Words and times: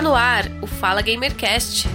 Está 0.00 0.08
no 0.08 0.16
ar 0.16 0.46
o 0.62 0.66
Fala 0.66 1.02
Gamercast. 1.02 1.86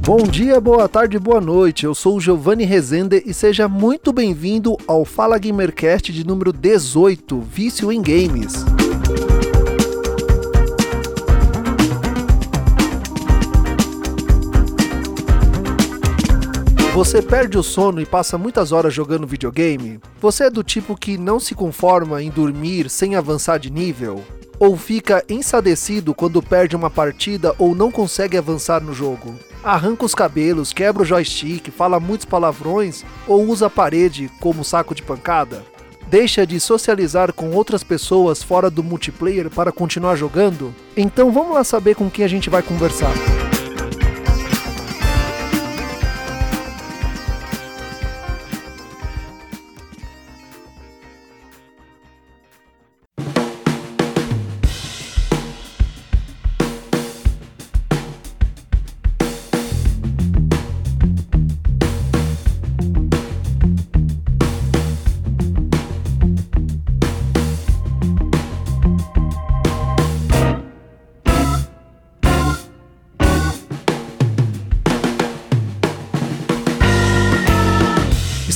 Bom 0.00 0.22
dia, 0.22 0.58
boa 0.58 0.88
tarde, 0.88 1.18
boa 1.18 1.38
noite. 1.38 1.84
Eu 1.84 1.94
sou 1.94 2.16
o 2.16 2.20
Giovanni 2.20 2.64
Rezende 2.64 3.22
e 3.26 3.34
seja 3.34 3.68
muito 3.68 4.10
bem-vindo 4.10 4.74
ao 4.88 5.04
Fala 5.04 5.38
Gamercast 5.38 6.10
de 6.10 6.26
número 6.26 6.50
18, 6.50 7.38
Vício 7.42 7.92
em 7.92 8.00
Games. 8.00 8.64
Você 16.92 17.22
perde 17.22 17.56
o 17.56 17.62
sono 17.62 18.02
e 18.02 18.06
passa 18.06 18.36
muitas 18.36 18.70
horas 18.70 18.92
jogando 18.92 19.26
videogame? 19.26 19.98
Você 20.20 20.44
é 20.44 20.50
do 20.50 20.62
tipo 20.62 20.94
que 20.94 21.16
não 21.16 21.40
se 21.40 21.54
conforma 21.54 22.22
em 22.22 22.28
dormir 22.28 22.90
sem 22.90 23.16
avançar 23.16 23.56
de 23.56 23.70
nível? 23.70 24.22
Ou 24.58 24.76
fica 24.76 25.24
ensadecido 25.26 26.12
quando 26.12 26.42
perde 26.42 26.76
uma 26.76 26.90
partida 26.90 27.54
ou 27.58 27.74
não 27.74 27.90
consegue 27.90 28.36
avançar 28.36 28.82
no 28.82 28.92
jogo? 28.92 29.34
Arranca 29.64 30.04
os 30.04 30.14
cabelos, 30.14 30.74
quebra 30.74 31.02
o 31.02 31.06
joystick, 31.06 31.70
fala 31.70 31.98
muitos 31.98 32.26
palavrões 32.26 33.06
ou 33.26 33.48
usa 33.48 33.68
a 33.68 33.70
parede 33.70 34.30
como 34.38 34.62
saco 34.62 34.94
de 34.94 35.02
pancada? 35.02 35.64
Deixa 36.08 36.46
de 36.46 36.60
socializar 36.60 37.32
com 37.32 37.52
outras 37.52 37.82
pessoas 37.82 38.42
fora 38.42 38.68
do 38.68 38.82
multiplayer 38.82 39.48
para 39.48 39.72
continuar 39.72 40.16
jogando? 40.16 40.74
Então 40.94 41.32
vamos 41.32 41.54
lá 41.54 41.64
saber 41.64 41.94
com 41.94 42.10
quem 42.10 42.22
a 42.22 42.28
gente 42.28 42.50
vai 42.50 42.62
conversar. 42.62 43.14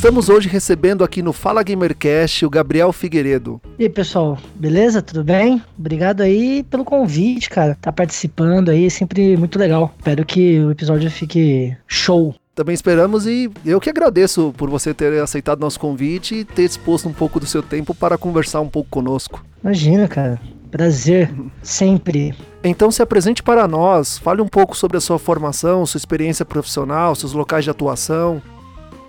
Estamos 0.06 0.28
hoje 0.28 0.48
recebendo 0.48 1.02
aqui 1.02 1.20
no 1.20 1.32
Fala 1.32 1.64
Gamercast 1.64 2.46
o 2.46 2.48
Gabriel 2.48 2.92
Figueiredo. 2.92 3.60
E 3.76 3.82
aí, 3.82 3.90
pessoal, 3.90 4.38
beleza? 4.54 5.02
Tudo 5.02 5.24
bem? 5.24 5.60
Obrigado 5.76 6.20
aí 6.20 6.62
pelo 6.62 6.84
convite, 6.84 7.50
cara. 7.50 7.76
Tá 7.82 7.90
participando 7.90 8.68
aí, 8.68 8.86
é 8.86 8.88
sempre 8.88 9.36
muito 9.36 9.58
legal. 9.58 9.92
Espero 9.98 10.24
que 10.24 10.60
o 10.60 10.70
episódio 10.70 11.10
fique 11.10 11.76
show. 11.88 12.32
Também 12.54 12.72
esperamos 12.72 13.26
e 13.26 13.50
eu 13.64 13.80
que 13.80 13.90
agradeço 13.90 14.54
por 14.56 14.70
você 14.70 14.94
ter 14.94 15.20
aceitado 15.20 15.58
nosso 15.58 15.80
convite 15.80 16.36
e 16.36 16.44
ter 16.44 16.62
exposto 16.62 17.08
um 17.08 17.12
pouco 17.12 17.40
do 17.40 17.46
seu 17.46 17.60
tempo 17.60 17.92
para 17.92 18.16
conversar 18.16 18.60
um 18.60 18.68
pouco 18.68 18.88
conosco. 18.88 19.44
Imagina, 19.60 20.06
cara. 20.06 20.40
Prazer, 20.70 21.34
sempre. 21.64 22.32
Então 22.62 22.92
se 22.92 23.02
apresente 23.02 23.42
para 23.42 23.66
nós, 23.66 24.18
fale 24.18 24.40
um 24.40 24.46
pouco 24.46 24.76
sobre 24.76 24.98
a 24.98 25.00
sua 25.00 25.18
formação, 25.18 25.84
sua 25.84 25.98
experiência 25.98 26.44
profissional, 26.44 27.16
seus 27.16 27.32
locais 27.32 27.64
de 27.64 27.70
atuação. 27.70 28.40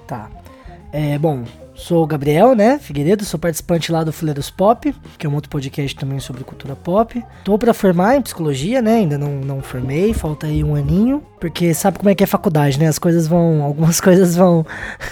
Tá. 0.08 0.28
É, 0.92 1.18
bom, 1.18 1.44
sou 1.76 2.04
o 2.04 2.08
Gabriel, 2.08 2.56
né? 2.56 2.80
Figueiredo, 2.80 3.24
sou 3.24 3.40
participante 3.40 3.92
lá 3.92 4.04
do 4.04 4.12
Fuleiros 4.12 4.50
Pop, 4.50 4.94
que 5.18 5.28
é 5.28 5.30
um 5.30 5.36
outro 5.36 5.50
podcast 5.50 5.96
também 5.96 6.20
sobre 6.20 6.44
cultura 6.44 6.76
pop. 6.76 7.24
Tô 7.44 7.58
para 7.58 7.74
formar 7.74 8.16
em 8.16 8.22
psicologia, 8.22 8.82
né? 8.82 8.96
Ainda 8.96 9.18
não, 9.18 9.34
não 9.36 9.62
formei, 9.62 10.14
falta 10.14 10.48
aí 10.48 10.64
um 10.64 10.76
aninho, 10.76 11.22
porque 11.40 11.74
sabe 11.74 12.00
como 12.00 12.10
é 12.10 12.16
que 12.16 12.24
é 12.24 12.28
faculdade, 12.28 12.80
né? 12.80 12.88
As 12.88 12.98
coisas 12.98 13.28
vão, 13.28 13.62
algumas 13.68 14.02
coisas 14.02 14.36
vão 14.36 14.66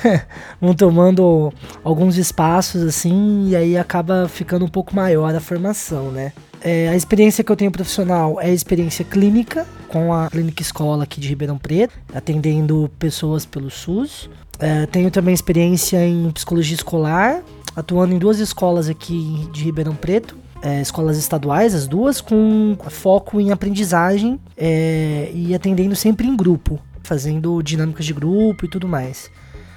vão 0.59 0.74
tomando 0.74 1.53
alguns 1.84 2.18
espaços 2.18 2.81
assim 2.81 3.50
e 3.50 3.56
aí 3.56 3.78
acaba 3.78 4.28
ficando 4.28 4.66
um 4.66 4.69
pouco 4.69 4.96
maior 4.96 5.35
a 5.35 5.40
formação, 5.40 6.12
né? 6.12 6.31
É, 6.66 6.90
a 6.90 6.96
experiência 6.96 7.44
que 7.44 7.52
eu 7.52 7.56
tenho 7.56 7.70
profissional 7.70 8.42
é 8.42 8.52
experiência 8.52 9.06
clínica, 9.06 9.68
com 9.88 10.12
a 10.12 10.28
Clínica 10.31 10.64
Escola 10.64 11.03
aqui 11.03 11.22
de 11.22 11.28
Ribeirão 11.28 11.59
Preto, 11.59 11.94
atendendo 12.12 12.90
pessoas 12.98 13.46
pelo 13.46 13.70
SUS. 13.70 14.28
É, 14.58 14.88
tenho 14.88 15.12
também 15.12 15.31
experiência 15.31 16.03
em 16.03 16.31
psicologia 16.31 16.74
escolar, 16.74 17.44
atuando 17.76 18.16
em 18.16 18.18
duas 18.18 18.40
escolas 18.40 18.90
aqui 18.90 19.48
de 19.53 19.64
Ribeirão 19.64 19.96
Preto. 19.96 20.36
É, 20.59 20.81
escolas 20.81 21.20
estaduais, 21.20 21.76
as 21.76 21.86
duas, 21.86 22.20
com 22.20 22.76
foco 22.90 23.40
em 23.40 23.52
aprendizagem 23.52 24.40
é, 24.58 25.30
e 25.36 25.53
atendendo 25.53 25.96
sempre 25.96 26.26
em 26.26 26.36
grupo, 26.36 26.80
fazendo 27.03 27.62
dinâmicas 27.62 28.08
de 28.08 28.14
grupo 28.14 28.66
e 28.66 28.68
tudo 28.68 28.88
mais. 28.88 29.30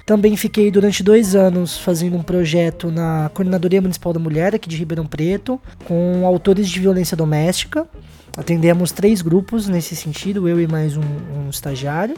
Também 0.09 0.35
fiquei 0.35 0.71
durante 0.71 1.03
dois 1.03 1.35
anos 1.35 1.77
fazendo 1.77 2.17
um 2.17 2.23
projeto 2.23 2.89
na 2.89 3.29
Coordenadoria 3.31 3.79
Municipal 3.79 4.11
da 4.11 4.19
Mulher, 4.19 4.55
aqui 4.55 4.67
de 4.67 4.75
Ribeirão 4.75 5.05
Preto, 5.05 5.61
com 5.85 6.25
autores 6.25 6.67
de 6.67 6.79
violência 6.79 7.15
doméstica. 7.15 7.87
Atendemos 8.35 8.91
três 8.91 9.21
grupos 9.21 9.67
nesse 9.67 9.95
sentido, 9.95 10.49
eu 10.49 10.59
e 10.59 10.65
mais 10.65 10.97
um, 10.97 11.01
um 11.01 11.47
estagiário. 11.51 12.17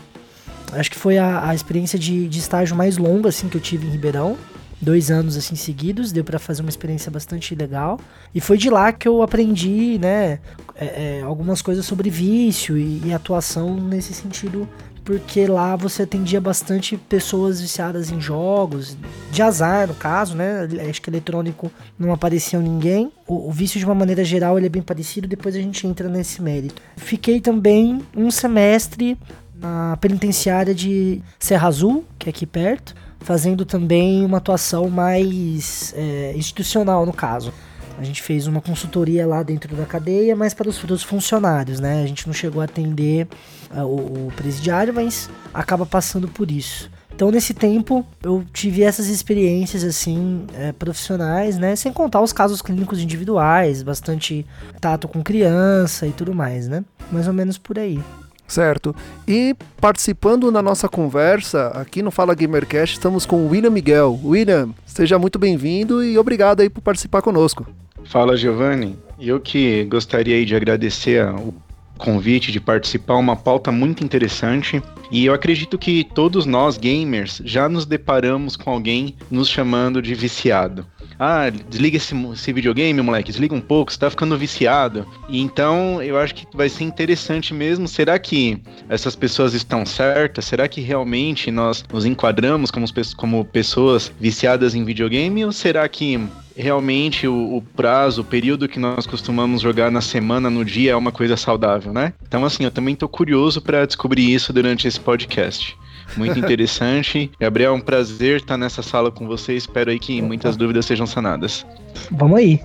Acho 0.72 0.90
que 0.90 0.98
foi 0.98 1.18
a, 1.18 1.50
a 1.50 1.54
experiência 1.54 2.00
de, 2.00 2.30
de, 2.30 2.40
estágio 2.40 2.78
mais 2.78 2.96
longa 2.96 3.28
assim 3.28 3.50
que 3.50 3.58
eu 3.58 3.62
tive 3.62 3.86
em 3.86 3.90
Ribeirão. 3.90 4.38
Dois 4.80 5.12
anos 5.12 5.36
assim 5.36 5.56
seguidos, 5.56 6.14
deu 6.14 6.24
para 6.24 6.40
fazer 6.40 6.62
uma 6.62 6.70
experiência 6.70 7.12
bastante 7.12 7.54
legal. 7.54 8.00
E 8.34 8.40
foi 8.40 8.58
de 8.58 8.70
lá 8.70 8.94
que 8.94 9.06
eu 9.06 9.22
aprendi, 9.22 10.00
né, 10.00 10.40
é, 10.76 11.20
é, 11.20 11.22
algumas 11.26 11.62
coisas 11.62 11.86
sobre 11.86 12.10
vício 12.10 12.78
e, 12.78 13.02
e 13.04 13.14
atuação 13.14 13.76
nesse 13.76 14.14
sentido 14.14 14.66
porque 15.04 15.48
lá 15.48 15.76
você 15.76 16.04
atendia 16.04 16.40
bastante 16.40 16.96
pessoas 16.96 17.60
viciadas 17.60 18.12
em 18.12 18.22
jogos, 18.22 18.96
de 19.32 19.42
azar 19.42 19.88
no 19.88 19.96
caso, 19.96 20.36
né? 20.36 20.68
Acho 20.90 21.02
que 21.02 21.10
eletrônico 21.10 21.72
não 21.98 22.14
aparecia 22.14 22.60
ninguém. 22.60 23.12
O, 23.28 23.50
o, 23.50 23.52
vício 23.52 23.80
de 23.80 23.86
uma 23.86 23.96
maneira 23.96 24.24
geral 24.24 24.58
ele 24.58 24.68
é 24.68 24.70
bem 24.70 24.82
parecido, 24.82 25.28
depois 25.28 25.56
a 25.56 25.60
gente 25.60 25.86
entra 25.88 26.08
nesse 26.08 26.42
mérito. 26.42 26.82
Fiquei 26.96 27.42
também 27.42 28.02
um 28.16 28.30
semestre 28.30 29.18
na 29.56 29.98
penitenciária 29.98 30.74
de 30.74 31.22
Serra 31.40 31.68
Azul, 31.68 32.06
que 32.18 32.30
é 32.30 32.32
aqui 32.32 32.46
perto, 32.46 32.96
fazendo 33.20 33.66
também 33.66 34.26
uma 34.26 34.38
atuação 34.38 34.90
mais 34.90 35.94
é, 35.96 36.34
institucional 36.36 37.06
no 37.06 37.14
caso. 37.14 37.54
A 38.02 38.04
gente 38.04 38.24
fez 38.24 38.48
uma 38.48 38.60
consultoria 38.60 39.28
lá 39.28 39.44
dentro 39.44 39.76
da 39.76 39.86
cadeia, 39.86 40.36
mas 40.36 40.56
para 40.56 40.68
os, 40.68 40.84
os 40.84 41.04
funcionários, 41.04 41.80
né? 41.80 42.02
A 42.02 42.08
gente 42.08 42.26
não 42.26 42.34
chegou 42.34 42.60
a 42.60 42.66
atender 42.66 43.28
uh, 43.70 43.82
o, 43.82 44.28
o 44.28 44.34
presidiário, 44.36 44.92
mas 44.92 45.30
acaba 45.54 45.86
passando 45.86 46.28
por 46.28 46.50
isso. 46.50 46.90
Então, 47.14 47.30
nesse 47.30 47.54
tempo, 47.54 48.04
eu 48.24 48.44
tive 48.52 48.82
essas 48.82 49.06
experiências, 49.06 49.84
assim, 49.84 50.48
é, 50.56 50.72
profissionais, 50.72 51.60
né? 51.60 51.76
Sem 51.76 51.94
contar 51.94 52.22
os 52.22 52.34
casos 52.34 52.60
clínicos 52.60 53.00
individuais, 53.00 53.84
bastante 53.84 54.48
tato 54.80 55.08
com 55.08 55.22
criança 55.22 56.08
e 56.08 56.12
tudo 56.12 56.34
mais, 56.34 56.68
né? 56.68 56.84
Mais 57.12 57.28
ou 57.28 57.34
menos 57.34 57.60
por 57.60 57.78
aí. 57.78 58.00
Certo. 58.48 58.96
E 59.28 59.56
participando 59.80 60.52
na 60.52 60.64
nossa 60.64 60.90
conversa 60.90 61.68
aqui 61.68 62.02
no 62.02 62.10
Fala 62.10 62.34
Gamercast, 62.34 62.96
estamos 62.96 63.28
com 63.28 63.46
o 63.46 63.50
William 63.50 63.70
Miguel. 63.70 64.20
William, 64.24 64.70
seja 64.88 65.20
muito 65.20 65.38
bem-vindo 65.38 66.04
e 66.04 66.18
obrigado 66.18 66.62
aí 66.62 66.70
por 66.70 66.82
participar 66.82 67.22
conosco. 67.22 67.68
Fala, 68.06 68.36
Giovanni. 68.36 68.98
Eu 69.20 69.40
que 69.40 69.84
gostaria 69.86 70.46
de 70.46 70.56
agradecer 70.56 71.26
o 71.26 71.54
convite 71.98 72.52
de 72.52 72.60
participar, 72.60 73.16
uma 73.16 73.36
pauta 73.36 73.72
muito 73.72 74.04
interessante. 74.04 74.82
E 75.12 75.26
eu 75.26 75.34
acredito 75.34 75.78
que 75.78 76.04
todos 76.04 76.46
nós 76.46 76.78
gamers 76.78 77.42
já 77.46 77.70
nos 77.70 77.86
deparamos 77.86 78.56
com 78.56 78.72
alguém 78.72 79.16
nos 79.30 79.48
chamando 79.48 80.02
de 80.02 80.16
viciado 80.16 80.86
ah, 81.24 81.52
desliga 81.52 81.98
esse, 81.98 82.16
esse, 82.34 82.52
videogame, 82.52 83.00
moleque, 83.00 83.30
desliga 83.32 83.54
um 83.54 83.62
pouco, 83.62 83.92
você 83.92 84.00
tá 84.00 84.10
ficando 84.10 84.36
viciado. 84.36 85.06
E 85.30 85.40
então 85.40 86.02
eu 86.02 86.18
acho 86.18 86.34
que 86.34 86.48
vai 86.52 86.68
ser 86.68 86.84
interessante 86.84 87.54
mesmo. 87.54 87.88
Será 87.88 88.18
que 88.18 88.60
essas 88.90 89.16
pessoas 89.16 89.54
estão 89.54 89.86
certas? 89.86 90.46
Será 90.46 90.68
que 90.68 90.82
realmente 90.82 91.52
nós 91.52 91.86
nos 91.94 92.06
enquadramos 92.06 92.72
como, 92.72 92.88
como 93.16 93.46
pessoas 93.46 94.12
viciadas 94.20 94.74
em 94.74 94.84
videogame? 94.84 95.46
Ou 95.46 95.52
será 95.52 95.88
que 95.88 96.20
realmente 96.56 97.28
o, 97.28 97.58
o, 97.58 97.62
prazo, 97.62 98.22
o 98.22 98.26
período 98.26 98.68
que 98.68 98.80
nós 98.80 99.06
costumamos 99.06 99.62
jogar 99.62 99.92
na 99.92 100.02
semana, 100.02 100.50
no 100.50 100.64
dia, 100.66 100.92
é 100.92 100.96
uma 100.96 101.12
coisa 101.12 101.38
saudável, 101.38 101.94
né? 101.94 102.14
Então, 102.28 102.46
assim, 102.46 102.64
eu 102.64 102.72
também 102.72 102.96
tô 102.96 103.08
curioso 103.08 103.62
para 103.62 103.86
descobrir 103.86 104.34
isso 104.34 104.52
durante 104.52 104.88
esse 104.88 105.00
podcast. 105.00 105.78
Muito 106.18 106.38
interessante. 106.40 107.32
Gabriel, 107.40 107.74
é 107.74 107.76
um 107.76 107.82
prazer 107.82 108.38
estar 108.38 108.58
nessa 108.58 108.82
sala 108.82 109.12
com 109.12 109.28
você. 109.28 109.56
Espero 109.56 109.92
aí 109.92 110.00
que 110.00 110.22
muitas 110.22 110.56
dúvidas 110.58 110.86
sejam 110.86 111.06
sanadas. 111.06 111.66
Vamos 112.12 112.40
aí. 112.40 112.60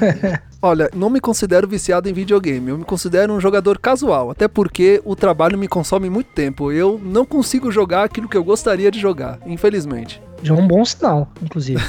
Olha, 0.60 0.90
não 0.94 1.10
me 1.10 1.20
considero 1.20 1.68
viciado 1.68 2.08
em 2.08 2.12
videogame, 2.12 2.70
eu 2.70 2.78
me 2.78 2.84
considero 2.84 3.32
um 3.32 3.40
jogador 3.40 3.78
casual, 3.78 4.30
até 4.30 4.48
porque 4.48 5.00
o 5.04 5.14
trabalho 5.14 5.58
me 5.58 5.68
consome 5.68 6.08
muito 6.08 6.30
tempo. 6.30 6.72
Eu 6.72 7.00
não 7.02 7.24
consigo 7.24 7.70
jogar 7.70 8.04
aquilo 8.04 8.28
que 8.28 8.36
eu 8.36 8.44
gostaria 8.44 8.90
de 8.90 8.98
jogar, 8.98 9.38
infelizmente. 9.46 10.20
Já 10.42 10.54
é 10.54 10.58
um 10.58 10.66
bom 10.66 10.84
sinal, 10.84 11.28
inclusive. 11.42 11.80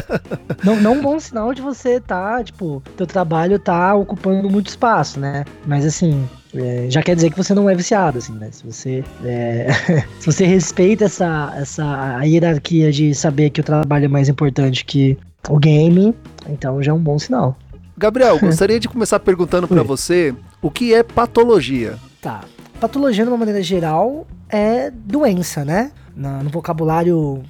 não, 0.64 0.76
não 0.76 0.92
um 0.94 1.02
bom 1.02 1.18
sinal 1.18 1.54
de 1.54 1.62
você 1.62 2.00
tá, 2.00 2.42
tipo, 2.42 2.82
teu 2.96 3.06
trabalho 3.06 3.58
tá 3.58 3.94
ocupando 3.94 4.48
muito 4.50 4.68
espaço, 4.68 5.20
né? 5.20 5.44
Mas 5.66 5.84
assim, 5.84 6.28
é, 6.54 6.86
já 6.88 7.02
quer 7.02 7.14
dizer 7.14 7.30
que 7.30 7.36
você 7.36 7.54
não 7.54 7.68
é 7.68 7.74
viciado, 7.74 8.18
assim, 8.18 8.32
né? 8.34 8.48
Se 8.50 8.64
você, 8.64 9.04
é, 9.24 9.68
se 10.18 10.26
você 10.26 10.44
respeita 10.44 11.04
essa, 11.04 11.52
essa 11.56 12.20
hierarquia 12.24 12.90
de 12.90 13.14
saber 13.14 13.50
que 13.50 13.60
o 13.60 13.64
trabalho 13.64 14.06
é 14.06 14.08
mais 14.08 14.28
importante 14.28 14.84
que 14.84 15.16
o 15.48 15.58
game, 15.58 16.14
então 16.48 16.82
já 16.82 16.92
é 16.92 16.94
um 16.94 17.02
bom 17.02 17.18
sinal. 17.18 17.56
Gabriel, 17.96 18.38
gostaria 18.40 18.80
de 18.80 18.88
começar 18.88 19.20
perguntando 19.20 19.68
para 19.68 19.82
você 19.82 20.34
o 20.60 20.70
que 20.70 20.94
é 20.94 21.02
patologia. 21.02 21.98
Tá. 22.20 22.44
Patologia, 22.80 23.24
de 23.24 23.30
uma 23.30 23.36
maneira 23.36 23.62
geral, 23.62 24.26
é 24.48 24.90
doença, 24.90 25.64
né? 25.64 25.92
No, 26.16 26.42
no 26.44 26.50
vocabulário 26.50 27.42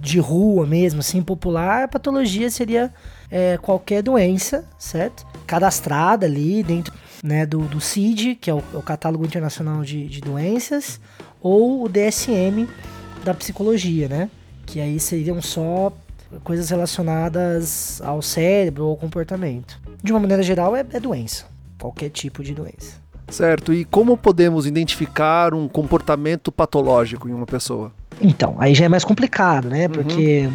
de 0.00 0.18
rua 0.18 0.66
mesmo, 0.66 0.98
assim, 0.98 1.22
popular, 1.22 1.86
patologia 1.86 2.50
seria 2.50 2.92
é, 3.30 3.56
qualquer 3.56 4.02
doença, 4.02 4.64
certo? 4.76 5.24
Cadastrada 5.46 6.26
ali 6.26 6.62
dentro 6.64 6.92
né, 7.22 7.46
do, 7.46 7.60
do 7.60 7.80
CID, 7.80 8.34
que 8.34 8.50
é 8.50 8.54
o, 8.54 8.62
é 8.74 8.76
o 8.76 8.82
Catálogo 8.82 9.24
Internacional 9.24 9.82
de, 9.82 10.08
de 10.08 10.20
Doenças, 10.20 11.00
ou 11.40 11.84
o 11.84 11.88
DSM 11.88 12.68
da 13.24 13.32
psicologia, 13.32 14.08
né? 14.08 14.28
Que 14.66 14.80
aí 14.80 14.98
seriam 14.98 15.40
só 15.40 15.92
coisas 16.44 16.70
relacionadas 16.70 18.00
ao 18.02 18.22
cérebro 18.22 18.84
ou 18.84 18.90
ao 18.90 18.96
comportamento. 18.96 19.80
De 20.02 20.12
uma 20.12 20.20
maneira 20.20 20.42
geral, 20.42 20.74
é, 20.76 20.84
é 20.92 21.00
doença. 21.00 21.46
Qualquer 21.78 22.10
tipo 22.10 22.42
de 22.42 22.54
doença. 22.54 23.02
Certo. 23.28 23.72
E 23.72 23.84
como 23.84 24.16
podemos 24.16 24.66
identificar 24.66 25.54
um 25.54 25.66
comportamento 25.66 26.52
patológico 26.52 27.28
em 27.28 27.32
uma 27.32 27.46
pessoa? 27.46 27.92
Então, 28.20 28.56
aí 28.58 28.74
já 28.74 28.84
é 28.84 28.88
mais 28.88 29.04
complicado, 29.04 29.68
né? 29.68 29.86
Uhum. 29.86 29.90
Porque 29.90 30.46
uhum. 30.46 30.52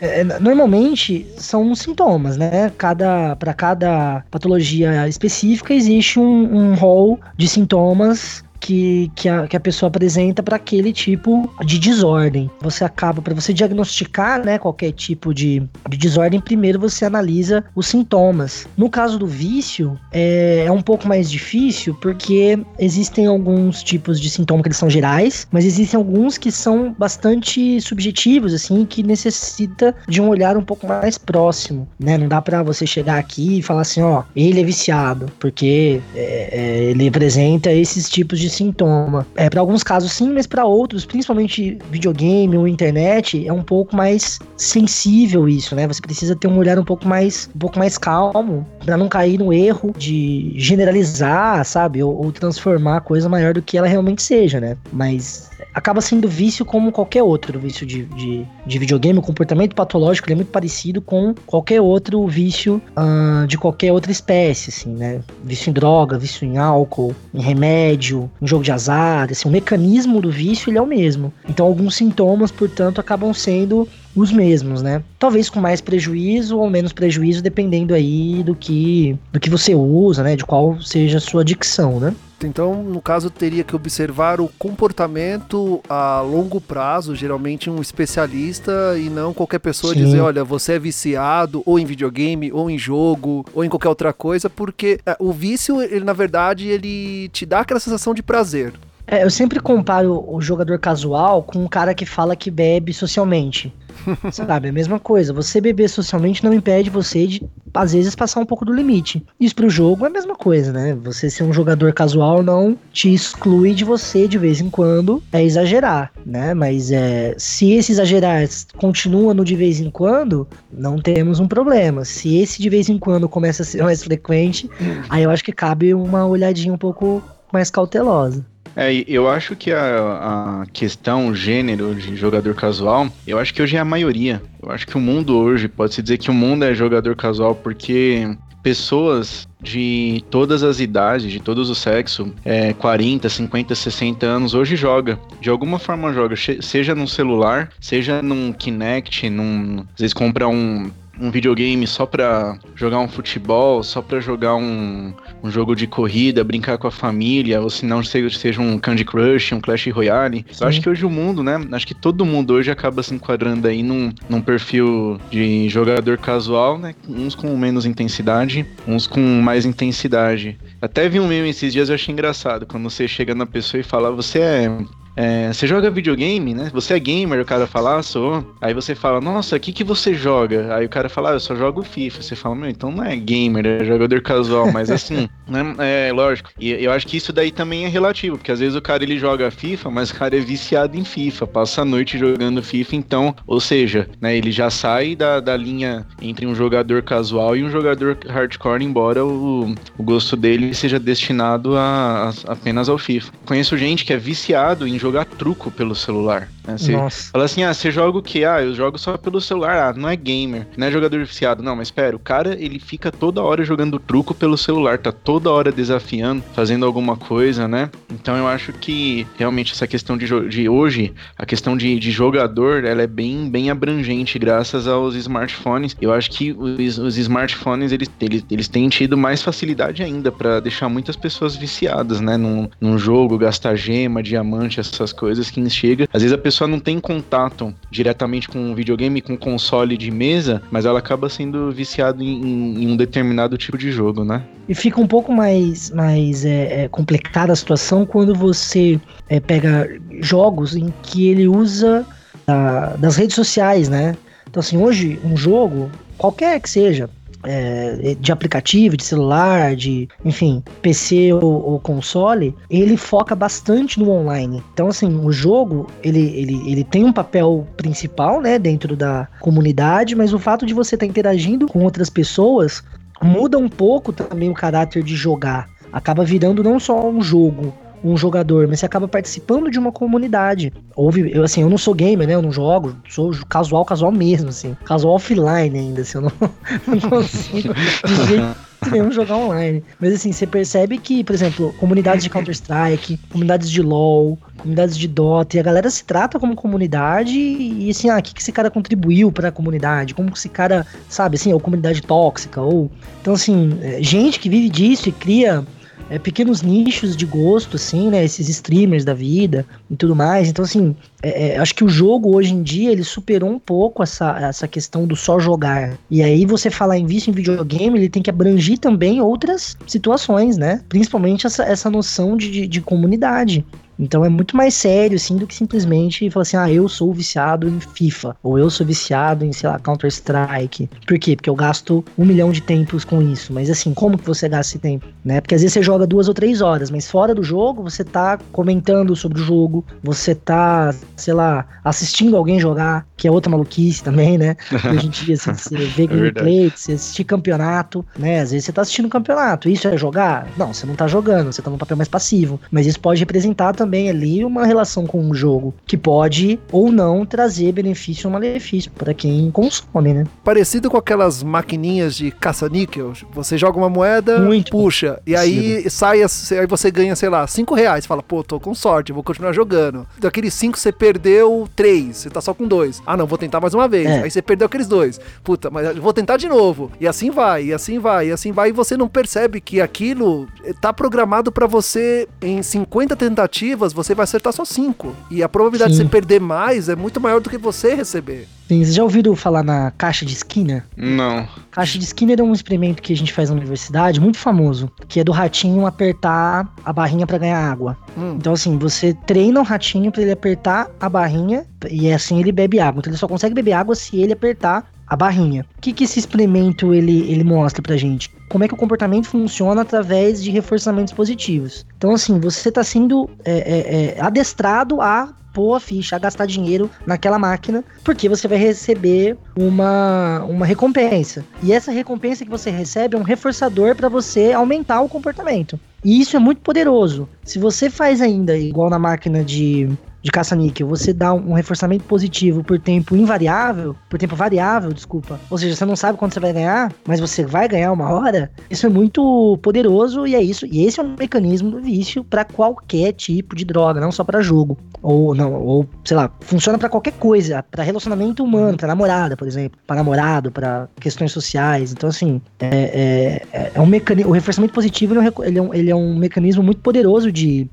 é, 0.00 0.24
normalmente 0.38 1.26
são 1.36 1.74
sintomas, 1.74 2.36
né? 2.36 2.70
Cada, 2.78 3.34
para 3.36 3.52
cada 3.52 4.24
patologia 4.30 5.08
específica 5.08 5.74
existe 5.74 6.18
um, 6.18 6.56
um 6.56 6.74
rol 6.74 7.18
de 7.36 7.48
sintomas 7.48 8.44
que, 8.60 9.10
que, 9.14 9.28
a, 9.28 9.46
que 9.46 9.56
a 9.56 9.60
pessoa 9.60 9.88
apresenta 9.88 10.42
para 10.42 10.56
aquele 10.56 10.92
tipo 10.92 11.50
de 11.64 11.78
desordem. 11.78 12.50
Você 12.60 12.84
acaba, 12.84 13.22
para 13.22 13.34
você 13.34 13.52
diagnosticar 13.52 14.44
né, 14.44 14.58
qualquer 14.58 14.92
tipo 14.92 15.32
de, 15.32 15.62
de 15.88 15.96
desordem, 15.96 16.40
primeiro 16.40 16.78
você 16.78 17.04
analisa 17.04 17.64
os 17.74 17.86
sintomas. 17.86 18.68
No 18.76 18.90
caso 18.90 19.18
do 19.18 19.26
vício, 19.26 19.98
é, 20.12 20.64
é 20.66 20.72
um 20.72 20.82
pouco 20.82 21.08
mais 21.08 21.30
difícil 21.30 21.94
porque 21.94 22.58
existem 22.78 23.26
alguns 23.26 23.82
tipos 23.82 24.20
de 24.20 24.28
sintomas 24.28 24.62
que 24.62 24.68
eles 24.68 24.76
são 24.76 24.90
gerais, 24.90 25.46
mas 25.50 25.64
existem 25.64 25.96
alguns 25.96 26.36
que 26.36 26.52
são 26.52 26.94
bastante 26.98 27.80
subjetivos, 27.80 28.52
assim, 28.52 28.84
que 28.84 29.02
necessita 29.02 29.94
de 30.06 30.20
um 30.20 30.28
olhar 30.28 30.56
um 30.56 30.62
pouco 30.62 30.86
mais 30.86 31.16
próximo, 31.16 31.88
né? 31.98 32.18
Não 32.18 32.28
dá 32.28 32.42
para 32.42 32.62
você 32.62 32.86
chegar 32.86 33.18
aqui 33.18 33.58
e 33.58 33.62
falar 33.62 33.82
assim, 33.82 34.02
ó, 34.02 34.24
ele 34.36 34.60
é 34.60 34.64
viciado, 34.64 35.26
porque 35.38 36.00
é, 36.14 36.48
é, 36.52 36.82
ele 36.90 37.08
apresenta 37.08 37.72
esses 37.72 38.08
tipos 38.08 38.38
de 38.38 38.49
sintoma. 38.50 39.26
É, 39.34 39.48
para 39.48 39.60
alguns 39.60 39.82
casos 39.82 40.12
sim, 40.12 40.32
mas 40.32 40.46
para 40.46 40.64
outros, 40.64 41.04
principalmente 41.04 41.78
videogame 41.90 42.56
ou 42.56 42.68
internet, 42.68 43.46
é 43.46 43.52
um 43.52 43.62
pouco 43.62 43.96
mais 43.96 44.38
sensível 44.56 45.48
isso, 45.48 45.74
né? 45.74 45.86
Você 45.86 46.00
precisa 46.00 46.36
ter 46.36 46.48
um 46.48 46.58
olhar 46.58 46.78
um 46.78 46.84
pouco 46.84 47.06
mais, 47.06 47.48
um 47.54 47.58
pouco 47.58 47.78
mais 47.78 47.96
calmo 47.96 48.66
para 48.84 48.96
não 48.96 49.08
cair 49.08 49.38
no 49.38 49.52
erro 49.52 49.94
de 49.96 50.52
generalizar, 50.56 51.64
sabe? 51.64 52.02
Ou, 52.02 52.24
ou 52.24 52.32
transformar 52.32 52.98
a 52.98 53.00
coisa 53.00 53.28
maior 53.28 53.54
do 53.54 53.62
que 53.62 53.78
ela 53.78 53.86
realmente 53.86 54.22
seja, 54.22 54.60
né? 54.60 54.76
Mas 54.92 55.49
acaba 55.74 56.00
sendo 56.00 56.28
vício 56.28 56.64
como 56.64 56.92
qualquer 56.92 57.22
outro 57.22 57.58
vício 57.58 57.86
de, 57.86 58.04
de, 58.04 58.46
de 58.66 58.78
videogame. 58.78 59.18
O 59.18 59.22
comportamento 59.22 59.74
patológico 59.74 60.30
é 60.30 60.34
muito 60.34 60.50
parecido 60.50 61.00
com 61.00 61.34
qualquer 61.46 61.80
outro 61.80 62.26
vício 62.26 62.80
uh, 62.96 63.46
de 63.46 63.56
qualquer 63.56 63.92
outra 63.92 64.12
espécie, 64.12 64.70
assim, 64.70 64.90
né? 64.90 65.20
Vício 65.44 65.70
em 65.70 65.72
droga, 65.72 66.18
vício 66.18 66.46
em 66.46 66.58
álcool, 66.58 67.14
em 67.32 67.40
remédio, 67.40 68.30
em 68.40 68.46
jogo 68.46 68.64
de 68.64 68.72
azar. 68.72 69.28
Assim, 69.30 69.48
o 69.48 69.52
mecanismo 69.52 70.20
do 70.20 70.30
vício 70.30 70.70
ele 70.70 70.78
é 70.78 70.82
o 70.82 70.86
mesmo. 70.86 71.32
Então, 71.48 71.66
alguns 71.66 71.94
sintomas, 71.96 72.50
portanto, 72.50 73.00
acabam 73.00 73.32
sendo 73.32 73.88
os 74.14 74.32
mesmos, 74.32 74.82
né? 74.82 75.02
Talvez 75.18 75.48
com 75.48 75.60
mais 75.60 75.80
prejuízo 75.80 76.58
ou 76.58 76.68
menos 76.68 76.92
prejuízo, 76.92 77.42
dependendo 77.42 77.94
aí 77.94 78.42
do 78.42 78.54
que 78.54 79.16
do 79.32 79.38
que 79.38 79.50
você 79.50 79.74
usa, 79.74 80.22
né? 80.22 80.36
De 80.36 80.44
qual 80.44 80.80
seja 80.80 81.18
a 81.18 81.20
sua 81.20 81.42
adicção, 81.42 82.00
né? 82.00 82.14
Então, 82.42 82.82
no 82.82 83.02
caso, 83.02 83.28
teria 83.28 83.62
que 83.62 83.76
observar 83.76 84.40
o 84.40 84.48
comportamento 84.58 85.80
a 85.88 86.22
longo 86.22 86.58
prazo, 86.60 87.14
geralmente 87.14 87.68
um 87.68 87.82
especialista, 87.82 88.96
e 88.98 89.10
não 89.10 89.34
qualquer 89.34 89.58
pessoa 89.58 89.92
Sim. 89.92 90.04
dizer, 90.04 90.20
olha, 90.20 90.42
você 90.42 90.74
é 90.74 90.78
viciado 90.78 91.62
ou 91.66 91.78
em 91.78 91.84
videogame, 91.84 92.50
ou 92.50 92.70
em 92.70 92.78
jogo, 92.78 93.44
ou 93.52 93.62
em 93.62 93.68
qualquer 93.68 93.88
outra 93.88 94.12
coisa, 94.12 94.48
porque 94.48 95.00
é, 95.04 95.16
o 95.18 95.32
vício, 95.32 95.82
ele, 95.82 96.04
na 96.04 96.14
verdade, 96.14 96.66
ele 96.66 97.28
te 97.28 97.44
dá 97.44 97.60
aquela 97.60 97.80
sensação 97.80 98.14
de 98.14 98.22
prazer. 98.22 98.72
É, 99.06 99.24
eu 99.24 99.30
sempre 99.30 99.58
comparo 99.58 100.24
o 100.32 100.40
jogador 100.40 100.78
casual 100.78 101.42
com 101.42 101.58
um 101.58 101.68
cara 101.68 101.92
que 101.94 102.06
fala 102.06 102.36
que 102.36 102.48
bebe 102.48 102.92
socialmente. 102.92 103.74
Sabe, 104.32 104.68
a 104.68 104.72
mesma 104.72 104.98
coisa. 104.98 105.32
Você 105.32 105.60
beber 105.60 105.88
socialmente 105.88 106.44
não 106.44 106.52
impede 106.52 106.90
você 106.90 107.26
de, 107.26 107.42
às 107.74 107.92
vezes, 107.92 108.14
passar 108.14 108.40
um 108.40 108.46
pouco 108.46 108.64
do 108.64 108.72
limite. 108.72 109.24
Isso 109.38 109.54
pro 109.54 109.70
jogo 109.70 110.04
é 110.04 110.08
a 110.08 110.12
mesma 110.12 110.34
coisa, 110.34 110.72
né? 110.72 110.96
Você 111.02 111.30
ser 111.30 111.44
um 111.44 111.52
jogador 111.52 111.92
casual 111.92 112.42
não 112.42 112.76
te 112.92 113.12
exclui 113.12 113.74
de 113.74 113.84
você 113.84 114.26
de 114.26 114.38
vez 114.38 114.60
em 114.60 114.70
quando 114.70 115.22
é 115.32 115.42
exagerar, 115.42 116.12
né? 116.24 116.54
Mas 116.54 116.90
é, 116.90 117.34
se 117.38 117.72
esse 117.72 117.92
exagerar 117.92 118.46
continua 118.76 119.34
no 119.34 119.44
de 119.44 119.56
vez 119.56 119.80
em 119.80 119.90
quando, 119.90 120.46
não 120.72 120.98
temos 120.98 121.40
um 121.40 121.48
problema. 121.48 122.04
Se 122.04 122.36
esse 122.38 122.60
de 122.60 122.68
vez 122.68 122.88
em 122.88 122.98
quando 122.98 123.28
começa 123.28 123.62
a 123.62 123.66
ser 123.66 123.82
mais 123.82 124.02
frequente, 124.02 124.68
aí 125.08 125.22
eu 125.22 125.30
acho 125.30 125.44
que 125.44 125.52
cabe 125.52 125.94
uma 125.94 126.26
olhadinha 126.26 126.72
um 126.72 126.78
pouco 126.78 127.22
mais 127.52 127.70
cautelosa. 127.70 128.44
É, 128.76 129.04
eu 129.06 129.28
acho 129.28 129.56
que 129.56 129.72
a, 129.72 130.62
a 130.62 130.66
questão 130.72 131.34
gênero 131.34 131.94
de 131.94 132.16
jogador 132.16 132.54
casual, 132.54 133.08
eu 133.26 133.38
acho 133.38 133.52
que 133.52 133.62
hoje 133.62 133.76
é 133.76 133.80
a 133.80 133.84
maioria. 133.84 134.42
Eu 134.62 134.70
acho 134.70 134.86
que 134.86 134.96
o 134.96 135.00
mundo 135.00 135.36
hoje, 135.36 135.68
pode-se 135.68 136.02
dizer 136.02 136.18
que 136.18 136.30
o 136.30 136.34
mundo 136.34 136.64
é 136.64 136.74
jogador 136.74 137.16
casual 137.16 137.54
porque 137.54 138.28
pessoas 138.62 139.48
de 139.60 140.22
todas 140.30 140.62
as 140.62 140.80
idades, 140.80 141.30
de 141.30 141.40
todos 141.40 141.68
os 141.70 141.78
sexos, 141.78 142.30
é, 142.44 142.72
40, 142.72 143.28
50, 143.28 143.74
60 143.74 144.26
anos, 144.26 144.54
hoje 144.54 144.76
joga. 144.76 145.18
De 145.40 145.50
alguma 145.50 145.78
forma 145.78 146.12
joga, 146.12 146.34
seja 146.60 146.94
num 146.94 147.06
celular, 147.06 147.70
seja 147.80 148.22
num 148.22 148.52
Kinect, 148.52 149.28
num. 149.28 149.84
Às 149.94 150.00
vezes 150.00 150.14
compra 150.14 150.48
um 150.48 150.90
um 151.18 151.30
videogame 151.30 151.86
só 151.86 152.06
pra 152.06 152.58
jogar 152.74 152.98
um 152.98 153.08
futebol, 153.08 153.82
só 153.82 154.00
pra 154.02 154.20
jogar 154.20 154.56
um, 154.56 155.12
um 155.42 155.50
jogo 155.50 155.74
de 155.74 155.86
corrida, 155.86 156.44
brincar 156.44 156.78
com 156.78 156.86
a 156.86 156.90
família, 156.90 157.60
ou 157.60 157.70
se 157.70 157.84
não 157.86 158.02
seja, 158.02 158.36
seja 158.38 158.60
um 158.60 158.78
Candy 158.78 159.04
Crush, 159.04 159.52
um 159.52 159.60
Clash 159.60 159.86
Royale. 159.88 160.44
Sim. 160.50 160.64
Eu 160.64 160.68
acho 160.68 160.80
que 160.80 160.88
hoje 160.88 161.04
o 161.04 161.10
mundo, 161.10 161.42
né? 161.42 161.60
Acho 161.72 161.86
que 161.86 161.94
todo 161.94 162.24
mundo 162.24 162.54
hoje 162.54 162.70
acaba 162.70 163.02
se 163.02 163.14
enquadrando 163.14 163.66
aí 163.66 163.82
num, 163.82 164.12
num 164.28 164.40
perfil 164.40 165.20
de 165.30 165.68
jogador 165.68 166.18
casual, 166.18 166.78
né? 166.78 166.94
Uns 167.08 167.34
com 167.34 167.56
menos 167.56 167.86
intensidade, 167.86 168.66
uns 168.86 169.06
com 169.06 169.20
mais 169.20 169.64
intensidade. 169.64 170.58
Até 170.80 171.08
vi 171.08 171.20
um 171.20 171.26
meme 171.26 171.50
esses 171.50 171.72
dias, 171.72 171.88
eu 171.88 171.94
achei 171.94 172.12
engraçado, 172.12 172.66
quando 172.66 172.84
você 172.84 173.06
chega 173.06 173.34
na 173.34 173.46
pessoa 173.46 173.80
e 173.80 173.84
fala, 173.84 174.10
você 174.10 174.38
é 174.38 174.78
é, 175.16 175.52
você 175.52 175.66
joga 175.66 175.90
videogame, 175.90 176.54
né? 176.54 176.70
Você 176.72 176.94
é 176.94 176.98
gamer, 176.98 177.40
o 177.40 177.44
cara 177.44 177.66
fala, 177.66 177.98
ah, 177.98 178.02
sou. 178.02 178.54
Aí 178.60 178.72
você 178.72 178.94
fala, 178.94 179.20
nossa, 179.20 179.56
o 179.56 179.60
que, 179.60 179.72
que 179.72 179.84
você 179.84 180.14
joga? 180.14 180.74
Aí 180.74 180.86
o 180.86 180.88
cara 180.88 181.08
fala, 181.08 181.30
ah, 181.30 181.34
eu 181.34 181.40
só 181.40 181.54
jogo 181.54 181.82
FIFA. 181.82 182.22
Você 182.22 182.36
fala, 182.36 182.54
meu, 182.54 182.70
então 182.70 182.90
não 182.90 183.04
é 183.04 183.16
gamer, 183.16 183.66
é 183.66 183.84
jogador 183.84 184.20
casual. 184.22 184.70
Mas 184.72 184.90
assim, 184.90 185.28
né? 185.48 185.74
É 185.78 186.12
lógico. 186.12 186.50
E 186.58 186.70
eu 186.72 186.92
acho 186.92 187.06
que 187.06 187.16
isso 187.16 187.32
daí 187.32 187.50
também 187.50 187.84
é 187.84 187.88
relativo, 187.88 188.38
porque 188.38 188.52
às 188.52 188.60
vezes 188.60 188.76
o 188.76 188.82
cara 188.82 189.02
ele 189.02 189.18
joga 189.18 189.50
FIFA, 189.50 189.90
mas 189.90 190.10
o 190.10 190.14
cara 190.14 190.36
é 190.36 190.40
viciado 190.40 190.96
em 190.96 191.04
FIFA, 191.04 191.46
passa 191.46 191.82
a 191.82 191.84
noite 191.84 192.18
jogando 192.18 192.62
FIFA, 192.62 192.96
então, 192.96 193.34
ou 193.46 193.60
seja, 193.60 194.08
né, 194.20 194.36
ele 194.36 194.50
já 194.52 194.70
sai 194.70 195.14
da, 195.16 195.40
da 195.40 195.56
linha 195.56 196.06
entre 196.20 196.46
um 196.46 196.54
jogador 196.54 197.02
casual 197.02 197.56
e 197.56 197.64
um 197.64 197.70
jogador 197.70 198.16
hardcore, 198.28 198.84
embora 198.84 199.24
o, 199.24 199.74
o 199.98 200.02
gosto 200.02 200.36
dele 200.36 200.72
seja 200.74 200.98
destinado 200.98 201.76
a, 201.76 202.32
a, 202.46 202.52
apenas 202.52 202.88
ao 202.88 202.98
FIFA. 202.98 203.32
Conheço 203.44 203.76
gente 203.76 204.04
que 204.04 204.12
é 204.12 204.16
viciado 204.16 204.86
em 204.86 204.98
jogar 204.98 205.09
jogar 205.10 205.24
truco 205.24 205.70
pelo 205.70 205.94
celular. 205.94 206.48
Né? 206.66 206.78
Você 206.78 206.92
Nossa. 206.92 207.30
fala 207.32 207.44
assim, 207.44 207.64
ah, 207.64 207.74
você 207.74 207.90
joga 207.90 208.18
o 208.18 208.22
quê? 208.22 208.44
Ah, 208.44 208.62
eu 208.62 208.74
jogo 208.74 208.96
só 208.96 209.16
pelo 209.16 209.40
celular. 209.40 209.90
Ah, 209.90 209.92
não 209.92 210.08
é 210.08 210.14
gamer, 210.14 210.66
não 210.76 210.86
é 210.86 210.90
jogador 210.90 211.24
viciado. 211.24 211.62
Não, 211.62 211.74
mas 211.74 211.88
espera, 211.88 212.14
o 212.14 212.18
cara, 212.18 212.56
ele 212.58 212.78
fica 212.78 213.10
toda 213.10 213.42
hora 213.42 213.64
jogando 213.64 213.98
truco 213.98 214.32
pelo 214.32 214.56
celular, 214.56 214.98
tá 214.98 215.10
toda 215.10 215.50
hora 215.50 215.72
desafiando, 215.72 216.42
fazendo 216.54 216.86
alguma 216.86 217.16
coisa, 217.16 217.66
né? 217.66 217.90
Então 218.10 218.36
eu 218.36 218.46
acho 218.46 218.72
que 218.72 219.26
realmente 219.36 219.72
essa 219.72 219.86
questão 219.86 220.16
de, 220.16 220.26
de 220.48 220.68
hoje, 220.68 221.12
a 221.36 221.44
questão 221.44 221.76
de, 221.76 221.98
de 221.98 222.10
jogador, 222.10 222.84
ela 222.84 223.02
é 223.02 223.06
bem, 223.06 223.50
bem 223.50 223.70
abrangente 223.70 224.38
graças 224.38 224.86
aos 224.86 225.16
smartphones. 225.16 225.96
Eu 226.00 226.12
acho 226.12 226.30
que 226.30 226.52
os, 226.52 226.98
os 226.98 227.18
smartphones, 227.18 227.90
eles, 227.90 228.08
eles, 228.20 228.44
eles 228.50 228.68
têm 228.68 228.88
tido 228.88 229.16
mais 229.16 229.42
facilidade 229.42 230.02
ainda 230.02 230.30
pra 230.30 230.60
deixar 230.60 230.88
muitas 230.88 231.16
pessoas 231.16 231.56
viciadas, 231.56 232.20
né? 232.20 232.36
Num, 232.36 232.68
num 232.80 232.96
jogo, 232.96 233.36
gastar 233.36 233.74
gema, 233.74 234.22
diamante, 234.22 234.78
essas 234.92 235.12
coisas 235.12 235.50
que 235.50 235.68
chega. 235.70 236.06
Às 236.12 236.22
vezes 236.22 236.34
a 236.34 236.38
pessoa 236.38 236.66
não 236.68 236.78
tem 236.80 236.98
contato 236.98 237.72
diretamente 237.90 238.48
com 238.48 238.72
o 238.72 238.74
videogame, 238.74 239.20
com 239.20 239.36
console 239.36 239.96
de 239.96 240.10
mesa, 240.10 240.62
mas 240.70 240.84
ela 240.84 240.98
acaba 240.98 241.28
sendo 241.28 241.70
viciada 241.70 242.22
em, 242.22 242.82
em- 242.82 242.88
um 242.88 242.96
determinado 242.96 243.56
tipo 243.56 243.76
de 243.78 243.90
jogo, 243.92 244.24
né? 244.24 244.42
E 244.68 244.74
fica 244.74 245.00
um 245.00 245.06
pouco 245.06 245.32
mais, 245.32 245.90
mais 245.90 246.44
é, 246.44 246.84
é, 246.84 246.88
complicada 246.88 247.52
a 247.52 247.56
situação 247.56 248.04
quando 248.06 248.34
você 248.34 249.00
é, 249.28 249.40
pega 249.40 249.88
jogos 250.20 250.74
em 250.76 250.92
que 251.02 251.28
ele 251.28 251.46
usa 251.48 252.06
ah, 252.46 252.94
das 252.98 253.16
redes 253.16 253.34
sociais, 253.34 253.88
né? 253.88 254.16
Então, 254.48 254.60
assim, 254.60 254.76
hoje, 254.76 255.18
um 255.24 255.36
jogo, 255.36 255.90
qualquer 256.18 256.58
que 256.60 256.68
seja, 256.68 257.08
é, 257.44 258.16
de 258.18 258.32
aplicativo, 258.32 258.96
de 258.96 259.04
celular, 259.04 259.74
de, 259.74 260.08
enfim, 260.24 260.62
PC 260.82 261.32
ou, 261.32 261.42
ou 261.42 261.80
console, 261.80 262.54
ele 262.68 262.96
foca 262.96 263.34
bastante 263.34 263.98
no 263.98 264.10
online. 264.10 264.62
Então, 264.72 264.88
assim, 264.88 265.20
o 265.24 265.32
jogo, 265.32 265.86
ele, 266.02 266.20
ele, 266.20 266.70
ele 266.70 266.84
tem 266.84 267.04
um 267.04 267.12
papel 267.12 267.66
principal, 267.76 268.40
né, 268.40 268.58
dentro 268.58 268.96
da 268.96 269.28
comunidade, 269.40 270.14
mas 270.14 270.32
o 270.32 270.38
fato 270.38 270.66
de 270.66 270.74
você 270.74 270.94
estar 270.96 271.06
interagindo 271.06 271.66
com 271.66 271.82
outras 271.84 272.10
pessoas 272.10 272.82
muda 273.22 273.58
um 273.58 273.68
pouco 273.68 274.12
também 274.12 274.50
o 274.50 274.54
caráter 274.54 275.02
de 275.02 275.14
jogar. 275.14 275.68
Acaba 275.92 276.24
virando 276.24 276.62
não 276.62 276.78
só 276.78 277.08
um 277.08 277.20
jogo, 277.20 277.74
um 278.02 278.16
jogador, 278.16 278.66
mas 278.66 278.80
você 278.80 278.86
acaba 278.86 279.06
participando 279.06 279.70
de 279.70 279.78
uma 279.78 279.92
comunidade. 279.92 280.72
Houve, 280.94 281.30
eu 281.32 281.42
assim, 281.42 281.62
eu 281.62 281.70
não 281.70 281.78
sou 281.78 281.94
gamer, 281.94 282.26
né? 282.26 282.34
Eu 282.34 282.42
não 282.42 282.52
jogo, 282.52 282.96
sou 283.08 283.32
casual, 283.48 283.84
casual 283.84 284.12
mesmo, 284.12 284.48
assim. 284.48 284.76
Casual 284.84 285.14
offline 285.14 285.78
ainda, 285.78 286.02
assim, 286.02 286.18
eu 286.18 286.22
não, 286.22 286.32
não 286.86 287.10
consigo 287.10 287.74
de 287.74 288.26
jeito 288.26 288.70
nenhum 288.90 289.10
jogar 289.10 289.36
online. 289.36 289.82
Mas 289.98 290.14
assim, 290.14 290.32
você 290.32 290.46
percebe 290.46 290.98
que, 290.98 291.22
por 291.22 291.34
exemplo, 291.34 291.74
comunidades 291.78 292.24
de 292.24 292.30
Counter-Strike, 292.30 293.18
comunidades 293.30 293.70
de 293.70 293.82
LoL, 293.82 294.38
comunidades 294.56 294.96
de 294.96 295.08
Dota, 295.08 295.56
e 295.56 295.60
a 295.60 295.62
galera 295.62 295.90
se 295.90 296.04
trata 296.04 296.38
como 296.38 296.54
comunidade 296.54 297.38
e 297.38 297.90
assim, 297.90 298.08
ah, 298.08 298.18
o 298.18 298.22
que, 298.22 298.34
que 298.34 298.40
esse 298.40 298.52
cara 298.52 298.70
contribuiu 298.70 299.30
para 299.30 299.48
a 299.48 299.52
comunidade? 299.52 300.14
Como 300.14 300.30
que 300.30 300.38
esse 300.38 300.48
cara, 300.48 300.86
sabe, 301.08 301.36
assim, 301.36 301.52
ou 301.52 301.60
comunidade 301.60 302.02
tóxica, 302.02 302.60
ou... 302.60 302.90
Então, 303.20 303.34
assim, 303.34 303.78
é, 303.82 304.02
gente 304.02 304.38
que 304.38 304.48
vive 304.48 304.68
disso 304.68 305.08
e 305.08 305.12
cria 305.12 305.64
é, 306.10 306.18
pequenos 306.18 306.60
nichos 306.60 307.16
de 307.16 307.24
gosto, 307.24 307.76
assim, 307.76 308.10
né? 308.10 308.24
Esses 308.24 308.48
streamers 308.48 309.04
da 309.04 309.14
vida 309.14 309.64
e 309.88 309.94
tudo 309.94 310.16
mais. 310.16 310.48
Então, 310.48 310.64
assim, 310.64 310.94
é, 311.22 311.52
é, 311.52 311.58
acho 311.58 311.74
que 311.74 311.84
o 311.84 311.88
jogo 311.88 312.36
hoje 312.36 312.52
em 312.52 312.62
dia 312.62 312.90
ele 312.90 313.04
superou 313.04 313.48
um 313.48 313.58
pouco 313.58 314.02
essa, 314.02 314.36
essa 314.40 314.66
questão 314.66 315.06
do 315.06 315.14
só 315.14 315.38
jogar. 315.38 315.96
E 316.10 316.20
aí, 316.20 316.44
você 316.44 316.68
falar 316.68 316.98
em 316.98 317.06
vício 317.06 317.30
em 317.30 317.34
videogame, 317.34 317.96
ele 317.96 318.08
tem 318.08 318.22
que 318.22 318.28
abranger 318.28 318.78
também 318.78 319.20
outras 319.20 319.76
situações, 319.86 320.56
né? 320.56 320.82
Principalmente 320.88 321.46
essa, 321.46 321.62
essa 321.62 321.88
noção 321.88 322.36
de, 322.36 322.50
de, 322.50 322.66
de 322.66 322.80
comunidade. 322.80 323.64
Então 324.00 324.24
é 324.24 324.28
muito 324.28 324.56
mais 324.56 324.74
sério, 324.74 325.16
assim, 325.16 325.36
do 325.36 325.46
que 325.46 325.54
simplesmente 325.54 326.30
falar 326.30 326.42
assim, 326.42 326.56
ah, 326.56 326.72
eu 326.72 326.88
sou 326.88 327.12
viciado 327.12 327.68
em 327.68 327.78
FIFA, 327.78 328.34
ou 328.42 328.58
eu 328.58 328.70
sou 328.70 328.86
viciado 328.86 329.44
em, 329.44 329.52
sei 329.52 329.68
lá, 329.68 329.78
Counter-Strike. 329.78 330.88
Por 331.06 331.18
quê? 331.18 331.36
Porque 331.36 331.50
eu 331.50 331.54
gasto 331.54 332.02
um 332.16 332.24
milhão 332.24 332.50
de 332.50 332.62
tempos 332.62 333.04
com 333.04 333.20
isso. 333.20 333.52
Mas 333.52 333.68
assim, 333.68 333.92
como 333.92 334.16
que 334.16 334.26
você 334.26 334.48
gasta 334.48 334.72
esse 334.72 334.78
tempo? 334.78 335.06
Né? 335.24 335.40
Porque 335.40 335.54
às 335.54 335.60
vezes 335.60 335.74
você 335.74 335.82
joga 335.82 336.06
duas 336.06 336.28
ou 336.28 336.34
três 336.34 336.62
horas, 336.62 336.90
mas 336.90 337.10
fora 337.10 337.34
do 337.34 337.42
jogo, 337.42 337.82
você 337.82 338.02
tá 338.02 338.38
comentando 338.50 339.14
sobre 339.14 339.40
o 339.40 339.44
jogo, 339.44 339.84
você 340.02 340.34
tá, 340.34 340.94
sei 341.16 341.34
lá, 341.34 341.66
assistindo 341.84 342.36
alguém 342.36 342.58
jogar, 342.58 343.06
que 343.16 343.28
é 343.28 343.30
outra 343.30 343.50
maluquice 343.50 344.02
também, 344.02 344.38
né? 344.38 344.56
Hoje 344.90 345.06
em 345.06 345.10
dia, 345.10 345.34
assim, 345.34 345.52
você 345.52 345.76
vê 345.84 346.06
gameplay, 346.06 346.72
você 346.74 346.92
assistir 346.92 347.24
campeonato, 347.24 348.04
né? 348.18 348.40
Às 348.40 348.52
vezes 348.52 348.64
você 348.64 348.72
tá 348.72 348.80
assistindo 348.80 349.06
um 349.06 349.10
campeonato. 349.10 349.68
Isso 349.68 349.86
é 349.86 349.96
jogar? 349.96 350.48
Não, 350.56 350.72
você 350.72 350.86
não 350.86 350.94
tá 350.94 351.06
jogando, 351.06 351.52
você 351.52 351.60
tá 351.60 351.70
num 351.70 351.76
papel 351.78 351.96
mais 351.96 352.08
passivo. 352.08 352.58
Mas 352.70 352.86
isso 352.86 352.98
pode 352.98 353.20
representar 353.20 353.74
também 353.74 353.89
ali 353.96 354.44
uma 354.44 354.64
relação 354.64 355.06
com 355.06 355.28
o 355.28 355.34
jogo 355.34 355.74
que 355.86 355.96
pode 355.96 356.58
ou 356.70 356.90
não 356.90 357.24
trazer 357.24 357.72
benefício 357.72 358.26
ou 358.28 358.32
malefício 358.32 358.90
para 358.92 359.14
quem 359.14 359.50
consome, 359.50 360.12
né? 360.14 360.24
Parecido 360.44 360.90
com 360.90 360.96
aquelas 360.96 361.42
maquininhas 361.42 362.14
de 362.14 362.30
caça-níquel. 362.30 363.12
Você 363.32 363.56
joga 363.58 363.78
uma 363.78 363.90
moeda, 363.90 364.38
Muito 364.40 364.70
puxa, 364.70 365.20
e 365.26 365.34
aí 365.36 365.88
sai, 365.90 366.22
aí 366.22 366.66
você 366.66 366.90
ganha, 366.90 367.16
sei 367.16 367.28
lá, 367.28 367.46
5 367.46 367.74
reais. 367.74 368.06
Fala, 368.06 368.22
pô, 368.22 368.42
tô 368.42 368.58
com 368.60 368.74
sorte, 368.74 369.12
vou 369.12 369.22
continuar 369.22 369.52
jogando. 369.52 370.06
Daqueles 370.18 370.54
5 370.54 370.78
você 370.78 370.92
perdeu 370.92 371.68
3, 371.74 372.16
você 372.16 372.30
tá 372.30 372.40
só 372.40 372.54
com 372.54 372.66
2. 372.66 373.02
Ah, 373.06 373.16
não, 373.16 373.26
vou 373.26 373.38
tentar 373.38 373.60
mais 373.60 373.74
uma 373.74 373.88
vez. 373.88 374.06
É. 374.06 374.22
Aí 374.22 374.30
você 374.30 374.42
perdeu 374.42 374.66
aqueles 374.66 374.86
dois. 374.86 375.20
Puta, 375.42 375.70
mas 375.70 375.96
vou 375.96 376.12
tentar 376.12 376.36
de 376.36 376.48
novo. 376.48 376.90
E 377.00 377.06
assim 377.06 377.30
vai, 377.30 377.66
e 377.66 377.72
assim 377.72 377.98
vai, 377.98 378.28
e 378.28 378.32
assim 378.32 378.52
vai. 378.52 378.70
E 378.70 378.72
você 378.72 378.96
não 378.96 379.08
percebe 379.08 379.60
que 379.60 379.80
aquilo 379.80 380.46
tá 380.80 380.92
programado 380.92 381.50
pra 381.50 381.66
você, 381.66 382.28
em 382.42 382.62
50 382.62 383.16
tentativas, 383.16 383.79
você 383.88 384.14
vai 384.14 384.24
acertar 384.24 384.52
só 384.52 384.64
5. 384.64 385.14
E 385.30 385.42
a 385.42 385.48
probabilidade 385.48 385.92
Sim. 385.92 385.98
de 385.98 386.04
você 386.04 386.10
perder 386.10 386.40
mais 386.40 386.88
é 386.88 386.96
muito 386.96 387.20
maior 387.20 387.40
do 387.40 387.50
que 387.50 387.58
você 387.58 387.94
receber. 387.94 388.46
Sim, 388.68 388.84
Vocês 388.84 388.94
já 388.94 389.02
ouviram 389.02 389.34
falar 389.34 389.64
na 389.64 389.90
caixa 389.90 390.24
de 390.24 390.32
Skinner? 390.32 390.84
Não. 390.96 391.48
Caixa 391.72 391.98
de 391.98 392.04
Skinner 392.04 392.38
é 392.38 392.42
um 392.42 392.52
experimento 392.52 393.02
que 393.02 393.12
a 393.12 393.16
gente 393.16 393.32
faz 393.32 393.50
na 393.50 393.56
universidade, 393.56 394.20
muito 394.20 394.38
famoso, 394.38 394.90
que 395.08 395.18
é 395.18 395.24
do 395.24 395.32
ratinho 395.32 395.86
apertar 395.86 396.72
a 396.84 396.92
barrinha 396.92 397.26
para 397.26 397.38
ganhar 397.38 397.58
água. 397.58 397.96
Hum. 398.16 398.36
Então, 398.38 398.52
assim, 398.52 398.78
você 398.78 399.12
treina 399.26 399.58
o 399.58 399.64
ratinho 399.64 400.12
para 400.12 400.22
ele 400.22 400.30
apertar 400.30 400.88
a 401.00 401.08
barrinha 401.08 401.66
e 401.90 402.12
assim 402.12 402.38
ele 402.38 402.52
bebe 402.52 402.78
água. 402.78 403.00
Então, 403.00 403.10
ele 403.10 403.18
só 403.18 403.26
consegue 403.26 403.54
beber 403.54 403.72
água 403.72 403.94
se 403.96 404.16
ele 404.20 404.32
apertar 404.32 404.88
a 405.10 405.16
barrinha. 405.16 405.66
O 405.76 405.80
que, 405.80 405.92
que 405.92 406.04
esse 406.04 406.20
experimento 406.20 406.94
ele, 406.94 407.28
ele 407.30 407.42
mostra 407.42 407.82
pra 407.82 407.96
gente? 407.96 408.30
Como 408.48 408.62
é 408.62 408.68
que 408.68 408.74
o 408.74 408.76
comportamento 408.76 409.26
funciona 409.26 409.82
através 409.82 410.42
de 410.42 410.50
reforçamentos 410.50 411.12
positivos. 411.12 411.84
Então, 411.98 412.12
assim, 412.12 412.38
você 412.38 412.70
tá 412.70 412.84
sendo 412.84 413.28
é, 413.44 413.52
é, 413.52 414.16
é, 414.16 414.20
adestrado 414.20 415.00
a 415.00 415.34
pôr 415.52 415.74
a 415.74 415.80
ficha, 415.80 416.14
a 416.14 416.18
gastar 416.18 416.46
dinheiro 416.46 416.88
naquela 417.04 417.38
máquina, 417.38 417.84
porque 418.04 418.28
você 418.28 418.46
vai 418.46 418.56
receber 418.56 419.36
uma, 419.56 420.44
uma 420.44 420.64
recompensa. 420.64 421.44
E 421.60 421.72
essa 421.72 421.90
recompensa 421.90 422.44
que 422.44 422.50
você 422.50 422.70
recebe 422.70 423.16
é 423.16 423.18
um 423.18 423.24
reforçador 423.24 423.96
para 423.96 424.08
você 424.08 424.52
aumentar 424.52 425.00
o 425.00 425.08
comportamento. 425.08 425.78
E 426.04 426.20
isso 426.20 426.36
é 426.36 426.38
muito 426.38 426.60
poderoso. 426.60 427.28
Se 427.44 427.58
você 427.58 427.90
faz 427.90 428.20
ainda 428.20 428.56
igual 428.56 428.88
na 428.88 428.98
máquina 428.98 429.44
de, 429.44 429.88
de 430.22 430.30
caça-níquel, 430.30 430.86
você 430.86 431.12
dá 431.12 431.32
um 431.32 431.52
reforçamento 431.52 432.04
positivo 432.04 432.62
por 432.62 432.78
tempo 432.78 433.16
invariável, 433.16 433.96
por 434.08 434.18
tempo 434.18 434.36
variável, 434.36 434.92
desculpa. 434.92 435.40
Ou 435.48 435.56
seja, 435.56 435.74
você 435.74 435.84
não 435.84 435.96
sabe 435.96 436.18
quando 436.18 436.32
você 436.34 436.40
vai 436.40 436.52
ganhar, 436.52 436.92
mas 437.06 437.20
você 437.20 437.44
vai 437.44 437.66
ganhar 437.68 437.92
uma 437.92 438.10
hora. 438.12 438.50
Isso 438.68 438.86
é 438.86 438.88
muito 438.88 439.58
poderoso 439.62 440.26
e 440.26 440.34
é 440.34 440.42
isso. 440.42 440.66
E 440.66 440.84
esse 440.84 441.00
é 441.00 441.02
um 441.02 441.14
mecanismo 441.18 441.70
do 441.70 441.80
vício 441.80 442.22
para 442.22 442.44
qualquer 442.44 443.12
tipo 443.12 443.56
de 443.56 443.64
droga, 443.64 444.00
não 444.00 444.12
só 444.12 444.22
para 444.24 444.40
jogo. 444.42 444.76
Ou 445.02 445.34
não, 445.34 445.54
ou 445.54 445.88
sei 446.04 446.16
lá, 446.16 446.30
funciona 446.40 446.76
para 446.78 446.88
qualquer 446.90 447.12
coisa, 447.12 447.64
para 447.70 447.82
relacionamento 447.82 448.44
humano, 448.44 448.76
para 448.76 448.88
namorada, 448.88 449.36
por 449.36 449.48
exemplo, 449.48 449.78
para 449.86 449.96
namorado, 449.96 450.50
para 450.50 450.88
questões 451.00 451.32
sociais. 451.32 451.92
Então 451.92 452.10
assim, 452.10 452.40
é, 452.58 453.42
é, 453.52 453.70
é 453.74 453.80
um 453.80 453.86
mecanismo. 453.86 454.30
O 454.30 454.34
reforçamento 454.34 454.74
positivo 454.74 455.18
é, 455.18 455.32
ele 455.48 455.58
é 455.58 455.62
um- 455.62 455.74
ele 455.74 455.90
é 455.90 455.96
um 455.96 456.14
mecanismo 456.16 456.62
muito 456.62 456.80
poderoso 456.82 457.32
de 457.32 457.66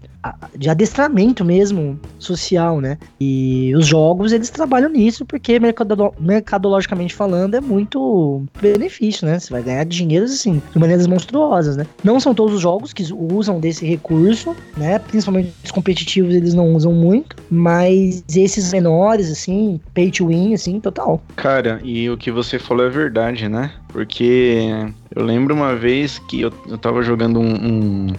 de 0.58 0.70
adestramento 0.70 1.44
mesmo 1.44 2.00
social, 2.20 2.82
né? 2.82 2.98
E 3.20 3.74
os 3.76 3.86
jogos 3.86 4.32
eles 4.32 4.50
trabalham 4.50 4.90
nisso 4.90 5.26
porque 5.26 5.60
mercado, 5.60 6.14
mercadologicamente 6.20 7.14
falando 7.14 7.56
é 7.56 7.62
muito 7.62 8.44
benefício, 8.62 9.28
né? 9.28 9.40
Você 9.40 9.52
vai 9.52 9.62
ganhar 9.62 9.84
dinheiro 9.86 10.26
assim 10.26 10.62
de 10.72 10.80
maneiras 10.80 11.08
monstruosas, 11.08 11.78
né? 11.78 11.86
Não 12.04 12.20
são 12.20 12.34
todos 12.34 12.56
os 12.56 12.62
jogos 12.62 12.94
que 12.94 13.04
usam 13.14 13.60
desse 13.60 13.86
recurso, 13.86 14.56
né? 14.76 15.00
Principalmente 15.00 15.54
os 15.64 15.72
competitivos 15.72 16.34
eles 16.34 16.54
não 16.54 16.74
usam 16.74 16.94
muito, 16.94 17.36
mas 17.50 18.24
esses 18.36 18.72
menores 18.72 19.32
assim, 19.32 19.80
pay 19.94 20.12
to 20.12 20.28
win 20.28 20.54
assim, 20.54 20.80
total. 20.80 21.22
Cara, 21.36 21.80
e 21.84 22.10
o 22.10 22.18
que 22.18 22.32
você 22.32 22.60
falou 22.60 22.86
é 22.86 22.90
verdade, 22.90 23.48
né? 23.48 23.72
Porque 23.90 24.70
eu 25.16 25.24
lembro 25.24 25.56
uma 25.56 25.76
vez 25.76 26.20
que 26.20 26.42
eu, 26.42 26.54
eu 26.70 26.78
tava 26.78 27.02
jogando 27.02 27.40
um, 27.40 27.54
um, 27.54 28.14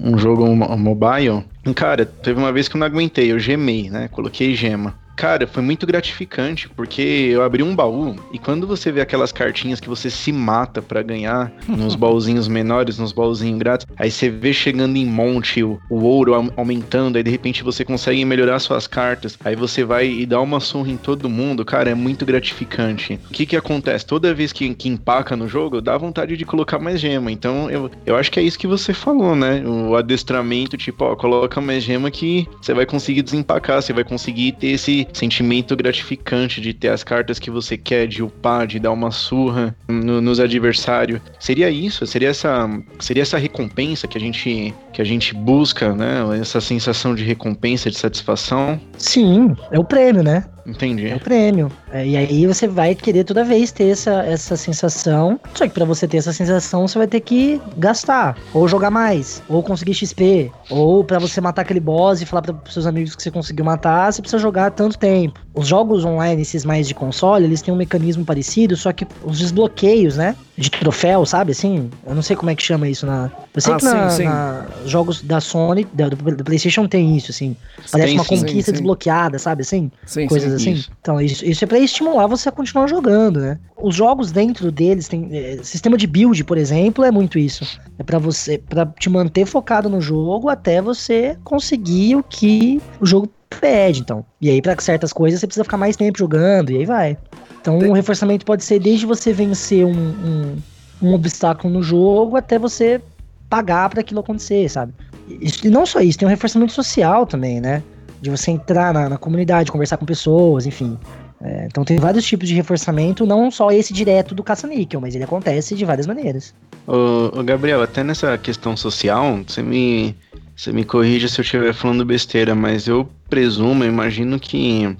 um 0.00 0.18
jogo 0.18 0.46
mo- 0.54 0.76
mobile. 0.76 1.44
Cara, 1.74 2.04
teve 2.06 2.38
uma 2.38 2.52
vez 2.52 2.68
que 2.68 2.76
eu 2.76 2.78
não 2.78 2.86
aguentei, 2.86 3.30
eu 3.32 3.38
gemei, 3.38 3.90
né? 3.90 4.08
Coloquei 4.08 4.54
gema. 4.54 4.94
Cara, 5.20 5.46
foi 5.46 5.62
muito 5.62 5.86
gratificante, 5.86 6.66
porque 6.70 7.02
eu 7.02 7.42
abri 7.42 7.62
um 7.62 7.76
baú 7.76 8.16
e 8.32 8.38
quando 8.38 8.66
você 8.66 8.90
vê 8.90 9.02
aquelas 9.02 9.30
cartinhas 9.30 9.78
que 9.78 9.86
você 9.86 10.08
se 10.08 10.32
mata 10.32 10.80
para 10.80 11.02
ganhar 11.02 11.52
nos 11.68 11.94
baúzinhos 11.94 12.48
menores, 12.48 12.98
nos 12.98 13.12
baúzinhos 13.12 13.58
grátis, 13.58 13.86
aí 13.98 14.10
você 14.10 14.30
vê 14.30 14.50
chegando 14.54 14.96
em 14.96 15.04
monte 15.04 15.62
o, 15.62 15.78
o 15.90 16.04
ouro 16.04 16.50
aumentando, 16.56 17.16
aí 17.16 17.22
de 17.22 17.30
repente 17.30 17.62
você 17.62 17.84
consegue 17.84 18.24
melhorar 18.24 18.58
suas 18.60 18.86
cartas, 18.86 19.38
aí 19.44 19.54
você 19.54 19.84
vai 19.84 20.08
e 20.08 20.24
dá 20.24 20.40
uma 20.40 20.58
surra 20.58 20.90
em 20.90 20.96
todo 20.96 21.28
mundo, 21.28 21.66
cara, 21.66 21.90
é 21.90 21.94
muito 21.94 22.24
gratificante. 22.24 23.20
O 23.28 23.34
que 23.34 23.44
que 23.44 23.56
acontece? 23.56 24.06
Toda 24.06 24.32
vez 24.32 24.54
que, 24.54 24.74
que 24.74 24.88
empaca 24.88 25.36
no 25.36 25.46
jogo, 25.46 25.82
dá 25.82 25.98
vontade 25.98 26.34
de 26.34 26.46
colocar 26.46 26.78
mais 26.78 26.98
gema. 26.98 27.30
Então 27.30 27.70
eu, 27.70 27.90
eu 28.06 28.16
acho 28.16 28.32
que 28.32 28.40
é 28.40 28.42
isso 28.42 28.58
que 28.58 28.66
você 28.66 28.94
falou, 28.94 29.36
né? 29.36 29.62
O 29.66 29.94
adestramento, 29.96 30.78
tipo, 30.78 31.04
ó, 31.04 31.14
coloca 31.14 31.60
mais 31.60 31.82
gema 31.82 32.10
que 32.10 32.48
você 32.58 32.72
vai 32.72 32.86
conseguir 32.86 33.20
desempacar, 33.20 33.82
você 33.82 33.92
vai 33.92 34.02
conseguir 34.02 34.52
ter 34.52 34.68
esse 34.68 35.06
sentimento 35.12 35.76
gratificante 35.76 36.60
de 36.60 36.72
ter 36.72 36.88
as 36.88 37.04
cartas 37.04 37.38
que 37.38 37.50
você 37.50 37.76
quer, 37.76 38.06
de 38.06 38.22
upar, 38.22 38.66
de 38.66 38.78
dar 38.78 38.92
uma 38.92 39.10
surra 39.10 39.74
no, 39.88 40.20
nos 40.20 40.40
adversários. 40.40 41.20
Seria 41.38 41.70
isso? 41.70 42.06
Seria 42.06 42.30
essa, 42.30 42.68
seria 42.98 43.22
essa 43.22 43.38
recompensa 43.38 44.06
que 44.06 44.16
a 44.16 44.20
gente 44.20 44.74
que 44.92 45.00
a 45.00 45.04
gente 45.04 45.34
busca, 45.34 45.94
né? 45.94 46.20
Essa 46.40 46.60
sensação 46.60 47.14
de 47.14 47.24
recompensa, 47.24 47.90
de 47.90 47.96
satisfação? 47.96 48.80
Sim, 48.98 49.56
é 49.70 49.78
o 49.78 49.84
prêmio, 49.84 50.22
né? 50.22 50.44
Entendi. 50.66 51.08
É 51.08 51.16
o 51.16 51.20
prêmio. 51.20 51.70
É, 51.92 52.06
e 52.06 52.16
aí 52.16 52.46
você 52.46 52.66
vai 52.68 52.94
querer 52.94 53.24
toda 53.24 53.44
vez 53.44 53.72
ter 53.72 53.88
essa, 53.88 54.22
essa 54.24 54.56
sensação. 54.56 55.40
Só 55.54 55.66
que 55.66 55.74
para 55.74 55.84
você 55.84 56.06
ter 56.06 56.18
essa 56.18 56.32
sensação, 56.32 56.86
você 56.86 56.98
vai 56.98 57.06
ter 57.06 57.20
que 57.20 57.60
gastar. 57.76 58.36
Ou 58.52 58.68
jogar 58.68 58.90
mais. 58.90 59.42
Ou 59.48 59.62
conseguir 59.62 59.94
XP. 59.94 60.50
Ou 60.68 61.04
para 61.04 61.18
você 61.18 61.40
matar 61.40 61.62
aquele 61.62 61.80
boss 61.80 62.20
e 62.20 62.26
falar 62.26 62.42
para 62.42 62.54
seus 62.70 62.86
amigos 62.86 63.14
que 63.14 63.22
você 63.22 63.30
conseguiu 63.30 63.64
matar, 63.64 64.12
você 64.12 64.20
precisa 64.20 64.40
jogar 64.40 64.70
tanto 64.70 64.98
tempo. 64.98 65.40
Os 65.52 65.66
jogos 65.66 66.04
online, 66.04 66.42
esses 66.42 66.64
mais 66.64 66.86
de 66.86 66.94
console, 66.94 67.44
eles 67.44 67.60
têm 67.60 67.74
um 67.74 67.76
mecanismo 67.76 68.24
parecido, 68.24 68.76
só 68.76 68.92
que 68.92 69.04
os 69.24 69.38
desbloqueios, 69.38 70.16
né? 70.16 70.36
De 70.56 70.70
troféu, 70.70 71.26
sabe? 71.26 71.50
Assim, 71.50 71.90
eu 72.06 72.14
não 72.14 72.22
sei 72.22 72.36
como 72.36 72.50
é 72.50 72.54
que 72.54 72.62
chama 72.62 72.88
isso 72.88 73.04
na. 73.04 73.30
Eu 73.52 73.60
sei 73.60 73.72
ah, 73.72 73.76
que 73.76 73.84
na, 73.84 74.10
sim, 74.10 74.16
sim. 74.18 74.24
na, 74.24 74.66
jogos 74.86 75.22
da 75.22 75.40
Sony, 75.40 75.84
da, 75.92 76.08
do, 76.08 76.16
do, 76.16 76.44
PlayStation 76.44 76.86
tem 76.86 77.16
isso, 77.16 77.32
assim. 77.32 77.56
Parece 77.90 78.10
sim, 78.10 78.14
uma 78.14 78.24
conquista 78.24 78.70
desbloqueada, 78.70 79.40
sabe? 79.40 79.62
Assim? 79.62 79.90
Coisas 80.28 80.52
assim. 80.52 80.72
Isso. 80.72 80.90
Então, 81.00 81.20
isso, 81.20 81.44
isso 81.44 81.64
é 81.64 81.66
pra 81.66 81.78
estimular 81.80 82.28
você 82.28 82.48
a 82.48 82.52
continuar 82.52 82.86
jogando, 82.86 83.40
né? 83.40 83.58
Os 83.76 83.94
jogos 83.94 84.30
dentro 84.30 84.70
deles 84.70 85.08
tem. 85.08 85.30
É, 85.32 85.58
sistema 85.64 85.96
de 85.96 86.06
build, 86.06 86.44
por 86.44 86.58
exemplo, 86.58 87.04
é 87.04 87.10
muito 87.10 87.38
isso. 87.40 87.80
É 87.98 88.04
para 88.04 88.18
você. 88.18 88.56
para 88.56 88.86
te 88.86 89.10
manter 89.10 89.46
focado 89.46 89.90
no 89.90 90.00
jogo 90.00 90.48
até 90.48 90.80
você 90.80 91.36
conseguir 91.42 92.14
o 92.14 92.22
que 92.22 92.80
o 93.00 93.06
jogo 93.06 93.28
pede, 93.58 94.00
então. 94.00 94.24
E 94.40 94.48
aí, 94.48 94.62
para 94.62 94.80
certas 94.80 95.12
coisas, 95.12 95.40
você 95.40 95.46
precisa 95.46 95.64
ficar 95.64 95.76
mais 95.76 95.96
tempo 95.96 96.18
jogando, 96.18 96.70
e 96.70 96.78
aí 96.78 96.86
vai. 96.86 97.16
Então, 97.60 97.78
o 97.78 97.84
um 97.84 97.92
reforçamento 97.92 98.44
pode 98.44 98.64
ser 98.64 98.78
desde 98.78 99.04
você 99.04 99.32
vencer 99.32 99.84
um, 99.84 99.90
um, 99.92 100.56
um 101.02 101.14
obstáculo 101.14 101.72
no 101.72 101.82
jogo 101.82 102.36
até 102.36 102.58
você 102.58 103.00
pagar 103.48 103.90
para 103.90 104.00
aquilo 104.00 104.20
acontecer, 104.20 104.68
sabe? 104.68 104.92
E 105.28 105.68
não 105.68 105.84
só 105.84 106.00
isso, 106.00 106.18
tem 106.18 106.26
um 106.26 106.30
reforçamento 106.30 106.72
social 106.72 107.26
também, 107.26 107.60
né? 107.60 107.82
De 108.20 108.30
você 108.30 108.50
entrar 108.50 108.94
na, 108.94 109.08
na 109.08 109.18
comunidade, 109.18 109.70
conversar 109.70 109.96
com 109.96 110.06
pessoas, 110.06 110.66
enfim. 110.66 110.98
É, 111.42 111.66
então 111.66 111.84
tem 111.84 111.96
vários 111.98 112.24
tipos 112.24 112.48
de 112.48 112.54
reforçamento, 112.54 113.24
não 113.24 113.50
só 113.50 113.70
esse 113.70 113.94
direto 113.94 114.34
do 114.34 114.42
caça-níquel, 114.42 115.00
mas 115.00 115.14
ele 115.14 115.24
acontece 115.24 115.74
de 115.74 115.84
várias 115.84 116.06
maneiras. 116.06 116.54
Ô, 116.86 117.38
ô, 117.38 117.42
Gabriel, 117.42 117.82
até 117.82 118.04
nessa 118.04 118.36
questão 118.36 118.76
social, 118.76 119.40
você 119.46 119.62
me, 119.62 120.14
você 120.60 120.72
me 120.72 120.84
corrija 120.84 121.26
se 121.26 121.40
eu 121.40 121.42
estiver 121.42 121.72
falando 121.72 122.04
besteira, 122.04 122.54
mas 122.54 122.86
eu 122.86 123.08
presumo, 123.30 123.82
eu 123.82 123.88
imagino 123.88 124.38
que 124.38 124.94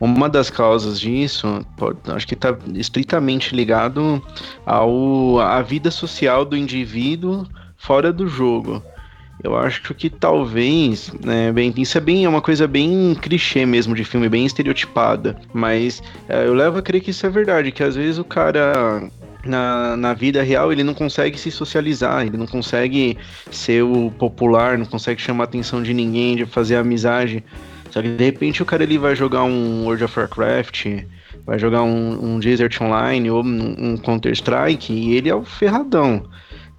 uma 0.00 0.28
das 0.28 0.50
causas 0.50 0.98
disso, 0.98 1.64
pode, 1.76 1.98
acho 2.08 2.26
que 2.26 2.34
está 2.34 2.58
estritamente 2.74 3.54
ligado 3.54 4.20
ao 4.64 5.38
à 5.38 5.62
vida 5.62 5.92
social 5.92 6.44
do 6.44 6.56
indivíduo 6.56 7.46
fora 7.76 8.12
do 8.12 8.26
jogo. 8.26 8.82
Eu 9.44 9.56
acho 9.56 9.94
que 9.94 10.10
talvez, 10.10 11.12
né, 11.24 11.52
bem, 11.52 11.72
isso 11.76 11.96
é 11.96 12.00
bem 12.00 12.24
é 12.24 12.28
uma 12.28 12.42
coisa 12.42 12.66
bem 12.66 13.14
clichê 13.14 13.64
mesmo 13.64 13.94
de 13.94 14.02
filme, 14.02 14.28
bem 14.28 14.44
estereotipada, 14.44 15.38
mas 15.52 16.02
é, 16.28 16.46
eu 16.46 16.52
levo 16.52 16.78
a 16.78 16.82
crer 16.82 17.00
que 17.00 17.12
isso 17.12 17.24
é 17.24 17.30
verdade, 17.30 17.70
que 17.70 17.84
às 17.84 17.94
vezes 17.94 18.18
o 18.18 18.24
cara 18.24 19.08
na, 19.46 19.96
na 19.96 20.14
vida 20.14 20.42
real 20.42 20.72
ele 20.72 20.82
não 20.82 20.94
consegue 20.94 21.38
se 21.38 21.50
socializar, 21.50 22.26
ele 22.26 22.36
não 22.36 22.46
consegue 22.46 23.16
ser 23.50 23.82
o 23.82 24.10
popular, 24.10 24.76
não 24.76 24.86
consegue 24.86 25.20
chamar 25.20 25.44
a 25.44 25.46
atenção 25.46 25.82
de 25.82 25.94
ninguém, 25.94 26.36
de 26.36 26.46
fazer 26.46 26.76
amizade. 26.76 27.44
Só 27.90 28.02
que 28.02 28.08
de 28.08 28.24
repente 28.24 28.62
o 28.62 28.66
cara 28.66 28.82
ele 28.82 28.98
vai 28.98 29.14
jogar 29.14 29.44
um 29.44 29.84
World 29.84 30.04
of 30.04 30.18
Warcraft, 30.18 30.86
vai 31.46 31.58
jogar 31.58 31.82
um, 31.82 32.34
um 32.34 32.38
Desert 32.38 32.80
Online 32.80 33.30
ou 33.30 33.44
um, 33.44 33.92
um 33.92 33.96
Counter 33.96 34.32
Strike 34.32 34.92
e 34.92 35.14
ele 35.14 35.28
é 35.28 35.34
o 35.34 35.44
ferradão 35.44 36.28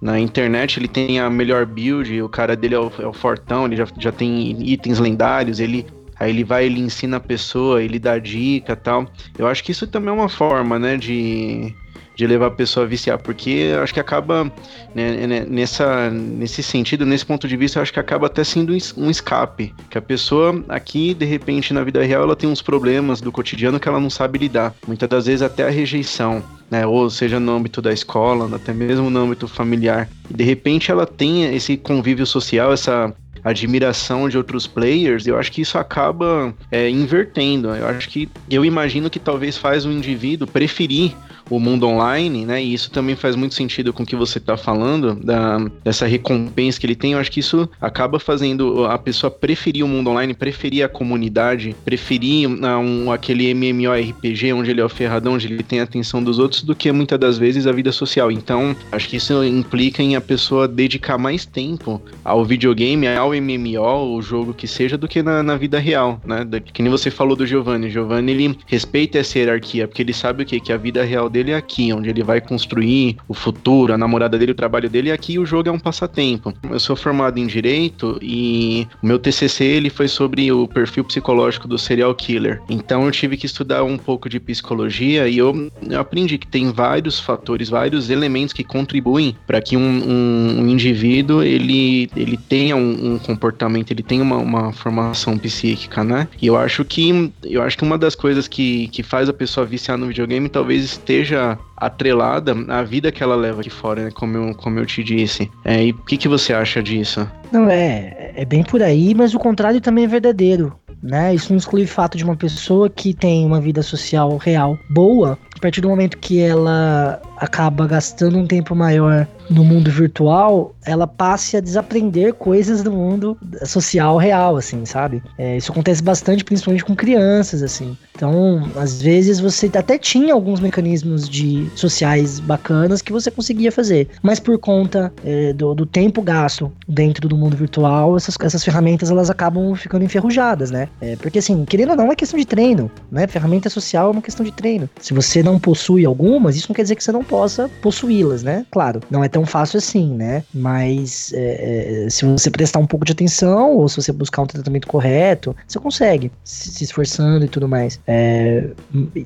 na 0.00 0.18
internet 0.18 0.78
ele 0.78 0.88
tem 0.88 1.18
a 1.18 1.28
melhor 1.28 1.66
build, 1.66 2.22
o 2.22 2.28
cara 2.28 2.54
dele 2.54 2.74
é 2.74 2.78
o, 2.78 2.92
é 3.00 3.06
o 3.06 3.12
fortão, 3.12 3.66
ele 3.66 3.76
já, 3.76 3.86
já 3.98 4.12
tem 4.12 4.56
itens 4.62 4.98
lendários, 4.98 5.58
ele 5.58 5.84
aí 6.18 6.30
ele 6.30 6.44
vai, 6.44 6.66
ele 6.66 6.80
ensina 6.80 7.18
a 7.18 7.20
pessoa, 7.20 7.82
ele 7.82 7.98
dá 7.98 8.18
dica 8.18 8.74
tal. 8.74 9.06
Eu 9.38 9.46
acho 9.46 9.62
que 9.62 9.70
isso 9.70 9.86
também 9.86 10.10
é 10.10 10.12
uma 10.12 10.28
forma, 10.28 10.78
né, 10.78 10.96
de 10.96 11.72
de 12.18 12.26
levar 12.26 12.46
a 12.46 12.50
pessoa 12.50 12.84
a 12.84 12.88
viciar, 12.88 13.16
porque 13.16 13.72
acho 13.80 13.94
que 13.94 14.00
acaba, 14.00 14.50
né, 14.92 15.24
né, 15.24 15.46
nessa, 15.48 16.10
nesse 16.10 16.64
sentido, 16.64 17.06
nesse 17.06 17.24
ponto 17.24 17.46
de 17.46 17.56
vista, 17.56 17.80
acho 17.80 17.92
que 17.92 18.00
acaba 18.00 18.26
até 18.26 18.42
sendo 18.42 18.76
um 18.96 19.08
escape, 19.08 19.72
que 19.88 19.96
a 19.96 20.02
pessoa 20.02 20.64
aqui, 20.68 21.14
de 21.14 21.24
repente, 21.24 21.72
na 21.72 21.84
vida 21.84 22.02
real, 22.02 22.24
ela 22.24 22.34
tem 22.34 22.50
uns 22.50 22.60
problemas 22.60 23.20
do 23.20 23.30
cotidiano 23.30 23.78
que 23.78 23.88
ela 23.88 24.00
não 24.00 24.10
sabe 24.10 24.36
lidar, 24.36 24.74
muitas 24.84 25.08
das 25.08 25.26
vezes 25.26 25.42
até 25.42 25.68
a 25.68 25.70
rejeição, 25.70 26.42
né, 26.68 26.84
ou 26.84 27.08
seja 27.08 27.38
no 27.38 27.52
âmbito 27.52 27.80
da 27.80 27.92
escola, 27.92 28.52
até 28.52 28.72
mesmo 28.72 29.08
no 29.08 29.20
âmbito 29.20 29.46
familiar, 29.46 30.08
e 30.28 30.34
de 30.34 30.42
repente 30.42 30.90
ela 30.90 31.06
tem 31.06 31.54
esse 31.54 31.76
convívio 31.76 32.26
social, 32.26 32.72
essa 32.72 33.14
admiração 33.44 34.28
de 34.28 34.36
outros 34.36 34.66
players, 34.66 35.24
eu 35.24 35.38
acho 35.38 35.52
que 35.52 35.60
isso 35.60 35.78
acaba 35.78 36.52
é, 36.72 36.90
invertendo. 36.90 37.68
Eu 37.68 37.86
acho 37.86 38.08
que 38.08 38.28
eu 38.50 38.64
imagino 38.64 39.08
que 39.08 39.20
talvez 39.20 39.56
faz 39.56 39.86
o 39.86 39.92
indivíduo 39.92 40.46
preferir 40.46 41.14
o 41.50 41.58
mundo 41.58 41.86
online, 41.86 42.44
né? 42.44 42.62
E 42.62 42.74
isso 42.74 42.90
também 42.90 43.16
faz 43.16 43.36
muito 43.36 43.54
sentido 43.54 43.92
com 43.92 44.02
o 44.02 44.06
que 44.06 44.16
você 44.16 44.38
está 44.38 44.56
falando, 44.56 45.14
da, 45.14 45.58
dessa 45.82 46.06
recompensa 46.06 46.78
que 46.78 46.86
ele 46.86 46.94
tem. 46.94 47.12
Eu 47.12 47.18
acho 47.18 47.30
que 47.30 47.40
isso 47.40 47.68
acaba 47.80 48.18
fazendo 48.18 48.84
a 48.86 48.98
pessoa 48.98 49.30
preferir 49.30 49.84
o 49.84 49.88
mundo 49.88 50.10
online, 50.10 50.34
preferir 50.34 50.84
a 50.84 50.88
comunidade, 50.88 51.74
preferir 51.84 52.48
uh, 52.48 52.78
um, 52.78 53.10
aquele 53.12 53.48
MMORPG 53.54 54.52
onde 54.52 54.70
ele 54.70 54.80
é 54.80 54.84
o 54.84 54.88
ferradão, 54.88 55.34
onde 55.34 55.46
ele 55.46 55.62
tem 55.62 55.80
a 55.80 55.84
atenção 55.84 56.22
dos 56.22 56.38
outros, 56.38 56.62
do 56.62 56.74
que 56.74 56.90
muitas 56.92 57.18
das 57.18 57.38
vezes 57.38 57.66
a 57.66 57.72
vida 57.72 57.92
social. 57.92 58.30
Então, 58.30 58.74
acho 58.92 59.08
que 59.08 59.16
isso 59.16 59.42
implica 59.44 60.02
em 60.02 60.16
a 60.16 60.20
pessoa 60.20 60.68
dedicar 60.68 61.18
mais 61.18 61.44
tempo 61.46 62.00
ao 62.24 62.44
videogame, 62.44 63.06
ao 63.08 63.30
MMO, 63.30 64.16
o 64.16 64.22
jogo 64.22 64.54
que 64.54 64.66
seja, 64.66 64.96
do 64.96 65.08
que 65.08 65.22
na, 65.22 65.42
na 65.42 65.56
vida 65.56 65.78
real, 65.78 66.20
né? 66.24 66.46
Que 66.72 66.82
nem 66.82 66.90
você 66.90 67.10
falou 67.10 67.36
do 67.36 67.46
Giovanni. 67.46 67.90
Giovanni, 67.90 68.32
ele 68.32 68.58
respeita 68.66 69.18
essa 69.18 69.38
hierarquia, 69.38 69.86
porque 69.86 70.02
ele 70.02 70.12
sabe 70.12 70.42
o 70.42 70.46
que? 70.46 70.60
Que 70.60 70.72
a 70.72 70.76
vida 70.76 71.04
real 71.04 71.28
dele 71.28 71.37
dele 71.38 71.52
é 71.52 71.56
aqui, 71.56 71.92
onde 71.92 72.10
ele 72.10 72.22
vai 72.22 72.40
construir 72.40 73.16
o 73.28 73.34
futuro, 73.34 73.92
a 73.92 73.98
namorada 73.98 74.36
dele, 74.36 74.52
o 74.52 74.54
trabalho 74.54 74.90
dele, 74.90 75.08
e 75.08 75.12
aqui 75.12 75.38
o 75.38 75.46
jogo 75.46 75.68
é 75.68 75.72
um 75.72 75.78
passatempo. 75.78 76.52
Eu 76.68 76.80
sou 76.80 76.96
formado 76.96 77.38
em 77.38 77.46
Direito 77.46 78.18
e 78.20 78.86
o 79.02 79.06
meu 79.06 79.18
TCC 79.18 79.64
ele 79.64 79.90
foi 79.90 80.08
sobre 80.08 80.50
o 80.50 80.66
perfil 80.66 81.04
psicológico 81.04 81.68
do 81.68 81.78
serial 81.78 82.14
killer. 82.14 82.60
Então 82.68 83.04
eu 83.04 83.10
tive 83.12 83.36
que 83.36 83.46
estudar 83.46 83.84
um 83.84 83.96
pouco 83.96 84.28
de 84.28 84.40
psicologia 84.40 85.28
e 85.28 85.38
eu, 85.38 85.70
eu 85.88 86.00
aprendi 86.00 86.38
que 86.38 86.46
tem 86.46 86.72
vários 86.72 87.20
fatores, 87.20 87.68
vários 87.68 88.10
elementos 88.10 88.52
que 88.52 88.64
contribuem 88.64 89.36
para 89.46 89.60
que 89.60 89.76
um, 89.76 89.80
um, 89.80 90.60
um, 90.60 90.68
indivíduo 90.68 91.42
ele, 91.42 92.10
ele 92.16 92.36
tenha 92.36 92.74
um, 92.74 93.14
um 93.14 93.18
comportamento, 93.18 93.90
ele 93.92 94.02
tenha 94.02 94.22
uma, 94.22 94.36
uma, 94.38 94.72
formação 94.72 95.38
psíquica, 95.38 96.02
né? 96.02 96.28
E 96.40 96.46
eu 96.46 96.56
acho 96.56 96.84
que 96.84 97.32
eu 97.44 97.62
acho 97.62 97.76
que 97.76 97.84
uma 97.84 97.96
das 97.96 98.14
coisas 98.14 98.48
que, 98.48 98.88
que 98.88 99.02
faz 99.02 99.28
a 99.28 99.32
pessoa 99.32 99.64
viciar 99.64 99.96
no 99.96 100.06
videogame 100.06 100.48
talvez 100.48 100.84
esteja 100.84 101.27
esteja 101.28 101.58
atrelada 101.76 102.54
à 102.68 102.82
vida 102.82 103.12
que 103.12 103.22
ela 103.22 103.36
leva 103.36 103.60
aqui 103.60 103.70
fora, 103.70 104.04
né? 104.04 104.10
Como 104.12 104.36
eu, 104.36 104.54
como 104.54 104.78
eu 104.78 104.86
te 104.86 105.04
disse. 105.04 105.50
É, 105.64 105.84
e 105.84 105.90
o 105.90 105.98
que, 105.98 106.16
que 106.16 106.28
você 106.28 106.52
acha 106.52 106.82
disso? 106.82 107.28
Não, 107.52 107.68
é, 107.68 108.32
é 108.34 108.44
bem 108.44 108.62
por 108.62 108.82
aí, 108.82 109.14
mas 109.14 109.34
o 109.34 109.38
contrário 109.38 109.80
também 109.80 110.04
é 110.04 110.08
verdadeiro. 110.08 110.74
Né? 111.00 111.32
Isso 111.32 111.52
não 111.52 111.58
exclui 111.58 111.84
o 111.84 111.88
fato 111.88 112.18
de 112.18 112.24
uma 112.24 112.34
pessoa 112.34 112.90
que 112.90 113.14
tem 113.14 113.46
uma 113.46 113.60
vida 113.60 113.82
social 113.82 114.36
real 114.36 114.76
boa, 114.90 115.38
a 115.56 115.60
partir 115.60 115.80
do 115.80 115.88
momento 115.88 116.18
que 116.18 116.40
ela 116.40 117.20
acaba 117.40 117.86
gastando 117.86 118.38
um 118.38 118.46
tempo 118.46 118.74
maior 118.74 119.26
no 119.50 119.64
mundo 119.64 119.90
virtual, 119.90 120.74
ela 120.84 121.06
passe 121.06 121.56
a 121.56 121.60
desaprender 121.60 122.34
coisas 122.34 122.82
do 122.82 122.92
mundo 122.92 123.36
social 123.64 124.16
real, 124.16 124.56
assim, 124.56 124.84
sabe? 124.84 125.22
É, 125.38 125.56
isso 125.56 125.72
acontece 125.72 126.02
bastante, 126.02 126.44
principalmente 126.44 126.84
com 126.84 126.94
crianças, 126.94 127.62
assim. 127.62 127.96
Então, 128.14 128.68
às 128.76 129.00
vezes 129.00 129.40
você 129.40 129.70
até 129.74 129.96
tinha 129.96 130.34
alguns 130.34 130.60
mecanismos 130.60 131.28
de 131.28 131.68
sociais 131.74 132.40
bacanas 132.40 133.00
que 133.00 133.12
você 133.12 133.30
conseguia 133.30 133.70
fazer, 133.70 134.08
mas 134.22 134.40
por 134.40 134.58
conta 134.58 135.12
é, 135.24 135.52
do, 135.52 135.74
do, 135.74 135.86
tempo 135.86 136.20
gasto 136.20 136.70
dentro 136.86 137.28
do 137.28 137.36
mundo 137.36 137.56
virtual, 137.56 138.16
essas, 138.16 138.36
essas 138.42 138.64
ferramentas 138.64 139.10
elas 139.10 139.30
acabam 139.30 139.74
ficando 139.74 140.04
enferrujadas, 140.04 140.70
né? 140.70 140.88
É, 141.00 141.16
porque 141.16 141.38
assim, 141.38 141.64
querendo 141.64 141.90
ou 141.90 141.96
não, 141.96 142.12
é 142.12 142.16
questão 142.16 142.38
de 142.38 142.44
treino, 142.44 142.90
né? 143.10 143.26
Ferramenta 143.26 143.70
social 143.70 144.08
é 144.08 144.10
uma 144.10 144.22
questão 144.22 144.44
de 144.44 144.52
treino. 144.52 144.90
Se 145.00 145.14
você 145.14 145.42
não 145.42 145.58
possui 145.58 146.04
algumas, 146.04 146.56
isso 146.56 146.66
não 146.68 146.74
quer 146.74 146.82
dizer 146.82 146.96
que 146.96 147.04
você 147.04 147.12
não 147.12 147.24
possa 147.28 147.70
possuí-las, 147.82 148.42
né? 148.42 148.64
Claro, 148.70 149.00
não 149.10 149.22
é 149.22 149.28
tão 149.28 149.44
fácil 149.44 149.78
assim, 149.78 150.14
né? 150.14 150.42
Mas 150.52 151.32
é, 151.34 152.06
é 152.06 152.10
se 152.10 152.24
você 152.24 152.50
prestar 152.50 152.78
um 152.78 152.86
pouco 152.86 153.04
de 153.04 153.12
atenção 153.12 153.76
ou 153.76 153.88
se 153.88 153.96
você 153.96 154.12
buscar 154.12 154.42
um 154.42 154.46
tratamento 154.46 154.88
correto, 154.88 155.54
você 155.66 155.78
consegue, 155.78 156.32
se, 156.42 156.82
esforçando 156.82 157.44
e 157.44 157.48
tudo 157.48 157.68
mais. 157.68 158.00
É, 158.06 158.68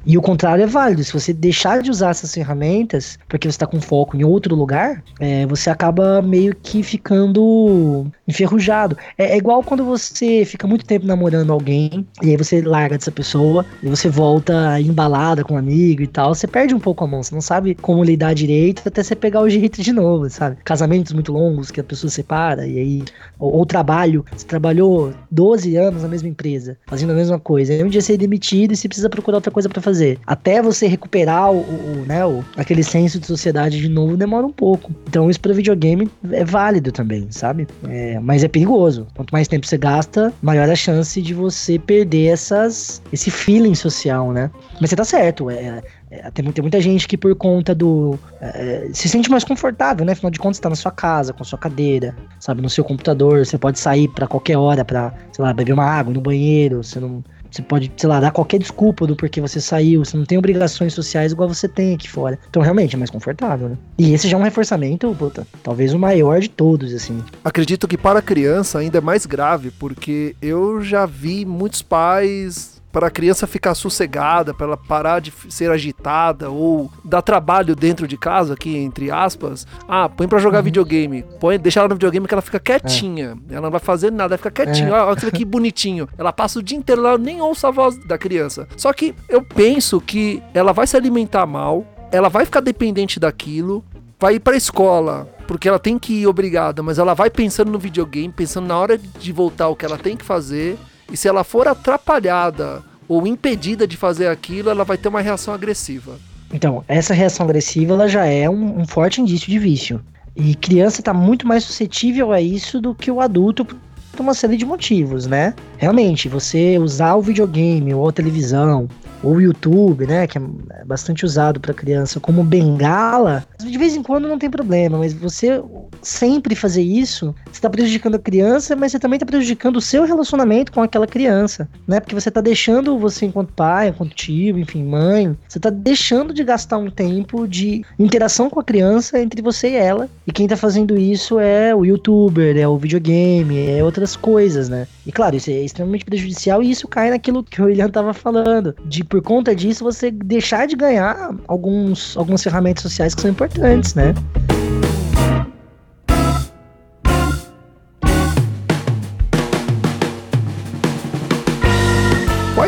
e 0.05 0.19
o 0.19 0.23
contrário 0.23 0.65
é 0.65 0.67
válido. 0.67 1.05
Se 1.05 1.13
você 1.13 1.33
deixar 1.33 1.83
de 1.83 1.91
usar 1.91 2.11
essas 2.11 2.35
ferramentas 2.35 3.19
porque 3.29 3.49
você 3.49 3.55
está 3.55 3.67
com 3.67 3.81
foco 3.81 4.17
em 4.17 4.25
outro 4.25 4.55
lugar, 4.55 5.03
é, 5.21 5.47
você 5.47 5.71
acaba 5.71 6.21
meio 6.21 6.55
que 6.55 6.83
ficando 6.83 8.07
enferrujado. 8.27 8.97
É, 9.17 9.33
é, 9.33 9.37
igual 9.37 9.63
quando 9.63 9.85
você 9.85 10.45
fica 10.45 10.67
muito 10.67 10.85
tempo 10.85 11.07
namorando 11.07 11.53
alguém 11.53 12.07
e 12.23 12.31
aí 12.31 12.37
você 12.37 12.61
larga 12.61 12.99
dessa 12.99 13.13
pessoa 13.13 13.65
e 13.83 13.89
você 13.89 14.09
volta 14.09 14.81
embalada 14.81 15.45
com 15.45 15.55
um 15.55 15.59
amigo 15.59 16.03
e 16.03 16.07
tal. 16.07 16.35
Você 16.35 16.47
perde 16.47 16.75
um 16.75 16.81
pouco 16.81 17.05
a 17.05 17.07
mão. 17.07 17.23
Você 17.23 17.35
não 17.35 17.43
sabe 17.43 17.75
como 17.75 17.92
lidar 18.05 18.35
direito 18.35 18.83
até 18.87 19.03
você 19.03 19.17
pegar 19.17 19.41
o 19.41 19.49
jeito 19.49 19.83
de 19.83 19.93
novo, 19.93 20.31
sabe? 20.31 20.57
Casamentos 20.65 21.13
muito 21.13 21.33
longos 21.33 21.71
que 21.71 21.81
a 21.81 21.85
pessoa 21.85 22.11
separa 22.11 22.67
e 22.67 22.79
aí. 22.79 23.05
Ou, 23.39 23.57
ou 23.57 23.67
trabalho. 23.67 24.25
Você 24.37 24.47
trabalhou 24.47 25.13
12 25.31 25.77
anos 25.77 26.03
na 26.03 26.09
mesma 26.09 26.29
empresa, 26.29 26.77
fazendo 26.87 27.11
a 27.11 27.15
mesma 27.15 27.39
coisa. 27.39 27.73
Aí 27.73 27.83
um 27.83 27.89
dia 27.89 28.01
você 28.01 28.15
é 28.15 28.17
demitido 28.17 28.73
e 28.73 28.77
você 28.77 28.89
precisa 28.89 29.11
procurar 29.11 29.39
outra 29.39 29.51
coisa 29.51 29.69
para 29.69 29.83
fazer. 29.83 30.19
Até 30.27 30.63
você 30.63 30.87
recuperar 30.87 31.51
o, 31.51 31.61
o, 31.61 32.05
né, 32.07 32.25
o, 32.25 32.45
aquele 32.57 32.83
senso 32.83 33.19
de 33.19 33.27
sociedade 33.27 33.81
de 33.81 33.89
novo 33.89 34.17
demora 34.17 34.47
um 34.47 34.53
pouco. 34.53 34.93
Então 35.09 35.29
isso 35.29 35.41
para 35.41 35.53
videogame 35.53 36.09
é 36.31 36.45
válido 36.45 36.93
também, 36.93 37.27
sabe? 37.31 37.67
É, 37.89 38.21
mas 38.21 38.45
é 38.45 38.49
perigoso. 38.49 39.07
Quanto 39.15 39.33
mais 39.33 39.49
tempo 39.49 39.67
você 39.67 39.79
gasta, 39.79 40.33
maior 40.41 40.69
a 40.69 40.77
chance 40.77 41.21
de 41.21 41.35
você 41.35 41.79
perder 41.79 42.29
essas, 42.29 43.03
esse 43.13 43.31
feeling 43.31 43.75
social, 43.75 44.33
né? 44.33 44.51
Mas 44.81 44.91
você 44.91 44.97
tá 44.97 45.05
certo, 45.05 45.51
é, 45.51 45.83
é, 46.13 46.31
tem, 46.31 46.45
tem, 46.53 46.63
muita 46.63 46.79
gente 46.79 47.09
que 47.09 47.17
por 47.17 47.35
conta 47.35 47.75
do. 47.75 48.19
É, 48.39 48.91
se 48.93 49.09
sente 49.09 49.31
mais 49.31 49.45
confortável, 49.45 50.05
né? 50.05 50.13
Afinal 50.13 50.31
de 50.31 50.39
contas, 50.39 50.59
está 50.59 50.69
na 50.69 50.77
sua 50.77 50.91
casa, 50.91 51.33
com 51.33 51.43
sua 51.43 51.59
cadeira, 51.59 52.15
sabe? 52.39 52.61
No 52.61 52.69
seu 52.69 52.85
computador. 52.85 53.47
Você 53.47 53.57
pode 53.57 53.79
sair 53.79 54.09
para 54.09 54.27
qualquer 54.27 54.59
hora 54.59 54.85
para, 54.85 55.15
sei 55.33 55.43
lá, 55.43 55.55
beber 55.55 55.73
uma 55.73 55.87
água 55.87 56.13
no 56.13 56.21
banheiro. 56.21 56.85
Você 56.85 57.01
não. 57.01 57.25
Você 57.51 57.61
pode, 57.61 57.93
sei 57.99 58.09
lá, 58.09 58.19
dar 58.19 58.31
qualquer 58.31 58.59
desculpa 58.59 59.07
do 59.07 59.15
porquê 59.15 59.41
você 59.41 59.61
saiu. 59.61 60.05
Você 60.05 60.17
não 60.17 60.25
tem 60.25 60.39
obrigações 60.39 60.95
sociais 60.95 61.33
igual 61.33 61.49
você 61.49 61.69
tem 61.69 61.95
aqui 61.95 62.09
fora. 62.09 62.39
Então, 62.49 62.63
realmente, 62.63 62.95
é 62.95 62.99
mais 62.99 63.11
confortável, 63.11 63.71
né? 63.71 63.77
E 63.99 64.15
esse 64.15 64.27
já 64.27 64.39
é 64.39 64.41
um 64.41 64.45
reforçamento, 64.45 65.15
puta, 65.19 65.47
talvez 65.63 65.93
o 65.93 65.99
maior 65.99 66.41
de 66.41 66.49
todos, 66.49 66.95
assim. 66.95 67.23
Acredito 67.45 67.87
que 67.87 67.99
para 67.99 68.23
criança 68.23 68.79
ainda 68.79 68.97
é 68.97 69.01
mais 69.03 69.27
grave, 69.27 69.71
porque 69.71 70.35
eu 70.41 70.83
já 70.83 71.05
vi 71.05 71.45
muitos 71.45 71.83
pais 71.83 72.72
para 72.93 73.07
a 73.07 73.11
criança 73.11 73.47
ficar 73.47 73.75
sossegada, 73.75 74.53
para 74.53 74.67
ela 74.67 74.77
parar 74.77 75.21
de 75.21 75.33
ser 75.49 75.71
agitada 75.71 76.51
ou 76.51 76.91
dar 77.03 77.23
trabalho 77.23 77.75
dentro 77.75 78.07
de 78.07 78.19
casa, 78.19 78.53
aqui 78.53 78.77
entre 78.77 79.11
aspas. 79.11 79.67
Ah, 79.89 80.09
põe 80.09 80.29
para 80.29 80.39
jogar 80.39 80.59
uhum. 80.59 80.65
videogame, 80.65 81.25
põe, 81.41 81.59
deixa 81.59 81.81
ela 81.81 81.89
no 81.89 81.95
videogame 81.95 82.29
que 82.29 82.35
ela 82.35 82.43
fica 82.43 82.61
quietinha. 82.61 83.37
É. 83.49 83.55
Ela 83.55 83.63
não 83.63 83.71
vai 83.71 83.81
fazer 83.81 84.13
nada, 84.13 84.35
ela 84.35 84.39
fica 84.39 84.51
quietinha. 84.51 84.89
É. 84.89 84.93
Olha, 84.93 85.05
olha 85.07 85.31
que 85.31 85.45
bonitinho. 85.45 86.07
Ela 86.19 86.33
passa 86.33 86.59
o 86.59 86.63
dia 86.63 86.77
inteiro 86.77 87.01
lá, 87.01 87.17
nem 87.17 87.41
ouça 87.41 87.69
a 87.69 87.71
voz 87.71 87.97
da 88.07 88.19
criança. 88.19 88.69
Só 88.77 88.93
que 88.93 89.15
eu 89.29 89.43
penso 89.43 90.01
que 90.01 90.43
ela 90.53 90.73
vai 90.73 90.87
se 90.87 90.97
alimentar 90.97 91.47
mal, 91.47 91.87
ela 92.11 92.29
vai 92.29 92.45
ficar 92.45 92.61
dependente 92.61 93.19
daquilo, 93.19 93.83
vai 94.21 94.35
ir 94.35 94.41
para 94.41 94.53
a 94.53 94.57
escola, 94.57 95.29
porque 95.49 95.69
ela 95.69 95.79
tem 95.79 95.99
que 95.99 96.21
ir 96.21 96.27
obrigada, 96.27 96.83
mas 96.83 96.99
ela 96.99 97.15
vai 97.15 97.31
pensando 97.31 97.73
no 97.73 97.79
videogame, 97.79 98.33
pensando 98.33 98.67
na 98.67 98.79
hora 98.79 98.99
de 98.99 99.33
voltar 99.33 99.69
o 99.69 99.75
que 99.75 99.85
ela 99.85 99.99
tem 99.99 100.17
que 100.17 100.25
fazer. 100.25 100.79
E 101.13 101.17
se 101.17 101.29
ela 101.29 101.45
for 101.45 101.69
atrapalhada 101.69 102.83
ou 103.07 103.27
impedida 103.27 103.87
de 103.87 103.97
fazer 103.97 104.29
aquilo, 104.29 104.71
ela 104.71 104.85
vai 104.85 104.97
ter 104.97 105.09
uma 105.09 105.21
reação 105.21 105.53
agressiva. 105.53 106.19
Então, 106.53 106.83
essa 106.89 107.13
reação 107.13 107.45
agressiva 107.45 107.93
ela 107.93 108.09
já 108.09 108.25
é 108.25 108.49
um, 108.49 108.81
um 108.81 108.87
forte 108.87 109.21
indício 109.21 109.51
de 109.51 109.59
vício. 109.59 110.01
E 110.35 110.55
criança 110.55 111.01
está 111.01 111.13
muito 111.13 111.47
mais 111.47 111.65
suscetível 111.65 112.33
a 112.33 112.41
isso 112.41 112.81
do 112.81 112.95
que 112.95 113.11
o 113.11 113.21
adulto 113.21 113.65
por 113.65 113.77
uma 114.19 114.33
série 114.33 114.57
de 114.57 114.65
motivos, 114.65 115.27
né? 115.27 115.55
Realmente, 115.77 116.29
você 116.29 116.79
usar 116.79 117.15
o 117.15 117.23
videogame 117.23 117.93
ou 117.93 118.09
a 118.09 118.13
televisão 118.13 118.89
ou 119.23 119.41
YouTube, 119.41 120.07
né, 120.07 120.27
que 120.27 120.39
é 120.39 120.85
bastante 120.85 121.25
usado 121.25 121.61
para 121.61 121.73
criança 121.73 122.21
como 122.21 122.43
bengala, 122.43 123.45
de 123.59 123.79
vez 123.79 123.95
em 123.95 124.03
quando 124.03 124.29
não 124.29 124.39
tem 124.39 124.51
problema, 124.51 124.99
mas 124.99 125.13
você 125.13 125.63
sempre 126.01 126.55
fazer 126.55 126.83
isso, 126.83 127.35
você 127.45 127.59
está 127.59 127.71
prejudicando 127.71 128.17
a 128.17 128.19
criança, 128.19 128.75
mas 128.75 128.93
você 128.93 128.99
também 128.99 129.17
está 129.17 129.27
prejudicando 129.27 129.77
o 129.77 129.81
seu 129.81 130.05
relacionamento 130.05 130.73
com 130.73 130.83
aquela 130.83 131.07
criança, 131.07 131.69
né? 131.87 132.01
Porque 132.01 132.15
você 132.15 132.29
está 132.29 132.41
deixando 132.41 132.99
você 132.99 133.27
enquanto 133.27 133.53
pai, 133.53 133.89
enquanto 133.89 134.15
tio, 134.15 134.59
enfim, 134.59 134.83
mãe, 134.83 135.37
você 135.49 135.59
está 135.59 135.71
deixando 135.71 136.35
de 136.35 136.43
gastar 136.43 136.79
um 136.79 136.91
tempo 136.91 137.47
de 137.47 137.85
interação 137.99 138.51
com 138.51 138.59
a 138.59 138.65
criança 138.65 139.21
entre 139.21 139.41
você 139.41 139.71
e 139.71 139.77
ela. 139.77 140.09
E 140.27 140.33
quem 140.33 140.47
está 140.47 140.57
fazendo 140.57 140.99
isso 140.99 141.39
é 141.39 141.75
o 141.75 141.85
youtuber, 141.85 142.57
é 142.57 142.67
o 142.67 142.77
videogame, 142.77 143.69
é 143.69 143.83
outras 143.85 144.17
coisas, 144.17 144.69
né? 144.69 144.87
E 145.07 145.13
claro, 145.13 145.37
isso 145.37 145.51
é 145.51 145.63
extremamente 145.63 146.05
prejudicial 146.05 146.63
e 146.63 146.71
isso 146.71 146.89
cai 146.89 147.11
naquilo 147.11 147.45
que 147.45 147.61
o 147.61 147.67
William 147.67 147.87
estava 147.87 148.13
falando, 148.13 148.75
de 148.85 149.05
por 149.13 149.21
conta 149.21 149.55
disso 149.55 149.85
você 149.85 150.11
deixar 150.11 150.67
de 150.67 150.75
ganhar 150.75 151.35
alguns, 151.47 152.17
algumas 152.17 152.43
ferramentas 152.43 152.83
sociais 152.83 153.15
que 153.15 153.21
são 153.21 153.31
importantes, 153.31 153.95
né? 153.95 154.15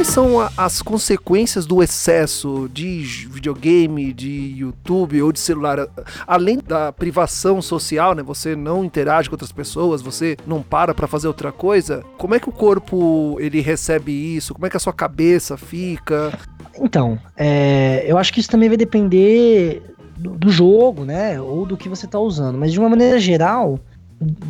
Quais 0.05 0.13
são 0.13 0.39
a, 0.39 0.53
as 0.59 0.83
consequências 0.83 1.65
do 1.65 1.83
excesso 1.83 2.69
de 2.71 3.27
videogame, 3.31 4.13
de 4.13 4.55
YouTube 4.55 5.23
ou 5.23 5.33
de 5.33 5.41
celular? 5.41 5.89
Além 6.27 6.59
da 6.59 6.93
privação 6.93 7.63
social, 7.63 8.15
né? 8.15 8.23
Você 8.23 8.55
não 8.55 8.85
interage 8.85 9.31
com 9.31 9.35
outras 9.35 9.51
pessoas, 9.51 10.03
você 10.03 10.37
não 10.47 10.61
para 10.61 10.93
para 10.93 11.07
fazer 11.07 11.27
outra 11.27 11.51
coisa. 11.51 12.05
Como 12.19 12.35
é 12.35 12.39
que 12.39 12.51
o 12.51 12.53
corpo 12.53 13.39
ele 13.41 13.63
recebe 13.63 14.13
isso? 14.13 14.53
Como 14.53 14.67
é 14.67 14.71
que 14.71 14.77
a 14.77 14.81
sua 14.81 14.93
cabeça 14.93 15.57
fica? 15.57 16.39
Então, 16.79 17.19
é, 17.35 18.05
eu 18.07 18.19
acho 18.19 18.31
que 18.31 18.41
isso 18.41 18.51
também 18.51 18.69
vai 18.69 18.77
depender 18.77 19.83
do, 20.19 20.33
do 20.33 20.51
jogo, 20.51 21.07
né? 21.07 21.41
Ou 21.41 21.65
do 21.65 21.79
que 21.79 21.89
você 21.89 22.05
está 22.05 22.19
usando. 22.19 22.59
Mas 22.59 22.75
de 22.75 22.79
uma 22.79 22.91
maneira 22.91 23.19
geral, 23.19 23.81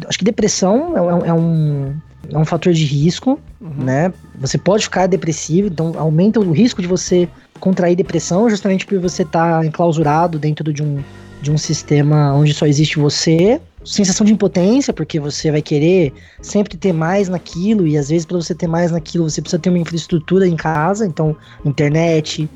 acho 0.07 0.19
que 0.19 0.25
depressão 0.25 0.97
é, 0.97 1.29
é 1.29 1.33
um 1.33 1.95
é 2.31 2.39
um 2.39 2.45
fator 2.45 2.73
de 2.73 2.85
risco, 2.85 3.39
uhum. 3.61 3.85
né? 3.85 4.13
Você 4.41 4.59
pode 4.59 4.85
ficar 4.85 5.07
depressivo, 5.07 5.69
então 5.69 5.93
aumenta 5.97 6.41
o 6.41 6.53
risco 6.53 6.81
de 6.81 6.89
você 6.89 7.29
contrair 7.61 7.97
depressão, 7.97 8.49
justamente 8.49 8.87
por 8.87 8.99
você 8.99 9.23
estar 9.23 9.61
tá 9.61 9.67
enclausurado 9.67 10.39
dentro 10.39 10.73
de 10.73 10.83
um, 10.83 11.03
de 11.41 11.51
um 11.51 11.59
sistema 11.59 12.33
onde 12.35 12.53
só 12.53 12.67
existe 12.67 12.99
você. 12.99 13.61
Sensação 13.85 14.25
de 14.25 14.33
impotência, 14.33 14.95
porque 14.95 15.21
você 15.21 15.51
vai 15.51 15.61
querer 15.61 16.13
sempre 16.41 16.77
ter 16.77 16.93
mais 16.93 17.29
naquilo, 17.29 17.87
e 17.87 17.99
às 17.99 18.09
vezes 18.09 18.25
para 18.25 18.39
você 18.39 18.55
ter 18.55 18.67
mais 18.67 18.91
naquilo, 18.91 19.29
você 19.29 19.43
precisa 19.43 19.61
ter 19.61 19.69
uma 19.69 19.79
infraestrutura 19.79 20.49
em 20.49 20.57
casa, 20.57 21.07
então 21.07 21.37
internet, 21.65 22.49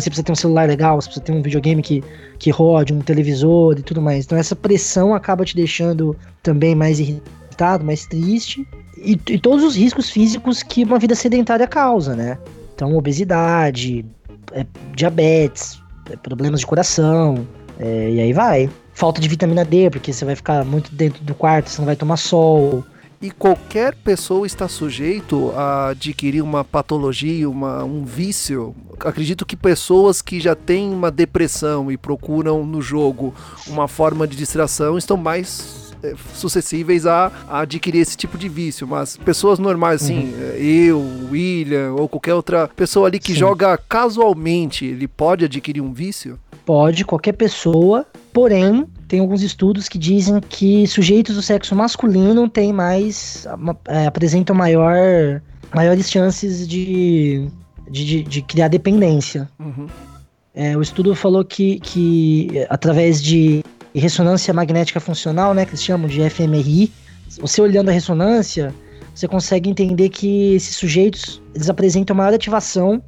você 0.00 0.10
precisa 0.10 0.24
ter 0.24 0.32
um 0.32 0.36
celular 0.36 0.68
legal, 0.68 1.00
você 1.00 1.08
precisa 1.08 1.24
ter 1.24 1.32
um 1.32 1.42
videogame 1.42 1.82
que, 1.82 2.02
que 2.38 2.50
rode, 2.50 2.92
um 2.92 3.00
televisor 3.00 3.78
e 3.78 3.82
tudo 3.82 4.00
mais. 4.00 4.24
Então 4.24 4.38
essa 4.38 4.54
pressão 4.54 5.14
acaba 5.14 5.44
te 5.44 5.56
deixando 5.56 6.16
também 6.42 6.74
mais 6.74 7.00
irritado, 7.00 7.84
mais 7.84 8.06
triste 8.06 8.66
e, 8.98 9.12
e 9.28 9.38
todos 9.38 9.64
os 9.64 9.76
riscos 9.76 10.10
físicos 10.10 10.62
que 10.62 10.84
uma 10.84 10.98
vida 10.98 11.14
sedentária 11.14 11.66
causa, 11.66 12.16
né? 12.16 12.38
Então, 12.74 12.94
obesidade, 12.96 14.04
é, 14.52 14.66
diabetes, 14.94 15.80
é, 16.10 16.16
problemas 16.16 16.60
de 16.60 16.66
coração, 16.66 17.46
é, 17.78 18.10
e 18.10 18.20
aí 18.20 18.32
vai. 18.32 18.70
Falta 18.92 19.20
de 19.20 19.28
vitamina 19.28 19.64
D, 19.64 19.90
porque 19.90 20.12
você 20.12 20.24
vai 20.24 20.34
ficar 20.34 20.64
muito 20.64 20.94
dentro 20.94 21.22
do 21.24 21.34
quarto, 21.34 21.70
você 21.70 21.78
não 21.78 21.86
vai 21.86 21.96
tomar 21.96 22.16
sol. 22.16 22.84
E 23.26 23.30
qualquer 23.32 23.92
pessoa 23.92 24.46
está 24.46 24.68
sujeito 24.68 25.50
a 25.56 25.88
adquirir 25.88 26.42
uma 26.42 26.64
patologia, 26.64 27.50
uma, 27.50 27.82
um 27.82 28.04
vício. 28.04 28.72
Acredito 29.00 29.44
que 29.44 29.56
pessoas 29.56 30.22
que 30.22 30.38
já 30.38 30.54
têm 30.54 30.92
uma 30.92 31.10
depressão 31.10 31.90
e 31.90 31.96
procuram 31.96 32.64
no 32.64 32.80
jogo 32.80 33.34
uma 33.66 33.88
forma 33.88 34.28
de 34.28 34.36
distração 34.36 34.96
estão 34.96 35.16
mais 35.16 35.92
é, 36.04 36.14
suscetíveis 36.34 37.04
a, 37.04 37.32
a, 37.48 37.62
adquirir 37.62 37.98
esse 37.98 38.16
tipo 38.16 38.38
de 38.38 38.48
vício, 38.48 38.86
mas 38.86 39.16
pessoas 39.16 39.58
normais, 39.58 40.04
assim, 40.04 40.32
uhum. 40.32 40.52
É, 40.54 40.62
eu, 40.62 41.04
William 41.28 41.94
ou 41.94 42.08
qualquer 42.08 42.34
outra 42.34 42.68
pessoa 42.68 43.08
ali 43.08 43.18
que 43.18 43.32
Sim. 43.32 43.40
joga 43.40 43.76
casualmente, 43.76 44.84
ele 44.84 45.08
pode 45.08 45.44
adquirir 45.46 45.80
um 45.80 45.92
vício? 45.92 46.38
Pode, 46.64 47.04
qualquer 47.04 47.32
pessoa, 47.32 48.06
porém, 48.32 48.86
tem 49.08 49.20
alguns 49.20 49.42
estudos 49.42 49.88
que 49.88 49.98
dizem 49.98 50.40
que 50.40 50.86
sujeitos 50.86 51.36
do 51.36 51.42
sexo 51.42 51.74
masculino 51.74 52.48
têm 52.48 52.72
mais. 52.72 53.46
É, 53.88 54.06
apresentam 54.06 54.54
maior, 54.54 55.40
maiores 55.74 56.10
chances 56.10 56.66
de, 56.66 57.48
de, 57.90 58.22
de 58.22 58.42
criar 58.42 58.68
dependência. 58.68 59.48
Uhum. 59.58 59.86
É, 60.54 60.76
o 60.76 60.82
estudo 60.82 61.14
falou 61.14 61.44
que, 61.44 61.78
que 61.80 62.66
através 62.68 63.22
de 63.22 63.62
ressonância 63.94 64.52
magnética 64.52 64.98
funcional, 64.98 65.54
né, 65.54 65.64
que 65.64 65.70
eles 65.72 65.84
chamam 65.84 66.08
de 66.08 66.20
fMRI, 66.28 66.90
você 67.38 67.60
olhando 67.60 67.90
a 67.90 67.92
ressonância, 67.92 68.74
você 69.14 69.28
consegue 69.28 69.70
entender 69.70 70.08
que 70.08 70.54
esses 70.54 70.76
sujeitos 70.76 71.42
eles 71.54 71.68
apresentam 71.68 72.16
maior 72.16 72.34
ativação 72.34 73.02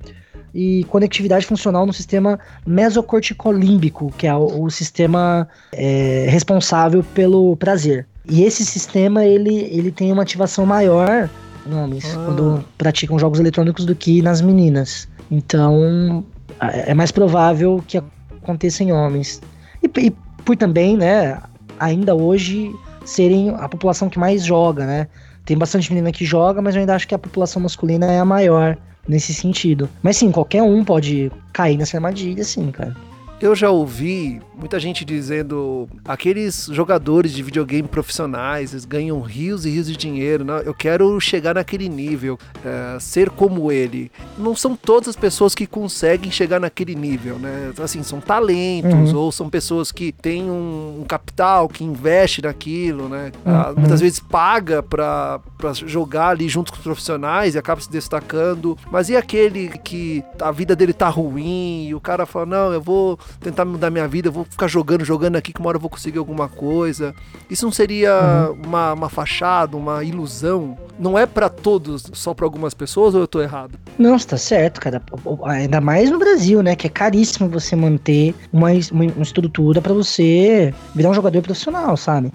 e 0.58 0.82
conectividade 0.84 1.46
funcional 1.46 1.86
no 1.86 1.92
sistema 1.92 2.36
mesocorticolímbico, 2.66 4.12
que 4.18 4.26
é 4.26 4.34
o, 4.34 4.64
o 4.64 4.70
sistema 4.72 5.46
é, 5.72 6.26
responsável 6.28 7.04
pelo 7.14 7.56
prazer. 7.56 8.08
E 8.28 8.42
esse 8.42 8.64
sistema 8.64 9.24
ele, 9.24 9.54
ele 9.70 9.92
tem 9.92 10.10
uma 10.10 10.22
ativação 10.22 10.66
maior 10.66 11.30
em 11.64 11.72
homens 11.72 12.12
ah. 12.12 12.24
quando 12.24 12.64
praticam 12.76 13.16
jogos 13.20 13.38
eletrônicos 13.38 13.84
do 13.84 13.94
que 13.94 14.20
nas 14.20 14.40
meninas. 14.40 15.06
Então 15.30 16.24
é 16.60 16.92
mais 16.92 17.12
provável 17.12 17.80
que 17.86 17.96
aconteça 18.42 18.82
em 18.82 18.90
homens. 18.90 19.40
E, 19.80 20.06
e 20.06 20.10
por 20.44 20.56
também, 20.56 20.96
né, 20.96 21.40
ainda 21.78 22.16
hoje 22.16 22.74
serem 23.04 23.50
a 23.50 23.68
população 23.68 24.08
que 24.08 24.18
mais 24.18 24.44
joga, 24.44 24.84
né? 24.84 25.06
Tem 25.44 25.56
bastante 25.56 25.88
menina 25.92 26.10
que 26.10 26.24
joga, 26.24 26.60
mas 26.60 26.74
eu 26.74 26.80
ainda 26.80 26.96
acho 26.96 27.06
que 27.06 27.14
a 27.14 27.18
população 27.18 27.62
masculina 27.62 28.06
é 28.06 28.18
a 28.18 28.24
maior 28.24 28.76
nesse 29.08 29.32
sentido. 29.32 29.88
Mas 30.02 30.16
sim, 30.18 30.30
qualquer 30.30 30.62
um 30.62 30.84
pode 30.84 31.32
cair 31.52 31.76
nessa 31.76 31.96
armadilha, 31.96 32.44
sim, 32.44 32.70
cara. 32.70 32.94
Eu 33.40 33.54
já 33.54 33.70
ouvi 33.70 34.40
muita 34.58 34.80
gente 34.80 35.04
dizendo 35.04 35.88
aqueles 36.04 36.68
jogadores 36.72 37.32
de 37.32 37.42
videogame 37.42 37.86
profissionais 37.86 38.72
eles 38.72 38.84
ganham 38.84 39.20
rios 39.20 39.64
e 39.64 39.70
rios 39.70 39.86
de 39.86 39.96
dinheiro. 39.96 40.44
Né? 40.44 40.62
Eu 40.64 40.74
quero 40.74 41.18
chegar 41.20 41.54
naquele 41.54 41.88
nível, 41.88 42.36
é, 42.64 42.98
ser 42.98 43.30
como 43.30 43.70
ele. 43.70 44.10
Não 44.36 44.56
são 44.56 44.74
todas 44.74 45.08
as 45.08 45.16
pessoas 45.16 45.54
que 45.54 45.66
conseguem 45.66 46.30
chegar 46.30 46.58
naquele 46.58 46.94
nível, 46.94 47.38
né? 47.38 47.72
Assim, 47.80 48.02
são 48.02 48.20
talentos 48.20 49.12
uhum. 49.12 49.18
ou 49.18 49.32
são 49.32 49.48
pessoas 49.48 49.92
que 49.92 50.10
têm 50.10 50.50
um, 50.50 51.00
um, 51.02 51.04
capital 51.04 51.68
que 51.68 51.84
investe 51.84 52.42
naquilo, 52.42 53.08
né? 53.08 53.30
Ah, 53.44 53.68
uhum. 53.68 53.80
Muitas 53.80 54.00
vezes 54.00 54.18
paga 54.18 54.82
para 54.82 55.40
jogar 55.86 56.30
ali 56.30 56.48
junto 56.48 56.72
com 56.72 56.78
os 56.78 56.84
profissionais 56.84 57.54
e 57.54 57.58
acaba 57.58 57.80
se 57.80 57.90
destacando. 57.90 58.76
Mas 58.90 59.08
e 59.08 59.16
aquele 59.16 59.68
que 59.78 60.24
a 60.40 60.50
vida 60.50 60.74
dele 60.74 60.92
tá 60.92 61.08
ruim 61.08 61.86
e 61.88 61.94
o 61.94 62.00
cara 62.00 62.26
fala: 62.26 62.46
Não, 62.46 62.72
eu 62.72 62.80
vou 62.80 63.18
tentar 63.40 63.64
mudar 63.64 63.90
minha 63.90 64.08
vida, 64.08 64.28
eu 64.28 64.32
vou 64.32 64.44
ficar 64.44 64.66
jogando, 64.66 65.04
jogando 65.04 65.36
aqui 65.36 65.52
que 65.52 65.60
uma 65.60 65.68
hora 65.68 65.76
eu 65.76 65.80
vou 65.80 65.90
conseguir 65.90 66.18
alguma 66.18 66.48
coisa. 66.48 67.14
Isso 67.50 67.64
não 67.64 67.72
seria 67.72 68.50
uhum. 68.50 68.62
uma, 68.66 68.92
uma 68.92 69.08
fachada, 69.08 69.76
uma 69.76 70.02
ilusão? 70.04 70.76
Não 70.98 71.18
é 71.18 71.26
para 71.26 71.48
todos, 71.48 72.10
só 72.12 72.34
para 72.34 72.44
algumas 72.46 72.74
pessoas 72.74 73.14
ou 73.14 73.20
eu 73.20 73.26
tô 73.26 73.40
errado? 73.40 73.78
Não, 73.98 74.16
está 74.16 74.36
certo, 74.36 74.80
cara. 74.80 75.02
Ainda 75.44 75.80
mais 75.80 76.10
no 76.10 76.18
Brasil, 76.18 76.62
né? 76.62 76.74
Que 76.74 76.86
é 76.86 76.90
caríssimo 76.90 77.48
você 77.48 77.76
manter 77.76 78.34
uma, 78.52 78.68
uma, 78.70 79.04
uma 79.04 79.22
estrutura 79.22 79.80
para 79.80 79.94
você 79.94 80.74
virar 80.94 81.10
um 81.10 81.14
jogador 81.14 81.42
profissional, 81.42 81.96
sabe? 81.96 82.32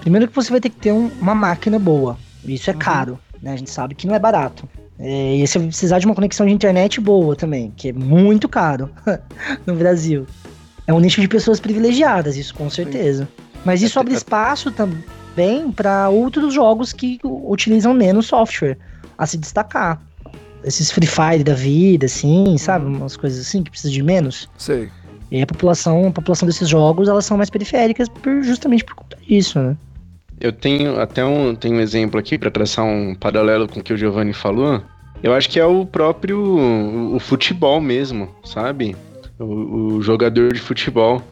Primeiro 0.00 0.28
que 0.28 0.34
você 0.34 0.50
vai 0.50 0.60
ter 0.60 0.70
que 0.70 0.76
ter 0.76 0.92
um, 0.92 1.10
uma 1.20 1.34
máquina 1.34 1.78
boa. 1.78 2.16
Isso 2.44 2.70
é 2.70 2.72
uhum. 2.72 2.78
caro, 2.78 3.18
né? 3.42 3.52
A 3.52 3.56
gente 3.56 3.70
sabe 3.70 3.94
que 3.94 4.06
não 4.06 4.14
é 4.14 4.18
barato. 4.18 4.68
É, 4.98 5.36
e 5.36 5.46
você 5.46 5.58
vai 5.58 5.68
precisar 5.68 5.98
de 5.98 6.06
uma 6.06 6.14
conexão 6.14 6.46
de 6.46 6.52
internet 6.52 7.00
boa 7.00 7.36
também, 7.36 7.72
que 7.76 7.90
é 7.90 7.92
muito 7.92 8.48
caro 8.48 8.90
no 9.66 9.74
Brasil. 9.74 10.26
É 10.86 10.92
um 10.92 11.00
nicho 11.00 11.20
de 11.20 11.28
pessoas 11.28 11.60
privilegiadas, 11.60 12.36
isso 12.36 12.54
com 12.54 12.70
certeza. 12.70 13.24
Sim. 13.24 13.44
Mas 13.64 13.82
isso 13.82 13.98
abre 13.98 14.14
espaço 14.14 14.70
também 14.70 15.70
para 15.72 16.08
outros 16.08 16.54
jogos 16.54 16.92
que 16.92 17.18
utilizam 17.24 17.92
menos 17.92 18.26
software 18.26 18.78
a 19.18 19.26
se 19.26 19.36
destacar. 19.36 20.00
Esses 20.64 20.90
Free 20.90 21.06
Fire 21.06 21.44
da 21.44 21.54
vida, 21.54 22.06
assim, 22.06 22.56
sabe? 22.56 22.86
Uhum. 22.86 22.96
Umas 22.98 23.16
coisas 23.16 23.46
assim 23.46 23.62
que 23.62 23.70
precisa 23.70 23.92
de 23.92 24.02
menos. 24.02 24.48
Sei. 24.56 24.88
E 25.30 25.42
a 25.42 25.46
população, 25.46 26.06
a 26.06 26.10
população 26.12 26.46
desses 26.46 26.68
jogos, 26.68 27.08
elas 27.08 27.24
são 27.24 27.36
mais 27.36 27.50
periféricas 27.50 28.08
por, 28.08 28.42
justamente 28.42 28.84
por 28.84 28.94
conta 28.94 29.16
disso, 29.16 29.58
né? 29.58 29.76
Eu 30.40 30.52
tenho 30.52 31.00
até 31.00 31.24
um, 31.24 31.54
tenho 31.54 31.76
um 31.76 31.80
exemplo 31.80 32.20
aqui 32.20 32.36
para 32.36 32.50
traçar 32.50 32.84
um 32.84 33.14
paralelo 33.14 33.66
com 33.68 33.80
o 33.80 33.82
que 33.82 33.92
o 33.92 33.96
Giovanni 33.96 34.32
falou. 34.32 34.82
Eu 35.22 35.32
acho 35.32 35.48
que 35.48 35.58
é 35.58 35.64
o 35.64 35.86
próprio 35.86 36.38
o, 36.38 37.16
o 37.16 37.18
futebol 37.18 37.80
mesmo, 37.80 38.28
sabe? 38.44 38.94
O, 39.38 39.44
o, 39.96 40.02
jogador 40.02 40.52
de 40.52 40.60
futebol. 40.60 41.22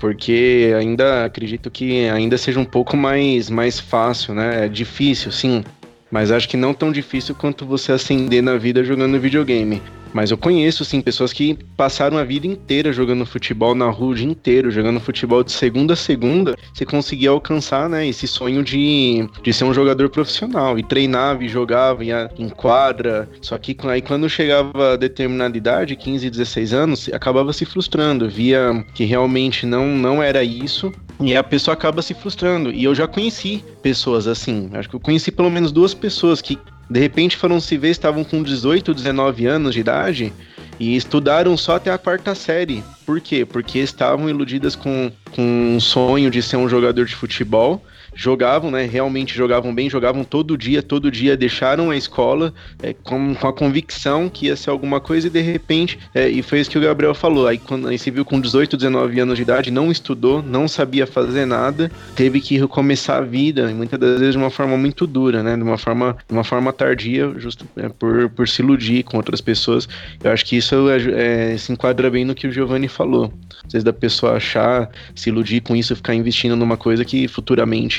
Porque 0.00 0.72
ainda 0.78 1.24
acredito 1.24 1.70
que 1.70 2.08
ainda 2.08 2.38
seja 2.38 2.60
um 2.60 2.64
pouco 2.64 2.96
mais, 2.96 3.50
mais 3.50 3.80
fácil, 3.80 4.32
né? 4.32 4.64
É 4.64 4.68
difícil, 4.68 5.32
sim. 5.32 5.64
Mas 6.10 6.30
acho 6.30 6.48
que 6.48 6.56
não 6.56 6.72
tão 6.72 6.90
difícil 6.90 7.34
quanto 7.34 7.66
você 7.66 7.92
ascender 7.92 8.42
na 8.42 8.56
vida 8.56 8.82
jogando 8.82 9.20
videogame. 9.20 9.82
Mas 10.12 10.30
eu 10.30 10.38
conheço, 10.38 10.84
sim, 10.84 11.00
pessoas 11.00 11.32
que 11.32 11.58
passaram 11.76 12.16
a 12.16 12.24
vida 12.24 12.46
inteira 12.46 12.92
jogando 12.92 13.26
futebol 13.26 13.74
na 13.74 13.90
rua 13.90 14.12
o 14.12 14.14
dia 14.14 14.26
inteiro, 14.26 14.70
jogando 14.70 15.00
futebol 15.00 15.42
de 15.44 15.52
segunda 15.52 15.92
a 15.92 15.96
segunda, 15.96 16.56
você 16.72 16.84
conseguia 16.84 17.30
alcançar, 17.30 17.88
né, 17.88 18.06
esse 18.06 18.26
sonho 18.26 18.62
de, 18.62 19.28
de 19.42 19.52
ser 19.52 19.64
um 19.64 19.74
jogador 19.74 20.08
profissional. 20.08 20.78
E 20.78 20.82
treinava 20.82 21.44
e 21.44 21.48
jogava 21.48 22.04
ia 22.04 22.30
em 22.38 22.48
quadra. 22.48 23.28
Só 23.40 23.56
que 23.58 23.76
aí 23.88 24.02
quando 24.02 24.28
chegava 24.28 24.94
a 24.94 24.96
determinada 24.96 25.56
idade, 25.56 25.96
15, 25.96 26.30
16 26.30 26.72
anos, 26.72 27.10
acabava 27.12 27.52
se 27.52 27.64
frustrando. 27.64 28.28
Via 28.28 28.84
que 28.94 29.04
realmente 29.04 29.66
não, 29.66 29.86
não 29.86 30.22
era 30.22 30.42
isso. 30.42 30.92
E 31.20 31.36
a 31.36 31.42
pessoa 31.42 31.74
acaba 31.74 32.00
se 32.00 32.14
frustrando. 32.14 32.70
E 32.70 32.84
eu 32.84 32.94
já 32.94 33.06
conheci 33.06 33.64
pessoas 33.82 34.26
assim. 34.26 34.70
Acho 34.72 34.88
que 34.88 34.96
eu 34.96 35.00
conheci 35.00 35.30
pelo 35.30 35.50
menos 35.50 35.72
duas 35.72 35.94
pessoas 35.94 36.40
que 36.40 36.58
de 36.88 37.00
repente 37.00 37.36
foram 37.36 37.60
se 37.60 37.76
ver, 37.76 37.90
estavam 37.90 38.24
com 38.24 38.42
18, 38.42 38.94
19 38.94 39.46
anos 39.46 39.74
de 39.74 39.80
idade 39.80 40.32
e 40.80 40.96
estudaram 40.96 41.56
só 41.56 41.76
até 41.76 41.90
a 41.90 41.98
quarta 41.98 42.34
série. 42.34 42.82
Por 43.04 43.20
quê? 43.20 43.44
Porque 43.44 43.78
estavam 43.78 44.28
iludidas 44.28 44.74
com, 44.76 45.10
com 45.32 45.42
um 45.42 45.80
sonho 45.80 46.30
de 46.30 46.42
ser 46.42 46.56
um 46.56 46.68
jogador 46.68 47.04
de 47.04 47.14
futebol 47.14 47.84
jogavam, 48.14 48.70
né? 48.70 48.86
Realmente 48.86 49.34
jogavam 49.34 49.74
bem, 49.74 49.88
jogavam 49.88 50.24
todo 50.24 50.56
dia, 50.56 50.82
todo 50.82 51.10
dia, 51.10 51.36
deixaram 51.36 51.90
a 51.90 51.96
escola 51.96 52.52
é, 52.82 52.92
com, 52.92 53.34
com, 53.34 53.48
a 53.48 53.52
convicção 53.52 54.28
que 54.28 54.46
ia 54.46 54.56
ser 54.56 54.70
alguma 54.70 55.00
coisa 55.00 55.26
e 55.26 55.30
de 55.30 55.40
repente, 55.40 55.98
é, 56.14 56.28
e 56.28 56.42
foi 56.42 56.60
isso 56.60 56.70
que 56.70 56.78
o 56.78 56.80
Gabriel 56.80 57.14
falou. 57.14 57.46
Aí 57.46 57.58
quando 57.58 57.88
aí 57.88 57.98
se 57.98 58.10
viu 58.10 58.24
com 58.24 58.40
18, 58.40 58.76
19 58.76 59.20
anos 59.20 59.36
de 59.36 59.42
idade, 59.42 59.70
não 59.70 59.90
estudou, 59.90 60.42
não 60.42 60.66
sabia 60.66 61.06
fazer 61.06 61.46
nada, 61.46 61.90
teve 62.14 62.40
que 62.40 62.58
recomeçar 62.58 63.18
a 63.18 63.24
vida, 63.24 63.70
e 63.70 63.74
muitas 63.74 63.98
das 63.98 64.18
vezes 64.18 64.32
de 64.32 64.38
uma 64.38 64.50
forma 64.50 64.76
muito 64.76 65.06
dura, 65.06 65.42
né? 65.42 65.56
De 65.56 65.62
uma 65.62 65.78
forma, 65.78 66.16
de 66.26 66.32
uma 66.32 66.44
forma 66.44 66.72
tardia, 66.72 67.32
justo 67.36 67.66
é, 67.76 67.88
por, 67.88 68.28
por 68.30 68.48
se 68.48 68.62
iludir 68.62 69.02
com 69.02 69.16
outras 69.16 69.40
pessoas. 69.40 69.88
Eu 70.22 70.30
acho 70.30 70.44
que 70.44 70.56
isso 70.56 70.88
é, 70.90 71.56
se 71.56 71.72
enquadra 71.72 72.10
bem 72.10 72.24
no 72.24 72.34
que 72.34 72.46
o 72.46 72.52
Giovanni 72.52 72.88
falou. 72.88 73.32
Às 73.64 73.72
vezes 73.72 73.84
da 73.84 73.92
pessoa 73.92 74.34
achar, 74.34 74.90
se 75.14 75.28
iludir 75.28 75.60
com 75.60 75.74
isso, 75.76 75.94
ficar 75.94 76.14
investindo 76.14 76.56
numa 76.56 76.76
coisa 76.76 77.04
que 77.04 77.28
futuramente 77.28 77.97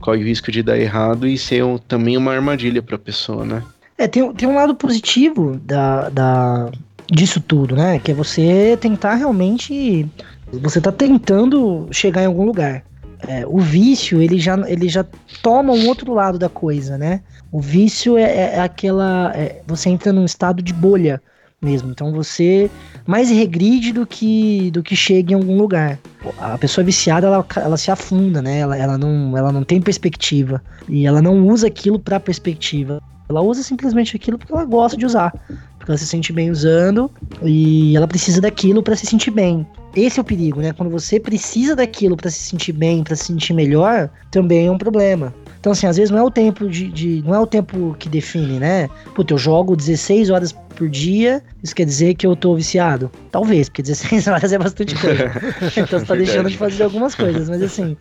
corre 0.00 0.22
o 0.22 0.26
risco 0.26 0.50
de 0.50 0.62
dar 0.62 0.78
errado 0.78 1.26
e 1.26 1.36
ser 1.36 1.64
um, 1.64 1.78
também 1.78 2.16
uma 2.16 2.32
armadilha 2.32 2.82
para 2.82 2.96
a 2.96 2.98
pessoa, 2.98 3.44
né? 3.44 3.62
É, 3.96 4.08
tem, 4.08 4.32
tem 4.34 4.48
um 4.48 4.54
lado 4.54 4.74
positivo 4.74 5.60
da, 5.64 6.08
da, 6.08 6.70
disso 7.10 7.40
tudo, 7.40 7.76
né? 7.76 7.98
Que 7.98 8.10
é 8.10 8.14
você 8.14 8.76
tentar 8.80 9.14
realmente. 9.14 10.06
Você 10.52 10.80
tá 10.80 10.92
tentando 10.92 11.88
chegar 11.90 12.22
em 12.22 12.26
algum 12.26 12.44
lugar. 12.44 12.84
É, 13.26 13.44
o 13.46 13.58
vício, 13.58 14.20
ele 14.20 14.38
já, 14.38 14.58
ele 14.68 14.88
já 14.88 15.04
toma 15.42 15.72
um 15.72 15.86
outro 15.88 16.12
lado 16.12 16.38
da 16.38 16.48
coisa, 16.48 16.98
né? 16.98 17.22
O 17.50 17.60
vício 17.60 18.18
é, 18.18 18.22
é, 18.22 18.54
é 18.56 18.60
aquela. 18.60 19.32
É, 19.34 19.62
você 19.66 19.88
entra 19.88 20.12
num 20.12 20.24
estado 20.24 20.62
de 20.62 20.72
bolha 20.72 21.22
mesmo. 21.64 21.90
Então 21.90 22.12
você 22.12 22.70
mais 23.06 23.30
regride 23.30 23.92
do 23.92 24.06
que 24.06 24.70
do 24.70 24.82
que 24.82 24.94
chega 24.94 25.32
em 25.32 25.36
algum 25.36 25.56
lugar. 25.56 25.98
A 26.38 26.56
pessoa 26.58 26.84
viciada, 26.84 27.26
ela, 27.26 27.46
ela 27.56 27.76
se 27.76 27.90
afunda, 27.90 28.40
né? 28.40 28.60
Ela, 28.60 28.76
ela, 28.76 28.98
não, 28.98 29.36
ela 29.36 29.50
não 29.50 29.64
tem 29.64 29.80
perspectiva. 29.80 30.62
E 30.88 31.06
ela 31.06 31.20
não 31.20 31.46
usa 31.46 31.66
aquilo 31.66 31.98
para 31.98 32.20
perspectiva. 32.20 33.02
Ela 33.28 33.40
usa 33.40 33.62
simplesmente 33.62 34.14
aquilo 34.14 34.38
porque 34.38 34.52
ela 34.52 34.64
gosta 34.64 34.96
de 34.96 35.06
usar. 35.06 35.32
Porque 35.78 35.90
ela 35.90 35.98
se 35.98 36.06
sente 36.06 36.32
bem 36.32 36.50
usando 36.50 37.10
e 37.42 37.96
ela 37.96 38.06
precisa 38.06 38.40
daquilo 38.40 38.82
para 38.82 38.96
se 38.96 39.06
sentir 39.06 39.30
bem. 39.30 39.66
Esse 39.96 40.18
é 40.18 40.22
o 40.22 40.24
perigo, 40.24 40.60
né? 40.60 40.72
Quando 40.72 40.90
você 40.90 41.20
precisa 41.20 41.76
daquilo 41.76 42.16
para 42.16 42.30
se 42.30 42.38
sentir 42.38 42.72
bem, 42.72 43.02
para 43.02 43.16
se 43.16 43.24
sentir 43.24 43.52
melhor, 43.52 44.10
também 44.30 44.66
é 44.66 44.70
um 44.70 44.78
problema. 44.78 45.32
Então, 45.64 45.72
assim, 45.72 45.86
às 45.86 45.96
vezes 45.96 46.10
não 46.10 46.18
é 46.18 46.22
o 46.22 46.30
tempo 46.30 46.68
de, 46.68 46.88
de, 46.88 47.22
Não 47.24 47.34
é 47.34 47.40
o 47.40 47.46
tempo 47.46 47.96
que 47.98 48.06
define, 48.06 48.58
né? 48.60 48.86
Puta, 49.14 49.32
eu 49.32 49.38
jogo 49.38 49.74
16 49.74 50.28
horas 50.28 50.52
por 50.52 50.90
dia, 50.90 51.42
isso 51.62 51.74
quer 51.74 51.86
dizer 51.86 52.12
que 52.16 52.26
eu 52.26 52.36
tô 52.36 52.54
viciado? 52.54 53.10
Talvez, 53.32 53.70
porque 53.70 53.80
16 53.80 54.26
horas 54.28 54.52
é 54.52 54.58
bastante 54.58 54.94
coisa. 54.94 55.32
então 55.74 55.98
você 55.98 56.04
tá 56.04 56.14
deixando 56.16 56.50
de 56.50 56.58
fazer 56.58 56.82
algumas 56.82 57.14
coisas, 57.14 57.48
mas 57.48 57.62
assim, 57.62 57.96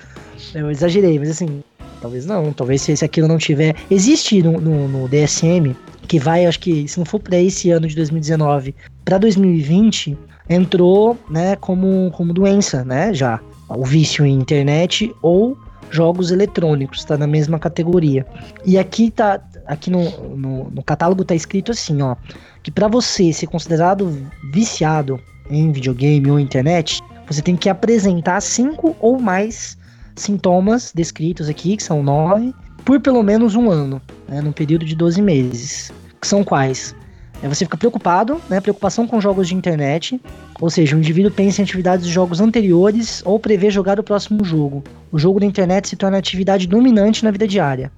eu 0.54 0.69
exagerei, 0.69 1.17
mas 1.17 1.30
assim, 1.30 1.63
talvez 2.02 2.26
não, 2.26 2.52
talvez 2.52 2.82
se, 2.82 2.97
se 2.97 3.06
aquilo 3.06 3.30
não 3.30 3.38
tiver. 3.38 3.73
Existe 3.89 4.43
no, 4.43 4.60
no, 4.60 4.89
no 4.89 5.08
DSM, 5.08 5.73
que 6.06 6.19
vai, 6.19 6.45
acho 6.45 6.60
que, 6.60 6.86
se 6.86 6.97
não 6.97 7.06
for 7.06 7.21
para 7.21 7.38
esse 7.38 7.71
ano 7.71 7.88
de 7.88 7.95
2019, 7.95 8.76
para 9.06 9.17
2020, 9.17 10.17
entrou, 10.49 11.17
né, 11.30 11.56
como, 11.56 12.12
como 12.12 12.34
doença, 12.34 12.84
né, 12.84 13.13
já. 13.13 13.39
O 13.69 13.86
vício 13.86 14.26
em 14.26 14.34
internet 14.34 15.15
ou 15.21 15.58
jogos 15.93 16.32
eletrônicos, 16.32 16.99
está 16.99 17.17
na 17.17 17.27
mesma 17.27 17.60
categoria. 17.60 18.25
E 18.65 18.77
aqui 18.77 19.12
tá, 19.12 19.39
aqui 19.67 19.91
no, 19.91 20.36
no, 20.36 20.71
no 20.71 20.84
catálogo 20.84 21.23
tá 21.23 21.36
escrito 21.36 21.71
assim, 21.71 22.01
ó, 22.01 22.15
que 22.63 22.71
para 22.71 22.88
você 22.88 23.32
ser 23.32 23.47
considerado 23.47 24.12
viciado 24.51 25.19
em 25.49 25.71
videogame 25.71 26.32
ou 26.32 26.39
internet, 26.39 26.99
você 27.27 27.41
tem 27.41 27.56
que 27.56 27.69
apresentar 27.69 28.41
cinco 28.41 28.95
ou 28.99 29.19
mais 29.19 29.77
sintomas 30.15 30.91
descritos 30.93 31.47
aqui, 31.47 31.77
que 31.77 31.84
são 31.84 32.01
nove, 32.01 32.53
por 32.84 32.99
pelo 32.99 33.21
menos 33.21 33.56
um 33.56 33.69
ano, 33.69 34.01
né, 34.27 34.41
no 34.41 34.51
período 34.51 34.86
de 34.86 34.95
12 34.95 35.21
meses. 35.21 35.91
Que 36.19 36.27
são 36.27 36.43
quais? 36.43 36.95
É 37.43 37.49
você 37.49 37.65
fica 37.65 37.75
preocupado, 37.75 38.41
né? 38.49 38.62
Preocupação 38.62 39.06
com 39.06 39.19
jogos 39.19 39.49
de 39.49 39.53
internet. 39.53 40.19
Ou 40.62 40.69
seja, 40.69 40.95
o 40.95 40.99
indivíduo 40.99 41.29
pensa 41.29 41.60
em 41.60 41.65
atividades 41.65 42.08
de 42.08 42.12
jogos 42.12 42.39
anteriores 42.39 43.21
ou 43.25 43.38
prevê 43.38 43.69
jogar 43.69 43.99
o 43.99 44.03
próximo 44.03 44.45
jogo. 44.45 44.82
O 45.12 45.19
jogo 45.19 45.41
na 45.41 45.45
internet 45.45 45.89
se 45.89 45.97
torna 45.97 46.17
atividade 46.17 46.65
dominante 46.67 47.21
na 47.21 47.32
vida 47.32 47.45
diária. 47.45 47.91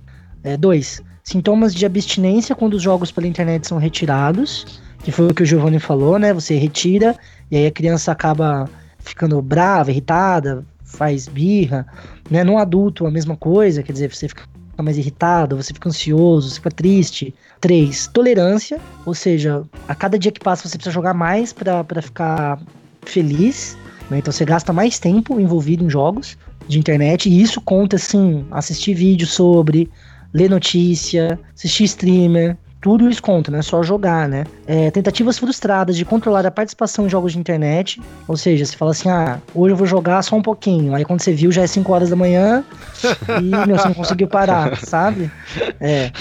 2. 0.60 0.99
É, 0.99 1.03
sintomas 1.23 1.75
de 1.75 1.86
abstinência 1.86 2.55
quando 2.55 2.73
os 2.73 2.81
jogos 2.81 3.12
pela 3.12 3.27
internet 3.27 3.67
são 3.67 3.77
retirados. 3.77 4.81
Que 5.03 5.12
foi 5.12 5.27
o 5.27 5.34
que 5.34 5.43
o 5.43 5.45
Giovanni 5.45 5.77
falou, 5.77 6.17
né? 6.17 6.34
Você 6.34 6.55
retira 6.55 7.15
e 7.51 7.55
aí 7.55 7.67
a 7.67 7.71
criança 7.71 8.12
acaba 8.12 8.67
ficando 8.97 9.39
brava, 9.43 9.91
irritada, 9.91 10.65
faz 10.84 11.27
birra. 11.27 11.86
Né? 12.31 12.43
No 12.43 12.58
adulto, 12.58 13.05
a 13.05 13.12
mesma 13.12 13.38
coisa, 13.38 13.84
quer 13.84 13.93
dizer, 13.93 14.12
você 14.12 14.27
fica 14.27 14.43
fica 14.76 14.84
mais 14.84 14.98
irritado, 14.98 15.56
você 15.56 15.74
fica 15.74 15.88
ansioso, 15.88 16.50
você 16.50 16.56
fica 16.56 16.72
triste. 16.72 17.34
Três, 17.62 18.08
tolerância, 18.08 18.80
ou 19.06 19.14
seja, 19.14 19.64
a 19.88 19.96
cada 19.96 20.20
dia 20.20 20.32
que 20.32 20.40
passa 20.40 20.68
você 20.68 20.78
precisa 20.78 20.94
jogar 20.94 21.14
mais 21.14 21.54
para 21.54 22.02
ficar 22.02 22.60
feliz. 23.06 23.78
Né? 24.10 24.20
Então 24.20 24.32
você 24.32 24.44
gasta 24.44 24.74
mais 24.74 25.00
tempo 25.00 25.40
envolvido 25.40 25.84
em 25.84 25.90
jogos 25.90 26.38
de 26.68 26.78
internet, 26.80 27.30
e 27.30 27.42
isso 27.42 27.62
conta 27.62 27.96
assim, 27.96 28.46
assistir 28.52 28.96
vídeo 28.96 29.28
sobre, 29.28 29.90
ler 30.34 30.50
notícia, 30.50 31.40
assistir 31.56 31.84
streamer, 31.86 32.58
tudo 32.86 33.10
isso 33.10 33.19
conta, 33.19 33.50
não 33.50 33.58
é 33.58 33.63
só 33.63 33.82
jogar, 33.82 34.30
né? 34.30 34.43
É, 34.67 34.91
tentativas 34.91 35.39
frustradas 35.39 35.98
de 35.98 36.06
controlar 36.06 36.45
a 36.45 36.52
participação 36.52 37.08
em 37.08 37.10
jogos 37.10 37.34
de 37.34 37.39
internet, 37.39 38.00
ou 38.28 38.38
seja, 38.38 38.63
você 38.63 38.78
fala 38.78 38.91
assim, 38.91 39.10
ah, 39.10 39.41
hoje 39.56 39.74
eu 39.74 39.76
vou 39.76 39.88
jogar 39.88 40.21
só 40.21 40.36
um 40.36 40.41
pouquinho, 40.43 40.93
aí 40.93 41.04
quando 41.04 41.19
você 41.19 41.34
viu 41.34 41.52
já 41.52 41.63
é 41.63 41.67
5 41.67 41.91
horas 41.91 42.12
da 42.12 42.15
manhã 42.15 42.63
e, 43.41 43.67
meu, 43.67 43.76
você 43.76 43.88
não 43.88 43.95
conseguiu 43.95 44.28
parar, 44.28 44.78
sabe? 44.78 45.32
É. 45.80 46.12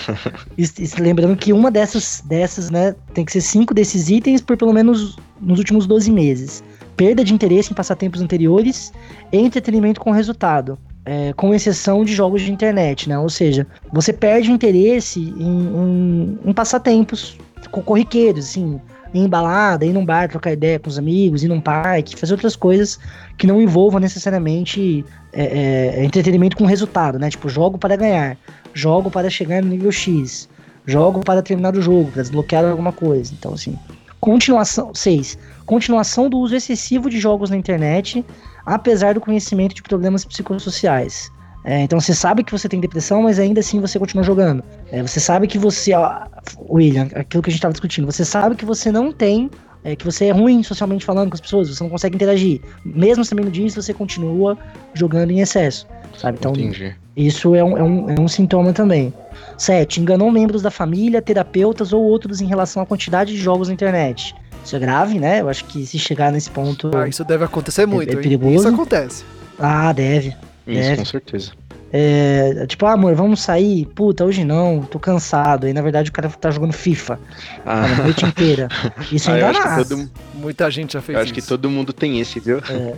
E, 0.57 0.63
e, 0.63 1.03
lembrando 1.03 1.37
que 1.37 1.53
uma 1.53 1.71
dessas, 1.71 2.23
dessas, 2.25 2.71
né, 2.71 2.95
tem 3.13 3.27
que 3.27 3.33
ser 3.33 3.43
cinco 3.43 3.75
desses 3.75 4.09
itens 4.09 4.41
por 4.41 4.57
pelo 4.57 4.73
menos 4.73 5.19
nos 5.39 5.59
últimos 5.59 5.87
12 5.87 6.11
meses. 6.11 6.65
Perda 6.97 7.23
de 7.23 7.35
interesse 7.35 7.73
em 7.73 7.75
passatempos 7.75 8.23
anteriores 8.23 8.91
e 9.31 9.37
entretenimento 9.37 10.01
com 10.01 10.13
resultado 10.13 10.79
é, 11.05 11.33
com 11.35 11.55
exceção 11.55 12.05
de 12.05 12.15
jogos 12.15 12.43
de 12.43 12.53
internet, 12.53 13.09
né? 13.09 13.19
Ou 13.19 13.29
seja, 13.29 13.67
você 13.93 14.13
perde 14.13 14.51
interesse 14.51 15.21
em, 15.21 15.29
em, 15.39 16.39
em 16.45 16.53
passatempos 16.53 17.37
corriqueiros, 17.71 18.47
assim, 18.47 18.81
em 19.13 19.29
balada, 19.29 19.85
ir 19.85 19.93
num 19.93 20.05
bar, 20.05 20.29
trocar 20.29 20.53
ideia 20.53 20.79
com 20.79 20.89
os 20.89 20.99
amigos, 20.99 21.45
ir 21.45 21.49
num 21.49 21.61
parque, 21.61 22.17
fazer 22.17 22.33
outras 22.33 22.57
coisas 22.57 22.99
que 23.39 23.47
não 23.47 23.61
envolvam 23.61 24.01
necessariamente 24.01 25.05
é, 25.33 25.45
é, 25.45 26.05
entretenimento 26.05 26.57
com 26.57 26.65
resultado, 26.65 27.19
né? 27.19 27.31
Tipo, 27.31 27.49
jogo 27.49 27.79
para 27.79 27.97
ganhar, 27.97 28.37
jogo 28.73 29.11
para 29.11 29.31
chegar 29.31 29.63
no 29.63 29.69
nível 29.69 29.93
X, 29.93 30.49
jogo 30.87 31.21
para 31.21 31.43
terminar 31.43 31.77
o 31.77 31.83
jogo, 31.83 32.11
para 32.11 32.23
desbloquear 32.23 32.65
alguma 32.65 32.93
coisa. 32.93 33.33
Então, 33.39 33.55
assim, 33.55 33.79
continuação. 34.21 34.95
6. 34.95 35.39
Continuação 35.65 36.29
do 36.29 36.39
uso 36.39 36.57
excessivo 36.57 37.09
de 37.09 37.19
jogos 37.19 37.51
na 37.51 37.57
internet 37.57 38.25
apesar 38.67 39.15
do 39.15 39.21
conhecimento 39.21 39.75
de 39.75 39.83
problemas 39.83 40.25
psicossociais. 40.25 41.31
É, 41.65 41.81
então 41.81 41.99
você 41.99 42.13
sabe 42.15 42.45
que 42.45 42.53
você 42.53 42.69
tem 42.69 42.79
depressão, 42.79 43.23
mas 43.23 43.39
ainda 43.39 43.61
assim 43.61 43.81
você 43.81 43.99
continua 43.99 44.23
jogando. 44.23 44.63
É, 44.93 45.01
você 45.01 45.19
sabe 45.19 45.47
que 45.47 45.59
você, 45.59 45.95
ó, 45.95 46.27
William, 46.69 47.09
aquilo 47.15 47.43
que 47.43 47.49
a 47.49 47.53
gente 47.53 47.59
estava 47.59 47.73
discutindo, 47.73 48.05
você 48.05 48.25
sabe 48.25 48.55
que 48.55 48.67
você 48.67 48.93
não 48.93 49.11
tem, 49.11 49.51
é, 49.83 49.97
que 49.97 50.05
você 50.05 50.27
é 50.27 50.31
ruim 50.31 50.63
socialmente 50.63 51.07
falando 51.07 51.31
com 51.31 51.35
as 51.35 51.41
pessoas, 51.41 51.69
você 51.69 51.83
não 51.83 51.91
consegue 51.91 52.17
interagir. 52.17 52.61
Mesmo 52.85 53.25
sabendo 53.25 53.51
disso, 53.51 53.81
você 53.81 53.95
continua 53.95 54.59
jogando 54.93 55.31
em 55.31 55.41
excesso. 55.41 55.87
Sabe? 56.19 56.37
Então, 56.39 56.53
Entendi. 56.53 56.95
isso 57.17 57.55
é 57.55 57.65
um, 57.65 57.79
é, 57.79 57.83
um, 57.83 58.11
é 58.11 58.21
um 58.21 58.29
sintoma 58.29 58.73
também. 58.75 59.13
7. 59.57 60.01
Enganou 60.01 60.31
membros 60.31 60.63
da 60.63 60.71
família, 60.71 61.23
terapeutas 61.23 61.93
ou 61.93 62.03
outros 62.03 62.41
em 62.43 62.47
relação 62.47 62.83
à 62.83 62.87
quantidade 62.87 63.33
de 63.33 63.39
jogos 63.39 63.69
na 63.69 63.75
internet. 63.75 64.35
Isso 64.65 64.75
é 64.75 64.79
grave, 64.79 65.21
né? 65.21 65.41
Eu 65.41 65.49
acho 65.49 65.65
que 65.67 65.85
se 65.85 65.99
chegar 65.99 66.33
nesse 66.33 66.51
ponto. 66.51 66.91
Ah, 66.97 67.07
isso 67.07 67.25
deve 67.25 67.45
acontecer 67.45 67.87
muito. 67.87 68.11
É, 68.11 68.19
é 68.19 68.23
perigoso. 68.23 68.55
Isso 68.55 68.69
acontece. 68.69 69.25
Ah, 69.59 69.93
deve. 69.93 70.29
Isso, 70.67 70.81
deve. 70.81 70.97
com 70.97 71.05
certeza. 71.05 71.53
É, 71.97 72.67
tipo, 72.67 72.87
ah, 72.87 72.95
amor, 72.95 73.15
vamos 73.15 73.41
sair? 73.41 73.87
Puta, 73.87 74.25
hoje 74.25 74.43
não, 74.43 74.81
tô 74.81 74.99
cansado. 74.99 75.67
Aí 75.67 75.73
na 75.73 75.81
verdade 75.81 76.11
o 76.11 76.13
cara 76.13 76.29
tá 76.29 76.51
jogando 76.51 76.73
FIFA 76.73 77.21
ah. 77.65 77.85
a 77.85 78.03
noite 78.03 78.27
inteira. 78.27 78.67
Isso 79.13 79.31
ah, 79.31 79.39
é 79.39 79.85
todo... 79.85 80.11
Muita 80.35 80.69
gente 80.73 80.95
já 80.95 81.01
fez 81.01 81.17
eu 81.17 81.23
isso. 81.23 81.33
acho 81.33 81.41
que 81.41 81.49
todo 81.49 81.71
mundo 81.71 81.93
tem 81.93 82.19
esse, 82.19 82.41
viu? 82.41 82.59
É. 82.59 82.95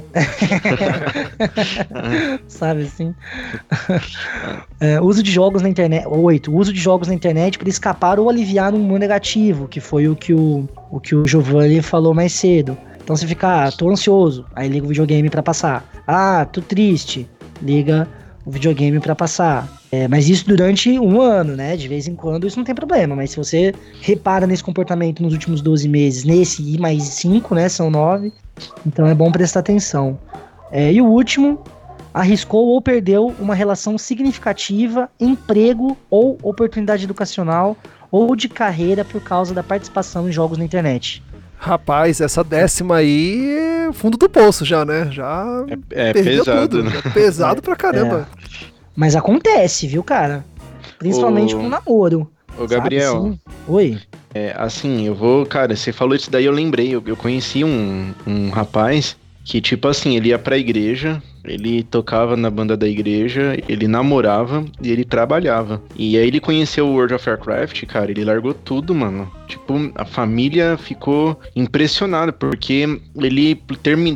Sabe 2.48 2.84
assim? 2.84 3.14
é, 4.80 4.98
uso 4.98 5.22
de 5.22 5.30
jogos 5.30 5.60
na 5.60 5.68
internet. 5.68 6.06
Oito. 6.08 6.50
Uso 6.56 6.72
de 6.72 6.80
jogos 6.80 7.08
na 7.08 7.12
internet 7.12 7.58
para 7.58 7.68
escapar 7.68 8.18
ou 8.18 8.30
aliviar 8.30 8.72
um 8.72 8.80
humor 8.80 8.98
negativo, 8.98 9.68
que 9.68 9.78
foi 9.78 10.08
o 10.08 10.16
que 10.16 10.32
o, 10.32 10.66
o 10.90 10.98
que 10.98 11.14
o 11.14 11.28
Giovanni 11.28 11.82
falou 11.82 12.14
mais 12.14 12.32
cedo. 12.32 12.78
Então 13.04 13.14
você 13.14 13.26
fica, 13.26 13.66
ah, 13.66 13.70
tô 13.70 13.90
ansioso, 13.90 14.46
aí 14.54 14.70
liga 14.70 14.86
o 14.86 14.88
videogame 14.88 15.28
para 15.28 15.42
passar. 15.42 15.84
Ah, 16.06 16.46
tô 16.50 16.62
triste, 16.62 17.28
liga 17.60 18.08
o 18.46 18.50
videogame 18.50 19.00
para 19.00 19.14
passar. 19.14 19.68
É, 19.90 20.06
mas 20.06 20.28
isso 20.28 20.46
durante 20.46 20.98
um 21.00 21.20
ano, 21.20 21.56
né? 21.56 21.76
De 21.76 21.88
vez 21.88 22.06
em 22.06 22.14
quando 22.14 22.46
isso 22.46 22.56
não 22.56 22.64
tem 22.64 22.74
problema. 22.74 23.16
Mas 23.16 23.32
se 23.32 23.36
você 23.36 23.74
repara 24.00 24.46
nesse 24.46 24.62
comportamento 24.62 25.20
nos 25.20 25.32
últimos 25.32 25.60
12 25.60 25.88
meses, 25.88 26.24
nesse 26.24 26.62
e 26.62 26.78
mais 26.78 27.02
5, 27.02 27.54
né? 27.56 27.68
São 27.68 27.90
9. 27.90 28.32
Então 28.86 29.06
é 29.06 29.14
bom 29.14 29.32
prestar 29.32 29.60
atenção. 29.60 30.16
É, 30.70 30.92
e 30.92 31.02
o 31.02 31.06
último, 31.06 31.60
arriscou 32.14 32.68
ou 32.68 32.80
perdeu 32.80 33.34
uma 33.40 33.54
relação 33.54 33.98
significativa, 33.98 35.10
emprego 35.18 35.96
ou 36.08 36.38
oportunidade 36.42 37.04
educacional 37.04 37.76
ou 38.12 38.36
de 38.36 38.48
carreira 38.48 39.04
por 39.04 39.20
causa 39.20 39.52
da 39.52 39.62
participação 39.62 40.28
em 40.28 40.32
jogos 40.32 40.56
na 40.56 40.64
internet. 40.64 41.22
Rapaz, 41.58 42.20
essa 42.20 42.44
décima 42.44 42.96
aí 42.96 43.56
é 43.88 43.92
fundo 43.92 44.16
do 44.16 44.28
poço 44.28 44.64
já, 44.64 44.84
né? 44.84 45.08
Já 45.10 45.64
é, 45.90 46.10
é 46.10 46.12
pesado, 46.12 46.68
tudo. 46.68 46.84
Né? 46.84 46.92
É 47.04 47.10
pesado 47.10 47.62
pra 47.62 47.74
caramba. 47.76 48.28
É. 48.32 48.66
Mas 48.94 49.16
acontece, 49.16 49.86
viu, 49.86 50.02
cara? 50.02 50.44
Principalmente 50.98 51.54
o... 51.54 51.58
com 51.58 51.68
namoro. 51.68 52.30
Ô, 52.58 52.66
Gabriel. 52.66 53.18
Assim? 53.18 53.40
Oi. 53.68 53.98
É, 54.34 54.54
assim, 54.56 55.06
eu 55.06 55.14
vou, 55.14 55.44
cara, 55.46 55.74
você 55.74 55.92
falou 55.92 56.14
isso 56.14 56.30
daí, 56.30 56.44
eu 56.44 56.52
lembrei. 56.52 56.94
Eu, 56.94 57.02
eu 57.06 57.16
conheci 57.16 57.64
um, 57.64 58.12
um 58.26 58.50
rapaz 58.50 59.16
que, 59.44 59.60
tipo 59.60 59.88
assim, 59.88 60.16
ele 60.16 60.30
ia 60.30 60.38
pra 60.38 60.58
igreja, 60.58 61.22
ele 61.50 61.82
tocava 61.82 62.36
na 62.36 62.50
banda 62.50 62.76
da 62.76 62.88
igreja, 62.88 63.56
ele 63.68 63.88
namorava 63.88 64.64
e 64.82 64.90
ele 64.90 65.04
trabalhava. 65.04 65.82
E 65.96 66.16
aí 66.16 66.26
ele 66.26 66.40
conheceu 66.40 66.86
o 66.86 66.92
World 66.92 67.14
of 67.14 67.28
Warcraft, 67.28 67.84
cara, 67.86 68.10
ele 68.10 68.24
largou 68.24 68.54
tudo, 68.54 68.94
mano. 68.94 69.30
Tipo, 69.46 69.74
a 69.94 70.04
família 70.04 70.76
ficou 70.76 71.38
impressionada, 71.54 72.32
porque 72.32 73.00
ele, 73.16 73.62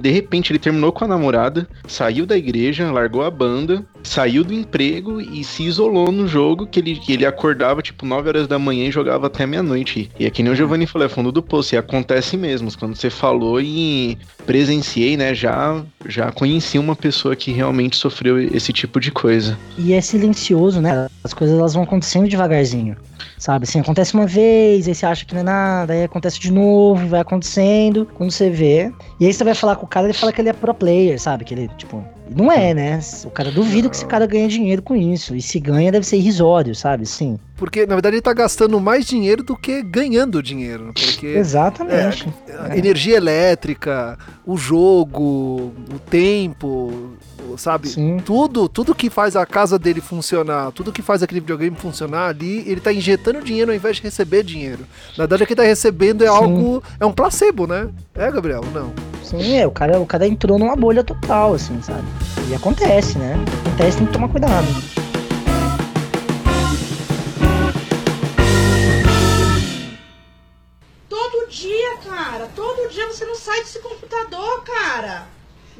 de 0.00 0.10
repente, 0.10 0.50
ele 0.50 0.58
terminou 0.58 0.92
com 0.92 1.04
a 1.04 1.08
namorada, 1.08 1.68
saiu 1.86 2.26
da 2.26 2.36
igreja, 2.36 2.90
largou 2.90 3.22
a 3.22 3.30
banda, 3.30 3.84
saiu 4.02 4.44
do 4.44 4.52
emprego 4.52 5.20
e 5.20 5.44
se 5.44 5.64
isolou 5.64 6.10
no 6.10 6.26
jogo, 6.26 6.66
que 6.66 6.80
ele, 6.80 6.96
que 6.96 7.12
ele 7.12 7.26
acordava, 7.26 7.82
tipo, 7.82 8.06
9 8.06 8.28
horas 8.28 8.48
da 8.48 8.58
manhã 8.58 8.86
e 8.86 8.90
jogava 8.90 9.26
até 9.26 9.46
meia-noite. 9.46 10.10
E 10.18 10.26
é 10.26 10.30
que 10.30 10.42
nem 10.42 10.52
o 10.52 10.56
Giovanni 10.56 10.86
falou, 10.86 11.06
é 11.06 11.08
fundo 11.08 11.32
do 11.32 11.42
poço, 11.42 11.74
e 11.74 11.78
acontece 11.78 12.36
mesmo. 12.36 12.70
Quando 12.78 12.94
você 12.94 13.10
falou 13.10 13.60
e 13.60 14.18
presenciei, 14.46 15.16
né, 15.16 15.34
já, 15.34 15.82
já 16.06 16.30
conheci 16.32 16.78
uma 16.78 16.96
pessoa 16.96 17.36
que 17.36 17.52
realmente 17.52 17.96
sofreu 17.96 18.38
esse 18.38 18.72
tipo 18.72 19.00
de 19.00 19.10
coisa. 19.10 19.58
E 19.78 19.92
é 19.92 20.00
silencioso, 20.00 20.80
né? 20.80 21.08
As 21.22 21.34
coisas 21.34 21.58
elas 21.58 21.74
vão 21.74 21.82
acontecendo 21.82 22.28
devagarzinho. 22.28 22.96
Sabe, 23.40 23.64
assim, 23.64 23.80
acontece 23.80 24.12
uma 24.12 24.26
vez, 24.26 24.86
aí 24.86 24.94
você 24.94 25.06
acha 25.06 25.24
que 25.24 25.32
não 25.32 25.40
é 25.40 25.44
nada, 25.44 25.94
aí 25.94 26.04
acontece 26.04 26.38
de 26.38 26.52
novo, 26.52 27.08
vai 27.08 27.20
acontecendo, 27.20 28.06
quando 28.14 28.30
você 28.30 28.50
vê. 28.50 28.92
E 29.18 29.24
aí 29.24 29.32
você 29.32 29.42
vai 29.42 29.54
falar 29.54 29.76
com 29.76 29.86
o 29.86 29.88
cara, 29.88 30.06
ele 30.06 30.12
fala 30.12 30.30
que 30.30 30.42
ele 30.42 30.50
é 30.50 30.52
pro 30.52 30.74
player, 30.74 31.18
sabe? 31.18 31.46
Que 31.46 31.54
ele, 31.54 31.68
tipo, 31.78 32.04
Não 32.36 32.52
é, 32.52 32.74
né? 32.74 33.00
O 33.24 33.30
cara 33.30 33.50
duvida 33.50 33.88
que 33.88 33.96
esse 33.96 34.04
cara 34.04 34.26
ganha 34.26 34.46
dinheiro 34.46 34.82
com 34.82 34.94
isso. 34.94 35.34
E 35.34 35.40
se 35.40 35.58
ganha, 35.58 35.90
deve 35.90 36.04
ser 36.06 36.18
irrisório, 36.18 36.74
sabe? 36.74 37.06
Sim. 37.06 37.38
Porque, 37.56 37.86
na 37.86 37.94
verdade, 37.94 38.16
ele 38.16 38.22
tá 38.22 38.34
gastando 38.34 38.78
mais 38.78 39.06
dinheiro 39.06 39.42
do 39.42 39.56
que 39.56 39.82
ganhando 39.82 40.42
dinheiro. 40.42 40.92
Porque 40.94 41.26
Exatamente. 41.34 42.28
a 42.68 42.76
energia 42.76 43.16
elétrica, 43.16 44.18
o 44.46 44.56
jogo, 44.56 45.72
o 45.92 45.98
tempo, 46.10 47.14
sabe? 47.58 47.88
Sim. 47.88 48.18
Tudo, 48.24 48.68
tudo 48.68 48.94
que 48.94 49.10
faz 49.10 49.36
a 49.36 49.46
casa 49.46 49.78
dele 49.78 50.00
funcionar, 50.00 50.72
tudo 50.72 50.92
que 50.92 51.02
faz 51.02 51.22
aquele 51.22 51.40
videogame 51.40 51.76
funcionar 51.76 52.28
ali, 52.28 52.68
ele 52.68 52.80
tá 52.80 52.92
injetando 52.92 53.42
dinheiro 53.42 53.70
ao 53.70 53.76
invés 53.76 53.96
de 53.96 54.02
receber 54.02 54.42
dinheiro. 54.42 54.86
Na 55.16 55.24
verdade, 55.24 55.42
o 55.42 55.46
que 55.46 55.52
ele 55.52 55.60
tá 55.60 55.66
recebendo 55.66 56.22
é 56.22 56.28
Sim. 56.28 56.34
algo. 56.34 56.82
É 56.98 57.06
um 57.06 57.12
placebo, 57.12 57.66
né? 57.66 57.88
É, 58.14 58.30
Gabriel? 58.30 58.62
Não. 58.72 58.92
Sim, 59.22 59.56
é, 59.56 59.66
o 59.66 59.70
cara, 59.70 60.00
o 60.00 60.06
cara 60.06 60.26
entrou 60.26 60.58
numa 60.58 60.74
bolha 60.74 61.04
total, 61.04 61.54
assim, 61.54 61.80
sabe? 61.82 62.06
E 62.48 62.54
acontece, 62.54 63.18
né? 63.18 63.36
Acontece, 63.64 63.98
tem 63.98 64.06
que 64.06 64.12
tomar 64.12 64.28
cuidado. 64.28 64.66
Todo 71.08 71.48
dia, 71.48 71.96
cara. 72.08 72.48
Todo 72.54 72.88
dia 72.90 73.06
você 73.06 73.24
não 73.24 73.34
sai 73.36 73.60
desse 73.60 73.78
computador, 73.80 74.64
cara. 74.64 75.26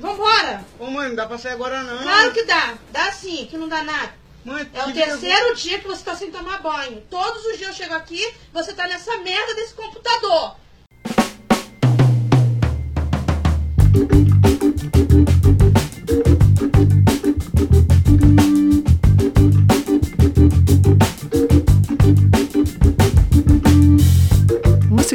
Vambora. 0.01 0.65
Ô 0.79 0.87
mãe, 0.87 1.09
não 1.11 1.15
dá 1.15 1.27
pra 1.27 1.37
sair 1.37 1.53
agora 1.53 1.83
não. 1.83 2.03
Claro 2.03 2.33
que 2.33 2.45
dá. 2.45 2.75
Dá 2.91 3.13
sim, 3.13 3.47
que 3.51 3.59
não 3.59 3.69
dá 3.69 3.83
nada. 3.83 4.15
Mãe, 4.43 4.67
É 4.73 4.87
o 4.87 4.93
terceiro 4.93 5.55
dia 5.55 5.79
que 5.79 5.87
você 5.87 6.03
tá 6.03 6.17
sem 6.17 6.31
tomar 6.31 6.63
banho. 6.63 7.03
Todos 7.11 7.45
os 7.45 7.59
dias 7.59 7.71
eu 7.71 7.75
chego 7.77 7.95
aqui, 7.95 8.35
você 8.53 8.73
tá 8.73 8.89
nessa 8.89 9.19
merda 9.19 9.55
desse 9.55 9.75
computador. 9.75 10.57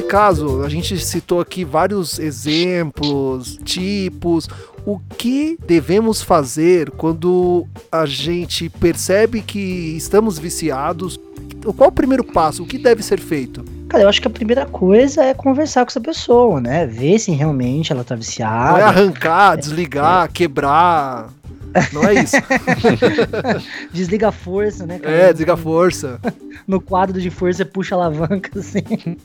Caso, 0.06 0.64
a 0.64 0.70
gente 0.70 0.98
citou 0.98 1.40
aqui 1.40 1.64
vários 1.66 2.20
exemplos, 2.20 3.58
tipos. 3.64 4.48
O 4.86 5.00
que 5.18 5.58
devemos 5.66 6.22
fazer 6.22 6.92
quando 6.92 7.66
a 7.92 8.06
gente 8.06 8.70
percebe 8.70 9.42
que 9.42 9.96
estamos 9.98 10.38
viciados? 10.38 11.20
Qual 11.76 11.90
o 11.90 11.92
primeiro 11.92 12.24
passo? 12.24 12.64
O 12.64 12.68
que 12.68 12.78
deve 12.78 13.02
ser 13.02 13.20
feito? 13.20 13.64
Cara, 13.90 14.04
eu 14.04 14.10
acho 14.10 14.22
que 14.22 14.28
a 14.28 14.32
primeira 14.32 14.66
coisa 14.66 15.24
é 15.24 15.34
conversar 15.34 15.86
com 15.86 15.90
essa 15.90 16.02
pessoa, 16.02 16.62
né? 16.62 16.86
Ver 16.86 17.18
se 17.18 17.32
realmente 17.32 17.92
ela 17.92 18.04
tá 18.04 18.16
Não 18.16 18.20
é 18.20 18.24
viciada. 18.24 18.86
arrancar, 18.86 19.56
desligar, 19.58 20.32
quebrar. 20.32 21.30
Não 21.92 22.04
é 22.04 22.14
isso. 22.16 22.38
Desliga 23.92 24.30
a 24.30 24.32
força, 24.32 24.86
né? 24.86 25.00
cara? 25.00 25.14
É, 25.14 25.32
desligar 25.32 25.56
a 25.56 25.62
força. 25.62 26.20
No 26.66 26.80
quadro 26.82 27.22
de 27.22 27.30
força, 27.30 27.64
puxa 27.64 27.94
a 27.94 27.98
alavanca, 27.98 28.50
assim. 28.58 29.18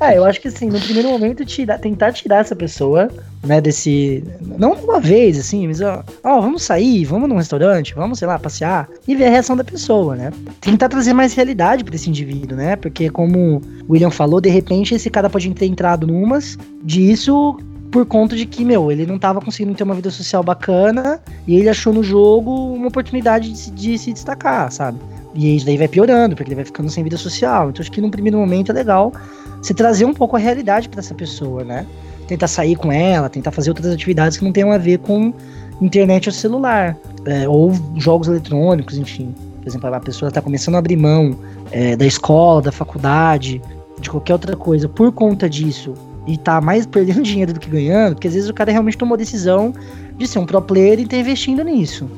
é, 0.00 0.18
eu 0.18 0.24
acho 0.24 0.40
que 0.40 0.48
assim, 0.48 0.68
no 0.68 0.78
primeiro 0.78 1.08
momento, 1.08 1.44
tirar, 1.44 1.78
tentar 1.78 2.12
tirar 2.12 2.38
essa 2.38 2.54
pessoa, 2.54 3.08
né, 3.42 3.60
desse. 3.60 4.22
Não 4.58 4.72
uma 4.72 5.00
vez, 5.00 5.38
assim, 5.38 5.66
mas 5.66 5.80
ó, 5.80 6.04
ó, 6.22 6.40
vamos 6.40 6.64
sair, 6.64 7.04
vamos 7.04 7.28
num 7.28 7.36
restaurante, 7.36 7.94
vamos, 7.94 8.18
sei 8.18 8.28
lá, 8.28 8.38
passear 8.38 8.88
e 9.06 9.14
ver 9.14 9.26
a 9.26 9.30
reação 9.30 9.56
da 9.56 9.64
pessoa, 9.64 10.16
né? 10.16 10.32
Tentar 10.60 10.88
trazer 10.88 11.14
mais 11.14 11.32
realidade 11.32 11.84
pra 11.84 11.94
esse 11.94 12.10
indivíduo, 12.10 12.58
né? 12.58 12.76
Porque, 12.76 13.08
como 13.08 13.62
o 13.88 13.92
William 13.92 14.10
falou, 14.10 14.40
de 14.40 14.50
repente 14.50 14.94
esse 14.94 15.08
cara 15.08 15.30
pode 15.30 15.48
ter 15.54 15.66
entrado 15.66 16.06
numas 16.06 16.58
disso 16.82 17.56
por 17.96 18.04
conta 18.04 18.36
de 18.36 18.44
que, 18.44 18.62
meu, 18.62 18.92
ele 18.92 19.06
não 19.06 19.18
tava 19.18 19.40
conseguindo 19.40 19.74
ter 19.74 19.82
uma 19.82 19.94
vida 19.94 20.10
social 20.10 20.42
bacana 20.42 21.18
e 21.46 21.56
ele 21.56 21.66
achou 21.66 21.94
no 21.94 22.02
jogo 22.02 22.50
uma 22.74 22.88
oportunidade 22.88 23.50
de, 23.50 23.58
se- 23.58 23.70
de 23.70 23.96
se 23.96 24.12
destacar, 24.12 24.70
sabe? 24.70 24.98
E 25.34 25.56
isso 25.56 25.64
daí 25.64 25.78
vai 25.78 25.88
piorando, 25.88 26.36
porque 26.36 26.50
ele 26.50 26.56
vai 26.56 26.64
ficando 26.66 26.90
sem 26.90 27.02
vida 27.02 27.16
social. 27.16 27.70
Então 27.70 27.80
acho 27.80 27.90
que 27.90 28.02
num 28.02 28.10
primeiro 28.10 28.36
momento 28.36 28.70
é 28.70 28.74
legal 28.74 29.14
você 29.62 29.72
trazer 29.72 30.04
um 30.04 30.12
pouco 30.12 30.36
a 30.36 30.38
realidade 30.38 30.90
pra 30.90 31.00
essa 31.00 31.14
pessoa, 31.14 31.64
né? 31.64 31.86
Tentar 32.28 32.48
sair 32.48 32.76
com 32.76 32.92
ela, 32.92 33.30
tentar 33.30 33.50
fazer 33.50 33.70
outras 33.70 33.90
atividades 33.90 34.36
que 34.36 34.44
não 34.44 34.52
tenham 34.52 34.70
a 34.72 34.76
ver 34.76 34.98
com 34.98 35.32
internet 35.80 36.28
ou 36.28 36.34
celular, 36.34 36.98
é, 37.24 37.48
ou 37.48 37.72
jogos 37.96 38.28
eletrônicos, 38.28 38.98
enfim. 38.98 39.34
Por 39.62 39.68
exemplo, 39.68 39.94
a 39.94 40.00
pessoa 40.00 40.30
tá 40.30 40.42
começando 40.42 40.74
a 40.74 40.78
abrir 40.80 40.96
mão 40.98 41.34
é, 41.70 41.96
da 41.96 42.04
escola, 42.04 42.60
da 42.60 42.72
faculdade, 42.72 43.62
de 43.98 44.10
qualquer 44.10 44.34
outra 44.34 44.54
coisa 44.54 44.86
por 44.86 45.10
conta 45.12 45.48
disso 45.48 45.94
e 46.26 46.36
tá 46.36 46.60
mais 46.60 46.86
perdendo 46.86 47.22
dinheiro 47.24 47.52
do 47.52 47.60
que 47.60 47.70
ganhando, 47.70 48.14
porque 48.14 48.28
às 48.28 48.34
vezes 48.34 48.48
o 48.48 48.54
cara 48.54 48.72
realmente 48.72 48.98
tomou 48.98 49.14
a 49.14 49.18
decisão 49.18 49.72
de 50.16 50.26
ser 50.26 50.38
um 50.38 50.46
pro 50.46 50.60
player 50.62 50.98
e 50.98 51.06
tá 51.06 51.16
investindo 51.16 51.62
nisso. 51.62 52.08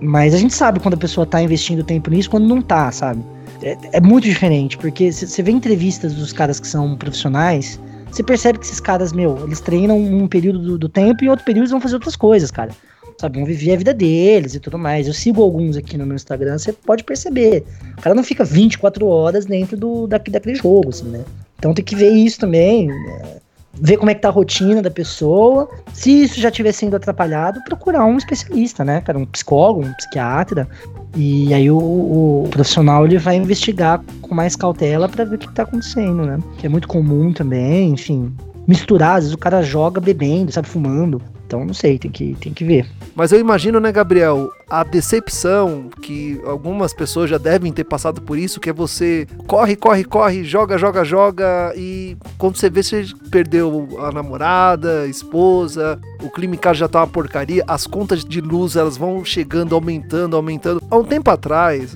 Mas 0.00 0.34
a 0.34 0.38
gente 0.38 0.54
sabe 0.54 0.80
quando 0.80 0.94
a 0.94 0.98
pessoa 0.98 1.26
tá 1.26 1.40
investindo 1.42 1.82
tempo 1.82 2.10
nisso, 2.10 2.30
quando 2.30 2.46
não 2.46 2.60
tá, 2.60 2.90
sabe? 2.92 3.22
É, 3.62 3.76
é 3.92 4.00
muito 4.00 4.24
diferente, 4.24 4.76
porque 4.76 5.10
você 5.10 5.42
vê 5.42 5.50
entrevistas 5.50 6.12
dos 6.14 6.32
caras 6.32 6.60
que 6.60 6.66
são 6.66 6.96
profissionais, 6.96 7.80
você 8.10 8.22
percebe 8.22 8.58
que 8.58 8.64
esses 8.64 8.80
caras, 8.80 9.12
meu, 9.12 9.44
eles 9.44 9.60
treinam 9.60 9.98
um 9.98 10.28
período 10.28 10.58
do, 10.60 10.78
do 10.78 10.88
tempo 10.88 11.24
e 11.24 11.28
outro 11.28 11.44
período 11.44 11.62
eles 11.62 11.70
vão 11.70 11.80
fazer 11.80 11.94
outras 11.94 12.14
coisas, 12.14 12.50
cara. 12.50 12.70
Sabe, 13.18 13.38
vão 13.38 13.46
viver 13.46 13.72
a 13.72 13.76
vida 13.76 13.94
deles 13.94 14.54
e 14.54 14.60
tudo 14.60 14.78
mais. 14.78 15.06
Eu 15.06 15.14
sigo 15.14 15.42
alguns 15.42 15.76
aqui 15.76 15.96
no 15.96 16.04
meu 16.04 16.16
Instagram, 16.16 16.58
você 16.58 16.72
pode 16.72 17.04
perceber. 17.04 17.64
O 17.96 18.02
cara 18.02 18.14
não 18.14 18.24
fica 18.24 18.44
24 18.44 19.06
horas 19.06 19.46
dentro 19.46 19.76
do, 19.76 20.06
daqui, 20.06 20.30
daquele 20.30 20.56
jogo, 20.56 20.90
assim, 20.90 21.08
né? 21.08 21.24
Então 21.58 21.72
tem 21.72 21.84
que 21.84 21.96
ver 21.96 22.10
isso 22.10 22.38
também. 22.38 22.90
é, 22.90 23.40
ver 23.80 23.96
como 23.96 24.10
é 24.10 24.14
que 24.14 24.20
tá 24.20 24.28
a 24.28 24.32
rotina 24.32 24.80
da 24.82 24.90
pessoa. 24.90 25.68
Se 25.92 26.24
isso 26.24 26.40
já 26.40 26.48
estiver 26.48 26.72
sendo 26.72 26.96
atrapalhado, 26.96 27.62
procurar 27.64 28.04
um 28.04 28.16
especialista, 28.16 28.84
né, 28.84 29.00
cara? 29.00 29.18
Um 29.18 29.26
psicólogo, 29.26 29.84
um 29.84 29.92
psiquiatra. 29.94 30.68
E 31.16 31.52
aí 31.54 31.70
o, 31.70 31.76
o 31.78 32.48
profissional 32.50 33.04
ele 33.04 33.18
vai 33.18 33.36
investigar 33.36 34.02
com 34.20 34.34
mais 34.34 34.56
cautela 34.56 35.08
pra 35.08 35.24
ver 35.24 35.36
o 35.36 35.38
que 35.38 35.52
tá 35.52 35.62
acontecendo, 35.62 36.24
né? 36.24 36.38
Que 36.58 36.66
é 36.66 36.68
muito 36.68 36.88
comum 36.88 37.32
também, 37.32 37.90
enfim. 37.90 38.32
Misturar, 38.66 39.16
às 39.16 39.24
vezes 39.24 39.34
o 39.34 39.38
cara 39.38 39.62
joga 39.62 40.00
bebendo, 40.00 40.50
sabe, 40.50 40.68
fumando. 40.68 41.20
Então 41.46 41.64
não 41.64 41.74
sei, 41.74 41.98
tem 41.98 42.10
que, 42.10 42.34
tem 42.40 42.52
que 42.52 42.64
ver. 42.64 42.86
Mas 43.14 43.30
eu 43.32 43.38
imagino, 43.38 43.78
né, 43.78 43.92
Gabriel, 43.92 44.50
a 44.68 44.82
decepção 44.82 45.90
que 46.00 46.40
algumas 46.44 46.92
pessoas 46.92 47.28
já 47.30 47.38
devem 47.38 47.72
ter 47.72 47.84
passado 47.84 48.22
por 48.22 48.38
isso, 48.38 48.58
que 48.58 48.70
é 48.70 48.72
você 48.72 49.26
corre, 49.46 49.76
corre, 49.76 50.04
corre, 50.04 50.42
joga, 50.44 50.78
joga, 50.78 51.04
joga 51.04 51.72
e 51.76 52.16
quando 52.38 52.56
você 52.56 52.70
vê 52.70 52.82
você 52.82 53.06
perdeu 53.30 53.88
a 54.00 54.10
namorada, 54.10 55.02
a 55.02 55.06
esposa, 55.06 55.98
o 56.22 56.30
clima 56.30 56.54
em 56.54 56.58
casa 56.58 56.80
já 56.80 56.88
tá 56.88 57.00
uma 57.00 57.06
porcaria, 57.06 57.62
as 57.68 57.86
contas 57.86 58.24
de 58.24 58.40
luz 58.40 58.74
elas 58.74 58.96
vão 58.96 59.24
chegando, 59.24 59.74
aumentando, 59.74 60.34
aumentando. 60.34 60.82
Há 60.90 60.96
um 60.96 61.04
tempo 61.04 61.30
atrás, 61.30 61.94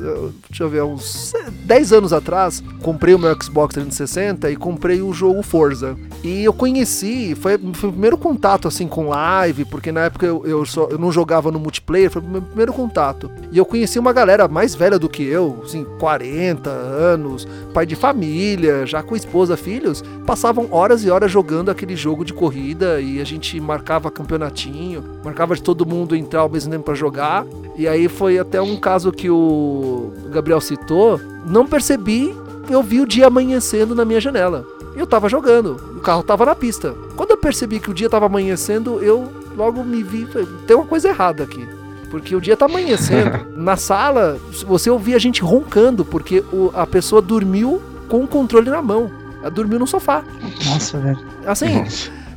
deixa 0.49 0.63
eu 0.63 0.69
ver, 0.69 0.83
uns 0.83 1.33
10 1.65 1.93
anos 1.93 2.13
atrás, 2.13 2.63
comprei 2.83 3.15
o 3.15 3.19
meu 3.19 3.35
Xbox 3.43 3.75
360 3.75 4.51
e 4.51 4.57
comprei 4.57 5.01
o 5.01 5.13
jogo 5.13 5.43
Forza. 5.43 5.97
E 6.23 6.45
eu 6.45 6.53
conheci, 6.53 7.35
foi, 7.35 7.59
foi 7.75 7.89
o 7.89 7.93
primeiro 7.93 8.19
contato 8.19 8.69
assim 8.69 8.87
com 8.87 9.13
live, 9.39 9.65
porque 9.65 9.93
na 9.93 10.03
época 10.03 10.27
eu, 10.27 10.45
eu, 10.45 10.67
só, 10.67 10.89
eu 10.91 10.99
não 10.99 11.13
jogava 11.13 11.51
no 11.51 11.59
multiplayer, 11.59 12.11
foi 12.11 12.23
o 12.23 12.25
meu 12.25 12.43
primeiro 12.43 12.73
contato. 12.73 13.31
E 13.53 13.59
eu 13.59 13.65
conheci 13.65 13.99
uma 13.99 14.13
galera 14.13 14.49
mais 14.49 14.75
velha 14.75 14.99
do 14.99 15.09
que 15.09 15.23
eu, 15.23 15.63
assim, 15.65 15.85
40 15.99 16.69
anos, 16.71 17.47
pai 17.73 17.87
de 17.87 17.95
família, 17.95 18.87
já 18.87 19.03
com 19.03 19.15
esposa, 19.15 19.57
filhos, 19.57 20.03
passavam 20.27 20.69
horas 20.71 21.05
e 21.05 21.11
horas 21.11 21.31
jogando 21.31 21.71
aquele 21.71 21.97
jogo 21.97 22.25
de 22.25 22.33
corrida 22.33 23.01
e 23.01 23.21
a 23.21 23.25
gente 23.25 23.61
marcava 23.61 24.11
campeonatinho, 24.11 25.05
marcava 25.25 25.55
de 25.55 25.63
todo 25.63 25.87
mundo 25.87 26.17
entrar 26.17 26.41
ao 26.41 26.49
mesmo 26.49 26.71
tempo 26.71 26.85
pra 26.85 26.95
jogar. 26.95 27.47
E 27.77 27.87
aí 27.87 28.09
foi 28.09 28.39
até 28.39 28.61
um 28.61 28.77
caso 28.77 29.13
que 29.13 29.31
o 29.31 30.13
Gabriel 30.31 30.61
citou, 30.61 31.21
não 31.47 31.67
percebi, 31.67 32.35
eu 32.69 32.83
vi 32.83 33.01
o 33.01 33.07
dia 33.07 33.27
amanhecendo 33.27 33.95
na 33.95 34.05
minha 34.05 34.21
janela. 34.21 34.78
Eu 34.99 35.07
tava 35.07 35.29
jogando, 35.29 35.77
o 35.97 36.01
carro 36.01 36.23
tava 36.23 36.45
na 36.45 36.55
pista. 36.55 36.95
Quando 37.17 37.31
eu 37.31 37.37
percebi 37.39 37.79
que 37.79 37.91
o 37.91 37.95
dia 37.95 38.11
tava 38.11 38.27
amanhecendo, 38.27 39.01
eu 39.03 39.33
logo 39.57 39.85
me 39.85 40.03
vi, 40.03 40.27
tem 40.67 40.77
uma 40.77 40.85
coisa 40.87 41.09
errada 41.09 41.45
aqui. 41.45 41.67
Porque 42.11 42.35
o 42.35 42.41
dia 42.41 42.57
tá 42.57 42.65
amanhecendo. 42.65 43.47
Na 43.55 43.77
sala, 43.77 44.39
você 44.67 44.89
ouvia 44.91 45.15
a 45.17 45.19
gente 45.19 45.43
roncando, 45.43 46.05
porque 46.05 46.43
o- 46.53 46.71
a 46.75 46.87
pessoa 46.87 47.21
dormiu 47.23 47.81
com 48.09 48.25
o 48.25 48.27
controle 48.27 48.71
na 48.71 48.81
mão. 48.83 49.11
Ela 49.41 49.51
dormiu 49.51 49.79
no 49.79 49.87
sofá. 49.87 50.25
Nossa, 50.67 50.99
velho. 50.99 51.19
Assim, 51.47 51.85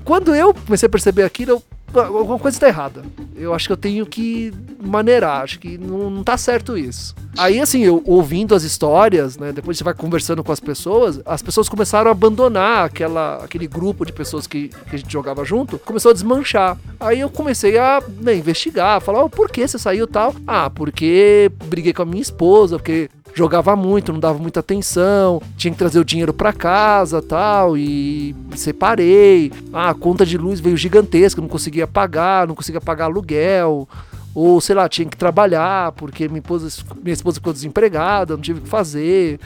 quando 0.03 0.35
eu 0.35 0.53
comecei 0.53 0.87
a 0.87 0.89
perceber 0.89 1.23
aquilo, 1.23 1.51
eu, 1.51 1.63
"Ah, 1.70 1.70
alguma 1.99 2.39
coisa 2.39 2.59
tá 2.59 2.67
errada. 2.67 3.03
Eu 3.35 3.53
acho 3.53 3.67
que 3.67 3.73
eu 3.73 3.77
tenho 3.77 4.05
que 4.05 4.53
maneirar, 4.81 5.41
acho 5.43 5.59
que 5.59 5.77
não, 5.77 6.09
não 6.09 6.23
tá 6.23 6.37
certo 6.37 6.77
isso. 6.77 7.15
Aí, 7.37 7.59
assim, 7.59 7.81
eu 7.81 8.03
ouvindo 8.05 8.53
as 8.53 8.63
histórias, 8.63 9.37
né, 9.37 9.51
depois 9.51 9.77
você 9.77 9.83
vai 9.83 9.93
conversando 9.93 10.43
com 10.43 10.51
as 10.51 10.59
pessoas, 10.59 11.21
as 11.25 11.41
pessoas 11.41 11.69
começaram 11.69 12.09
a 12.09 12.11
abandonar 12.11 12.85
aquela, 12.85 13.37
aquele 13.43 13.67
grupo 13.67 14.05
de 14.05 14.11
pessoas 14.11 14.45
que, 14.45 14.67
que 14.67 14.95
a 14.95 14.97
gente 14.97 15.11
jogava 15.11 15.45
junto, 15.45 15.79
começou 15.79 16.11
a 16.11 16.13
desmanchar. 16.13 16.77
Aí 16.99 17.21
eu 17.21 17.29
comecei 17.29 17.77
a 17.77 18.03
né, 18.21 18.35
investigar, 18.35 18.99
falar, 19.01 19.23
oh, 19.23 19.29
por 19.29 19.49
que 19.49 19.65
você 19.65 19.79
saiu 19.79 20.07
tal? 20.07 20.35
Ah, 20.45 20.69
porque 20.69 21.51
briguei 21.65 21.93
com 21.93 22.01
a 22.01 22.05
minha 22.05 22.21
esposa, 22.21 22.77
porque 22.77 23.09
jogava 23.33 23.75
muito, 23.75 24.11
não 24.11 24.19
dava 24.19 24.37
muita 24.37 24.59
atenção, 24.59 25.41
tinha 25.57 25.71
que 25.71 25.77
trazer 25.77 25.99
o 25.99 26.05
dinheiro 26.05 26.33
para 26.33 26.53
casa 26.53 27.21
tal, 27.21 27.77
e 27.77 28.35
separei. 28.55 29.51
Ah, 29.73 29.89
a 29.89 29.93
conta 29.93 30.25
de 30.25 30.37
luz 30.37 30.59
veio 30.59 30.77
gigantesca, 30.77 31.41
não 31.41 31.49
conseguia 31.49 31.87
pagar, 31.87 32.47
não 32.47 32.55
conseguia 32.55 32.81
pagar 32.81 33.05
aluguel. 33.05 33.87
Ou, 34.33 34.61
sei 34.61 34.75
lá, 34.75 34.87
tinha 34.87 35.07
que 35.09 35.17
trabalhar 35.17 35.91
porque 35.91 36.29
minha 36.29 36.39
esposa, 36.39 36.69
minha 37.03 37.13
esposa 37.13 37.35
ficou 37.35 37.51
desempregada, 37.51 38.35
não 38.35 38.41
tive 38.41 38.59
o 38.59 38.61
que 38.61 38.69
fazer. 38.69 39.39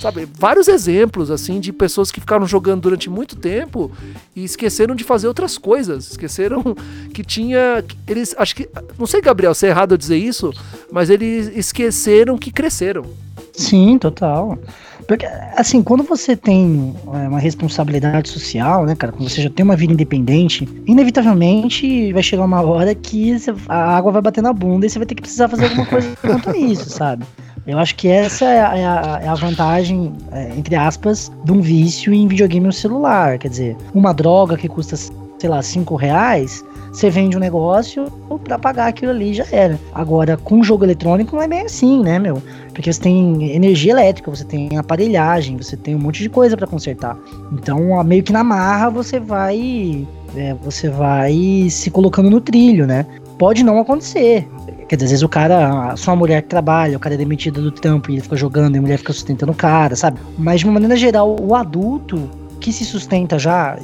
Sabe? 0.00 0.28
Vários 0.36 0.66
exemplos, 0.66 1.30
assim, 1.30 1.60
de 1.60 1.72
pessoas 1.72 2.10
que 2.10 2.18
ficaram 2.18 2.44
jogando 2.44 2.80
durante 2.80 3.08
muito 3.08 3.36
tempo 3.36 3.92
e 4.34 4.42
esqueceram 4.42 4.96
de 4.96 5.04
fazer 5.04 5.28
outras 5.28 5.56
coisas. 5.56 6.10
Esqueceram 6.10 6.60
que 7.14 7.22
tinha. 7.22 7.84
Eles. 8.08 8.34
Acho 8.36 8.56
que. 8.56 8.68
Não 8.98 9.06
sei, 9.06 9.20
Gabriel, 9.20 9.54
se 9.54 9.66
é 9.66 9.68
errado 9.68 9.92
eu 9.92 9.98
dizer 9.98 10.16
isso, 10.16 10.52
mas 10.90 11.08
eles 11.08 11.52
esqueceram 11.56 12.36
que 12.36 12.50
cresceram. 12.50 13.06
Sim, 13.52 13.98
total. 13.98 14.58
Porque, 15.06 15.26
assim, 15.56 15.82
quando 15.82 16.02
você 16.04 16.36
tem 16.36 16.94
é, 17.12 17.28
uma 17.28 17.38
responsabilidade 17.38 18.28
social, 18.28 18.86
né, 18.86 18.94
cara, 18.94 19.12
quando 19.12 19.28
você 19.28 19.42
já 19.42 19.50
tem 19.50 19.64
uma 19.64 19.76
vida 19.76 19.92
independente, 19.92 20.68
inevitavelmente 20.86 22.12
vai 22.12 22.22
chegar 22.22 22.44
uma 22.44 22.62
hora 22.62 22.94
que 22.94 23.36
a 23.68 23.96
água 23.96 24.12
vai 24.12 24.22
bater 24.22 24.42
na 24.42 24.52
bunda 24.52 24.86
e 24.86 24.90
você 24.90 24.98
vai 24.98 25.06
ter 25.06 25.14
que 25.14 25.22
precisar 25.22 25.48
fazer 25.48 25.64
alguma 25.64 25.86
coisa 25.86 26.16
quanto 26.22 26.50
a 26.50 26.56
isso, 26.56 26.88
sabe? 26.88 27.24
Eu 27.66 27.78
acho 27.78 27.94
que 27.94 28.08
essa 28.08 28.44
é 28.44 28.60
a, 28.60 28.76
é 28.76 28.84
a, 28.84 29.20
é 29.24 29.28
a 29.28 29.34
vantagem, 29.34 30.12
é, 30.32 30.52
entre 30.56 30.74
aspas, 30.74 31.30
de 31.44 31.52
um 31.52 31.60
vício 31.60 32.12
em 32.12 32.26
videogame 32.26 32.66
no 32.66 32.72
celular. 32.72 33.38
Quer 33.38 33.48
dizer, 33.48 33.76
uma 33.94 34.12
droga 34.12 34.56
que 34.56 34.68
custa, 34.68 34.96
sei 34.96 35.48
lá, 35.48 35.62
5 35.62 35.94
reais, 35.94 36.64
você 36.92 37.08
vende 37.08 37.36
um 37.36 37.40
negócio 37.40 38.06
para 38.44 38.58
pagar 38.58 38.86
aquilo 38.86 39.10
ali 39.10 39.32
já 39.32 39.46
era. 39.50 39.80
Agora, 39.94 40.36
com 40.36 40.62
jogo 40.62 40.84
eletrônico 40.84 41.34
não 41.34 41.42
é 41.42 41.48
bem 41.48 41.62
assim, 41.62 42.02
né, 42.02 42.18
meu? 42.18 42.42
Porque 42.74 42.92
você 42.92 43.00
tem 43.00 43.50
energia 43.52 43.92
elétrica, 43.92 44.30
você 44.30 44.44
tem 44.44 44.76
aparelhagem, 44.76 45.56
você 45.56 45.76
tem 45.76 45.94
um 45.94 45.98
monte 45.98 46.22
de 46.22 46.28
coisa 46.28 46.56
para 46.56 46.66
consertar. 46.66 47.16
Então, 47.50 48.02
meio 48.04 48.22
que 48.22 48.32
na 48.32 48.44
marra 48.44 48.90
você 48.90 49.18
vai 49.18 50.06
é, 50.36 50.54
você 50.54 50.88
vai 50.88 51.68
se 51.70 51.90
colocando 51.90 52.28
no 52.30 52.40
trilho, 52.40 52.86
né? 52.86 53.06
Pode 53.38 53.64
não 53.64 53.78
acontecer. 53.78 54.46
Quer 54.88 54.96
dizer, 54.96 55.06
às 55.06 55.10
vezes 55.10 55.22
o 55.22 55.28
cara, 55.28 55.96
só 55.96 56.12
a 56.12 56.16
mulher 56.16 56.42
que 56.42 56.48
trabalha, 56.48 56.96
o 56.96 57.00
cara 57.00 57.14
é 57.14 57.18
demitido 57.18 57.62
do 57.62 57.70
trampo 57.70 58.10
e 58.10 58.14
ele 58.14 58.20
fica 58.20 58.36
jogando 58.36 58.74
e 58.74 58.78
a 58.78 58.82
mulher 58.82 58.98
fica 58.98 59.12
sustentando 59.12 59.52
o 59.52 59.54
cara, 59.54 59.96
sabe? 59.96 60.20
Mas 60.38 60.60
de 60.60 60.66
uma 60.66 60.74
maneira 60.74 60.96
geral, 60.96 61.36
o 61.40 61.54
adulto 61.54 62.28
que 62.62 62.72
se 62.72 62.84
sustenta 62.84 63.38
já, 63.38 63.76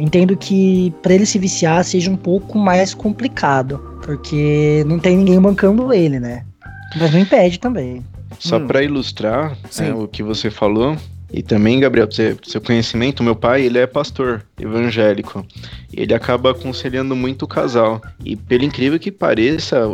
entendo 0.00 0.36
que 0.36 0.94
para 1.02 1.12
ele 1.12 1.26
se 1.26 1.38
viciar 1.38 1.84
seja 1.84 2.10
um 2.10 2.16
pouco 2.16 2.56
mais 2.56 2.94
complicado, 2.94 3.78
porque 4.02 4.84
não 4.86 4.98
tem 4.98 5.16
ninguém 5.16 5.40
bancando 5.40 5.92
ele, 5.92 6.20
né? 6.20 6.44
Mas 6.98 7.12
não 7.12 7.18
impede 7.18 7.58
também. 7.58 8.02
Só 8.38 8.58
hum. 8.58 8.66
para 8.66 8.82
ilustrar 8.82 9.56
é, 9.78 9.92
o 9.92 10.06
que 10.06 10.22
você 10.22 10.50
falou, 10.50 10.96
e 11.32 11.42
também, 11.42 11.80
Gabriel, 11.80 12.10
seu, 12.10 12.36
seu 12.42 12.60
conhecimento, 12.60 13.22
meu 13.22 13.34
pai, 13.34 13.62
ele 13.62 13.78
é 13.78 13.86
pastor 13.86 14.44
evangélico. 14.60 15.46
Ele 15.92 16.12
acaba 16.12 16.50
aconselhando 16.50 17.16
muito 17.16 17.42
o 17.42 17.48
casal. 17.48 18.02
E 18.24 18.36
pelo 18.36 18.64
incrível 18.64 18.98
que 18.98 19.10
pareça, 19.10 19.86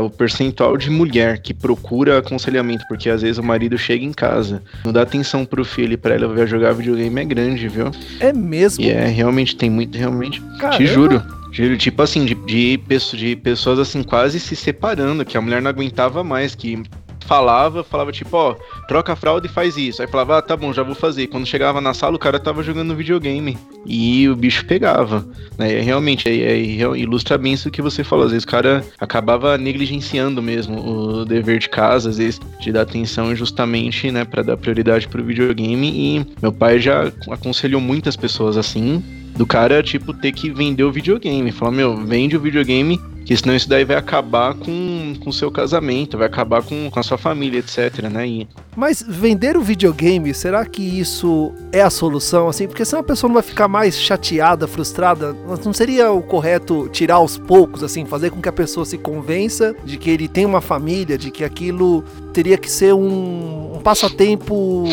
o 0.00 0.08
percentual 0.08 0.76
de 0.76 0.90
mulher 0.90 1.38
que 1.38 1.52
procura 1.52 2.18
aconselhamento, 2.18 2.84
porque 2.88 3.10
às 3.10 3.22
vezes 3.22 3.38
o 3.38 3.42
marido 3.42 3.76
chega 3.76 4.04
em 4.04 4.12
casa, 4.12 4.62
não 4.84 4.92
dá 4.92 5.02
atenção 5.02 5.44
pro 5.44 5.64
filho 5.64 5.94
e 5.94 5.96
pra 5.96 6.14
ela 6.14 6.32
ver 6.32 6.46
jogar 6.46 6.72
videogame 6.72 7.20
é 7.20 7.24
grande, 7.24 7.68
viu? 7.68 7.90
É 8.20 8.32
mesmo? 8.32 8.84
E 8.84 8.90
é, 8.90 9.06
realmente, 9.06 9.56
tem 9.56 9.70
muito, 9.70 9.96
realmente. 9.98 10.40
Caramba. 10.58 10.76
Te 10.76 10.86
juro. 10.86 11.22
Juro, 11.50 11.76
tipo 11.76 12.02
assim, 12.02 12.24
de, 12.24 12.34
de, 12.34 12.80
de 13.16 13.36
pessoas 13.36 13.78
assim 13.78 14.02
quase 14.02 14.40
se 14.40 14.56
separando, 14.56 15.24
que 15.24 15.38
a 15.38 15.40
mulher 15.40 15.62
não 15.62 15.70
aguentava 15.70 16.24
mais, 16.24 16.52
que 16.52 16.82
falava, 17.26 17.82
falava 17.82 18.12
tipo, 18.12 18.36
ó, 18.36 18.54
troca 18.86 19.12
a 19.12 19.16
fralda 19.16 19.46
e 19.46 19.50
faz 19.50 19.76
isso. 19.76 20.02
Aí 20.02 20.08
falava, 20.08 20.38
ah, 20.38 20.42
tá 20.42 20.56
bom, 20.56 20.72
já 20.72 20.82
vou 20.82 20.94
fazer. 20.94 21.26
Quando 21.26 21.46
chegava 21.46 21.80
na 21.80 21.94
sala, 21.94 22.16
o 22.16 22.18
cara 22.18 22.38
tava 22.38 22.62
jogando 22.62 22.94
videogame. 22.94 23.58
E 23.86 24.28
o 24.28 24.36
bicho 24.36 24.64
pegava. 24.66 25.26
Né? 25.58 25.80
Realmente, 25.80 26.28
é, 26.28 26.32
é, 26.32 26.58
ilustra 26.96 27.36
bem 27.36 27.52
isso 27.52 27.70
que 27.70 27.82
você 27.82 28.04
falou. 28.04 28.26
Às 28.26 28.32
vezes 28.32 28.44
o 28.44 28.48
cara 28.48 28.84
acabava 28.98 29.58
negligenciando 29.58 30.42
mesmo 30.42 30.78
o 30.78 31.24
dever 31.24 31.58
de 31.58 31.68
casa, 31.68 32.10
às 32.10 32.18
vezes 32.18 32.40
de 32.60 32.72
dar 32.72 32.82
atenção 32.82 33.34
justamente, 33.34 34.10
né, 34.10 34.24
para 34.24 34.42
dar 34.42 34.56
prioridade 34.56 35.08
pro 35.08 35.24
videogame. 35.24 35.90
E 35.90 36.26
meu 36.40 36.52
pai 36.52 36.78
já 36.78 37.12
aconselhou 37.30 37.80
muitas 37.80 38.16
pessoas 38.16 38.56
assim, 38.56 39.02
do 39.36 39.46
cara, 39.46 39.82
tipo, 39.82 40.12
ter 40.12 40.32
que 40.32 40.50
vender 40.50 40.84
o 40.84 40.92
videogame. 40.92 41.50
Falar, 41.50 41.72
meu, 41.72 41.96
vende 41.96 42.36
o 42.36 42.40
videogame 42.40 43.00
que 43.24 43.36
senão 43.36 43.54
isso 43.54 43.68
daí 43.68 43.84
vai 43.84 43.96
acabar 43.96 44.54
com 44.54 45.14
o 45.24 45.32
seu 45.32 45.50
casamento, 45.50 46.18
vai 46.18 46.26
acabar 46.26 46.62
com, 46.62 46.90
com 46.90 47.00
a 47.00 47.02
sua 47.02 47.16
família, 47.16 47.58
etc, 47.58 48.02
né? 48.10 48.26
E... 48.26 48.48
Mas 48.76 49.04
vender 49.06 49.56
o 49.56 49.62
videogame, 49.62 50.34
será 50.34 50.64
que 50.66 50.82
isso 50.82 51.52
é 51.72 51.80
a 51.80 51.90
solução, 51.90 52.48
assim? 52.48 52.66
Porque 52.66 52.84
senão 52.84 53.00
a 53.00 53.04
pessoa 53.04 53.28
não 53.28 53.34
vai 53.34 53.42
ficar 53.42 53.68
mais 53.68 53.98
chateada, 53.98 54.66
frustrada? 54.66 55.34
Não 55.64 55.72
seria 55.72 56.12
o 56.12 56.22
correto 56.22 56.88
tirar 56.92 57.16
aos 57.16 57.38
poucos, 57.38 57.82
assim, 57.82 58.04
fazer 58.04 58.30
com 58.30 58.40
que 58.40 58.48
a 58.48 58.52
pessoa 58.52 58.84
se 58.84 58.98
convença 58.98 59.74
de 59.84 59.96
que 59.96 60.10
ele 60.10 60.28
tem 60.28 60.44
uma 60.44 60.60
família, 60.60 61.16
de 61.16 61.30
que 61.30 61.44
aquilo 61.44 62.04
teria 62.32 62.58
que 62.58 62.70
ser 62.70 62.92
um, 62.92 63.76
um 63.76 63.80
passatempo 63.80 64.84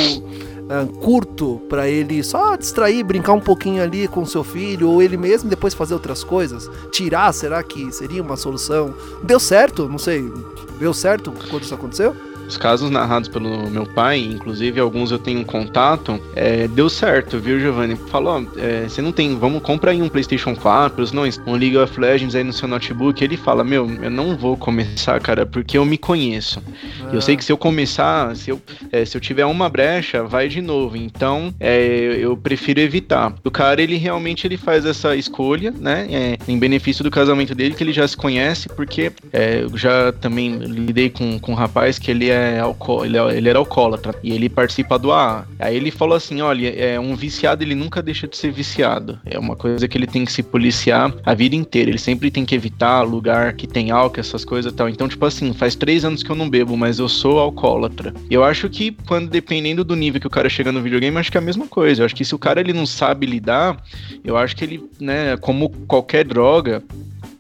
uh, 0.72 0.88
curto 1.00 1.62
para 1.68 1.90
ele 1.90 2.24
só 2.24 2.56
distrair, 2.56 3.04
brincar 3.04 3.34
um 3.34 3.40
pouquinho 3.40 3.84
ali 3.84 4.08
com 4.08 4.26
seu 4.26 4.44
filho 4.44 4.90
ou 4.90 5.02
ele 5.02 5.18
mesmo 5.18 5.50
depois 5.50 5.74
fazer 5.74 5.94
outras 5.94 6.24
coisas? 6.24 6.70
Tirar, 6.92 7.34
será 7.34 7.62
que 7.62 7.92
seria 7.92 8.24
uma 8.24 8.38
solução? 8.38 8.94
Deu 9.22 9.40
certo? 9.40 9.90
Não 9.90 9.98
sei. 9.98 10.32
Deu 10.80 10.94
certo 10.94 11.32
quando 11.50 11.64
isso 11.64 11.76
aconteceu? 11.76 12.16
Os 12.52 12.58
casos 12.58 12.90
narrados 12.90 13.30
pelo 13.30 13.70
meu 13.70 13.86
pai, 13.86 14.20
inclusive 14.20 14.78
alguns 14.78 15.10
eu 15.10 15.18
tenho 15.18 15.46
contato, 15.46 16.20
é, 16.36 16.68
deu 16.68 16.90
certo, 16.90 17.40
viu, 17.40 17.58
Giovanni? 17.58 17.96
Falou, 17.96 18.46
é, 18.58 18.90
você 18.90 19.02
não 19.02 19.14
tem, 19.14 19.38
vamos 19.38 19.64
comprar 19.64 19.92
aí 19.92 20.02
um 20.02 20.10
PlayStation 20.10 20.54
4, 20.54 21.14
não, 21.14 21.24
um 21.48 21.56
League 21.56 21.78
of 21.78 21.98
Legends 21.98 22.36
aí 22.36 22.44
no 22.44 22.52
seu 22.52 22.68
notebook. 22.68 23.24
Ele 23.24 23.38
fala, 23.38 23.64
meu, 23.64 23.90
eu 24.04 24.10
não 24.10 24.36
vou 24.36 24.58
começar, 24.58 25.18
cara, 25.22 25.46
porque 25.46 25.78
eu 25.78 25.86
me 25.86 25.98
conheço. 25.98 26.62
Ah. 27.06 27.12
Eu 27.14 27.22
sei 27.22 27.38
que 27.38 27.46
se 27.46 27.54
eu 27.54 27.58
começar, 27.58 28.36
se 28.36 28.50
eu, 28.50 28.62
é, 28.92 29.06
se 29.06 29.16
eu 29.16 29.22
tiver 29.22 29.46
uma 29.46 29.70
brecha, 29.70 30.22
vai 30.22 30.50
de 30.50 30.62
novo. 30.62 30.98
Então, 30.98 31.54
é, 31.58 32.18
eu 32.20 32.36
prefiro 32.36 32.82
evitar. 32.82 33.34
O 33.46 33.50
cara, 33.50 33.82
ele 33.82 33.96
realmente 33.96 34.46
ele 34.46 34.58
faz 34.58 34.86
essa 34.86 35.16
escolha, 35.16 35.72
né, 35.72 36.06
é, 36.12 36.38
em 36.50 36.60
benefício 36.60 37.02
do 37.02 37.10
casamento 37.10 37.56
dele, 37.56 37.76
que 37.76 37.84
ele 37.84 37.94
já 37.94 38.06
se 38.06 38.18
conhece, 38.18 38.68
porque 38.68 39.10
é, 39.32 39.62
eu 39.64 39.78
já 39.78 40.12
também 40.12 40.58
lidei 40.58 41.10
com, 41.10 41.40
com 41.40 41.54
um 41.54 41.56
rapaz 41.56 41.98
que 41.98 42.12
ele 42.12 42.30
é 42.30 42.41
é 42.42 42.60
alco 42.60 43.06
ele, 43.06 43.18
é, 43.18 43.38
ele 43.38 43.50
era 43.50 43.60
alcoólatra 43.60 44.16
e 44.24 44.32
ele 44.32 44.50
participa 44.50 44.98
do 44.98 45.12
AA. 45.12 45.46
Aí 45.60 45.76
ele 45.76 45.92
falou 45.92 46.16
assim: 46.16 46.42
olha, 46.42 46.70
é 46.70 47.00
um 47.00 47.16
viciado, 47.16 47.64
ele 47.64 47.76
nunca 47.76 48.02
deixa 48.02 48.28
de 48.28 48.36
ser 48.36 48.52
viciado. 48.52 49.20
É 49.26 49.38
uma 49.38 49.56
coisa 49.56 49.88
que 49.88 49.98
ele 49.98 50.08
tem 50.08 50.26
que 50.26 50.32
se 50.32 50.44
policiar 50.44 51.14
a 51.26 51.34
vida 51.34 51.56
inteira. 51.56 51.90
Ele 51.90 51.98
sempre 51.98 52.32
tem 52.32 52.46
que 52.46 52.56
evitar 52.56 53.02
lugar 53.04 53.54
que 53.54 53.68
tem 53.68 53.92
álcool, 53.92 54.20
essas 54.20 54.44
coisas 54.44 54.72
e 54.72 54.76
tal. 54.76 54.90
Então, 54.90 55.08
tipo 55.08 55.26
assim, 55.26 55.54
faz 55.54 55.76
três 55.76 56.04
anos 56.04 56.24
que 56.24 56.30
eu 56.30 56.36
não 56.36 56.50
bebo, 56.50 56.76
mas 56.76 57.00
eu 57.00 57.08
sou 57.08 57.40
alcoólatra. 57.40 58.14
Eu 58.30 58.44
acho 58.44 58.70
que 58.70 58.92
quando, 59.08 59.30
dependendo 59.30 59.84
do 59.84 59.96
nível 59.96 60.20
que 60.20 60.28
o 60.28 60.32
cara 60.32 60.50
chega 60.50 60.72
no 60.72 60.82
videogame, 60.82 61.18
acho 61.18 61.32
que 61.32 61.38
é 61.38 61.42
a 61.42 61.44
mesma 61.44 61.68
coisa. 61.68 62.02
Eu 62.02 62.06
acho 62.06 62.16
que 62.16 62.26
se 62.26 62.36
o 62.36 62.40
cara 62.40 62.60
ele 62.60 62.74
não 62.74 62.86
sabe 62.86 63.26
lidar, 63.26 63.82
eu 64.24 64.38
acho 64.38 64.56
que 64.56 64.64
ele, 64.64 64.84
né, 65.00 65.38
como 65.38 65.70
qualquer 65.88 66.26
droga, 66.26 66.84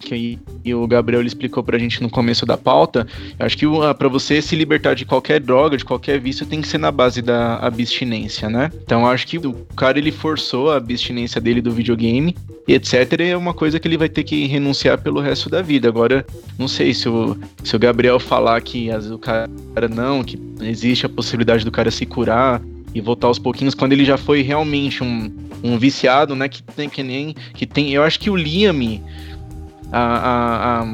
que 0.01 0.39
o 0.73 0.87
Gabriel 0.87 1.21
explicou 1.21 1.63
pra 1.63 1.77
gente 1.77 2.01
no 2.01 2.09
começo 2.09 2.45
da 2.45 2.57
pauta, 2.57 3.07
acho 3.39 3.57
que 3.57 3.65
para 3.97 4.07
você 4.07 4.41
se 4.41 4.55
libertar 4.55 4.93
de 4.93 5.05
qualquer 5.05 5.39
droga, 5.39 5.77
de 5.77 5.85
qualquer 5.85 6.19
vício, 6.19 6.45
tem 6.45 6.61
que 6.61 6.67
ser 6.67 6.77
na 6.77 6.91
base 6.91 7.21
da 7.21 7.57
abstinência, 7.57 8.49
né? 8.49 8.71
Então 8.83 9.07
acho 9.07 9.27
que 9.27 9.37
o 9.37 9.53
cara 9.75 9.97
ele 9.97 10.11
forçou 10.11 10.71
a 10.71 10.77
abstinência 10.77 11.39
dele 11.39 11.61
do 11.61 11.71
videogame 11.71 12.35
e 12.67 12.73
etc. 12.73 13.19
é 13.21 13.37
uma 13.37 13.53
coisa 13.53 13.79
que 13.79 13.87
ele 13.87 13.97
vai 13.97 14.09
ter 14.09 14.23
que 14.23 14.45
renunciar 14.47 15.01
pelo 15.01 15.19
resto 15.19 15.49
da 15.49 15.61
vida. 15.61 15.87
Agora, 15.87 16.25
não 16.57 16.67
sei 16.67 16.93
se 16.93 17.07
o, 17.09 17.37
se 17.63 17.75
o 17.75 17.79
Gabriel 17.79 18.19
falar 18.19 18.61
que 18.61 18.91
as, 18.91 19.09
o 19.09 19.17
cara 19.17 19.47
não, 19.89 20.23
que 20.23 20.39
existe 20.61 21.05
a 21.05 21.09
possibilidade 21.09 21.65
do 21.65 21.71
cara 21.71 21.91
se 21.91 22.05
curar 22.05 22.61
e 22.93 23.01
voltar 23.01 23.27
aos 23.27 23.39
pouquinhos 23.39 23.73
quando 23.73 23.93
ele 23.93 24.05
já 24.05 24.17
foi 24.17 24.41
realmente 24.41 25.03
um, 25.03 25.31
um 25.63 25.77
viciado, 25.77 26.35
né? 26.35 26.49
Que 26.49 26.61
tem 26.61 26.89
que 26.89 27.03
nem 27.03 27.35
que 27.53 27.65
tem. 27.65 27.91
Eu 27.91 28.03
acho 28.03 28.19
que 28.19 28.29
o 28.29 28.35
Liam 28.35 29.01
a, 29.91 29.99
a, 29.99 30.81
a 30.81 30.85